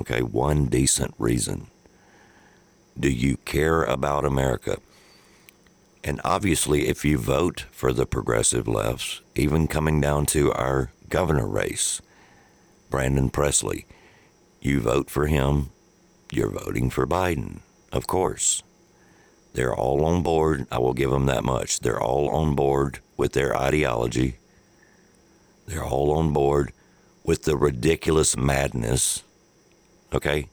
[0.00, 1.66] Okay, one decent reason.
[2.98, 4.78] Do you care about America?
[6.02, 11.46] And obviously, if you vote for the progressive lefts, even coming down to our governor
[11.46, 12.00] race,
[12.90, 13.86] Brandon Presley,
[14.60, 15.70] you vote for him,
[16.32, 17.60] you're voting for Biden,
[17.92, 18.62] of course.
[19.54, 20.66] They're all on board.
[20.70, 21.80] I will give them that much.
[21.80, 24.36] They're all on board with their ideology.
[25.66, 26.72] They're all on board
[27.24, 29.22] with the ridiculous madness,
[30.14, 30.48] okay,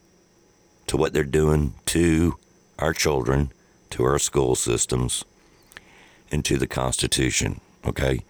[0.87, 2.35] to what they're doing to
[2.79, 3.51] our children,
[3.91, 5.23] to our school systems,
[6.31, 8.23] and to the Constitution, okay?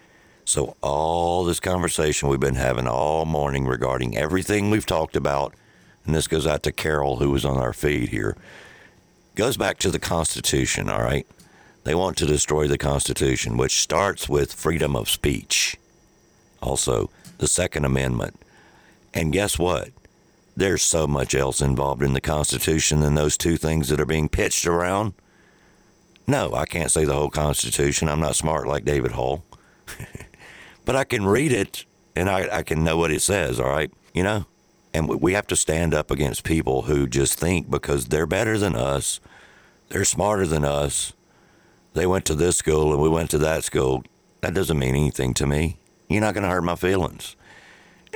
[0.48, 5.52] So, all this conversation we've been having all morning regarding everything we've talked about,
[6.04, 8.36] and this goes out to Carol, who was on our feed here,
[9.34, 11.26] goes back to the Constitution, all right?
[11.82, 15.76] They want to destroy the Constitution, which starts with freedom of speech.
[16.62, 18.40] Also, the Second Amendment.
[19.12, 19.88] And guess what?
[20.56, 24.28] There's so much else involved in the Constitution than those two things that are being
[24.28, 25.14] pitched around.
[26.28, 28.08] No, I can't say the whole Constitution.
[28.08, 29.42] I'm not smart like David Hall.
[30.86, 31.84] but I can read it
[32.14, 33.92] and I, I can know what it says, all right?
[34.14, 34.46] You know?
[34.94, 38.74] And we have to stand up against people who just think because they're better than
[38.74, 39.20] us,
[39.90, 41.12] they're smarter than us,
[41.92, 44.04] they went to this school and we went to that school.
[44.40, 45.76] That doesn't mean anything to me.
[46.08, 47.36] You're not going to hurt my feelings.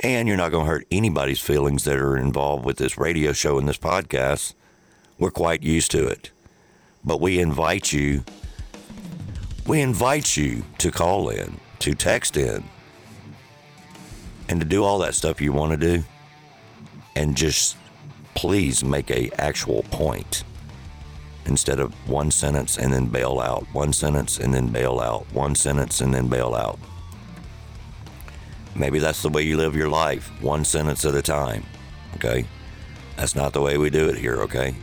[0.03, 3.59] And you're not going to hurt anybody's feelings that are involved with this radio show
[3.59, 4.55] and this podcast.
[5.19, 6.31] We're quite used to it.
[7.03, 8.23] But we invite you,
[9.67, 12.63] we invite you to call in, to text in,
[14.47, 16.03] and to do all that stuff you want to do.
[17.15, 17.77] And just
[18.35, 20.43] please make a actual point
[21.45, 25.55] instead of one sentence and then bail out, one sentence and then bail out, one
[25.55, 26.79] sentence and then bail out.
[28.75, 31.65] Maybe that's the way you live your life, one sentence at a time.
[32.15, 32.45] Okay?
[33.17, 34.73] That's not the way we do it here, okay?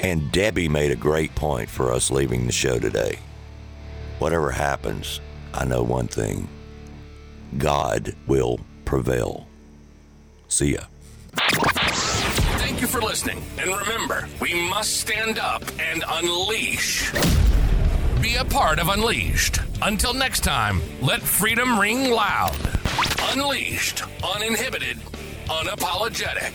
[0.00, 3.18] And Debbie made a great point for us leaving the show today.
[4.18, 5.20] Whatever happens,
[5.52, 6.48] I know one thing
[7.58, 9.46] God will prevail.
[10.48, 10.84] See ya.
[12.58, 13.42] Thank you for listening.
[13.58, 17.12] And remember, we must stand up and unleash.
[18.20, 19.60] Be a part of Unleashed.
[19.82, 22.56] Until next time, let freedom ring loud.
[23.32, 24.96] Unleashed, uninhibited,
[25.48, 26.54] unapologetic.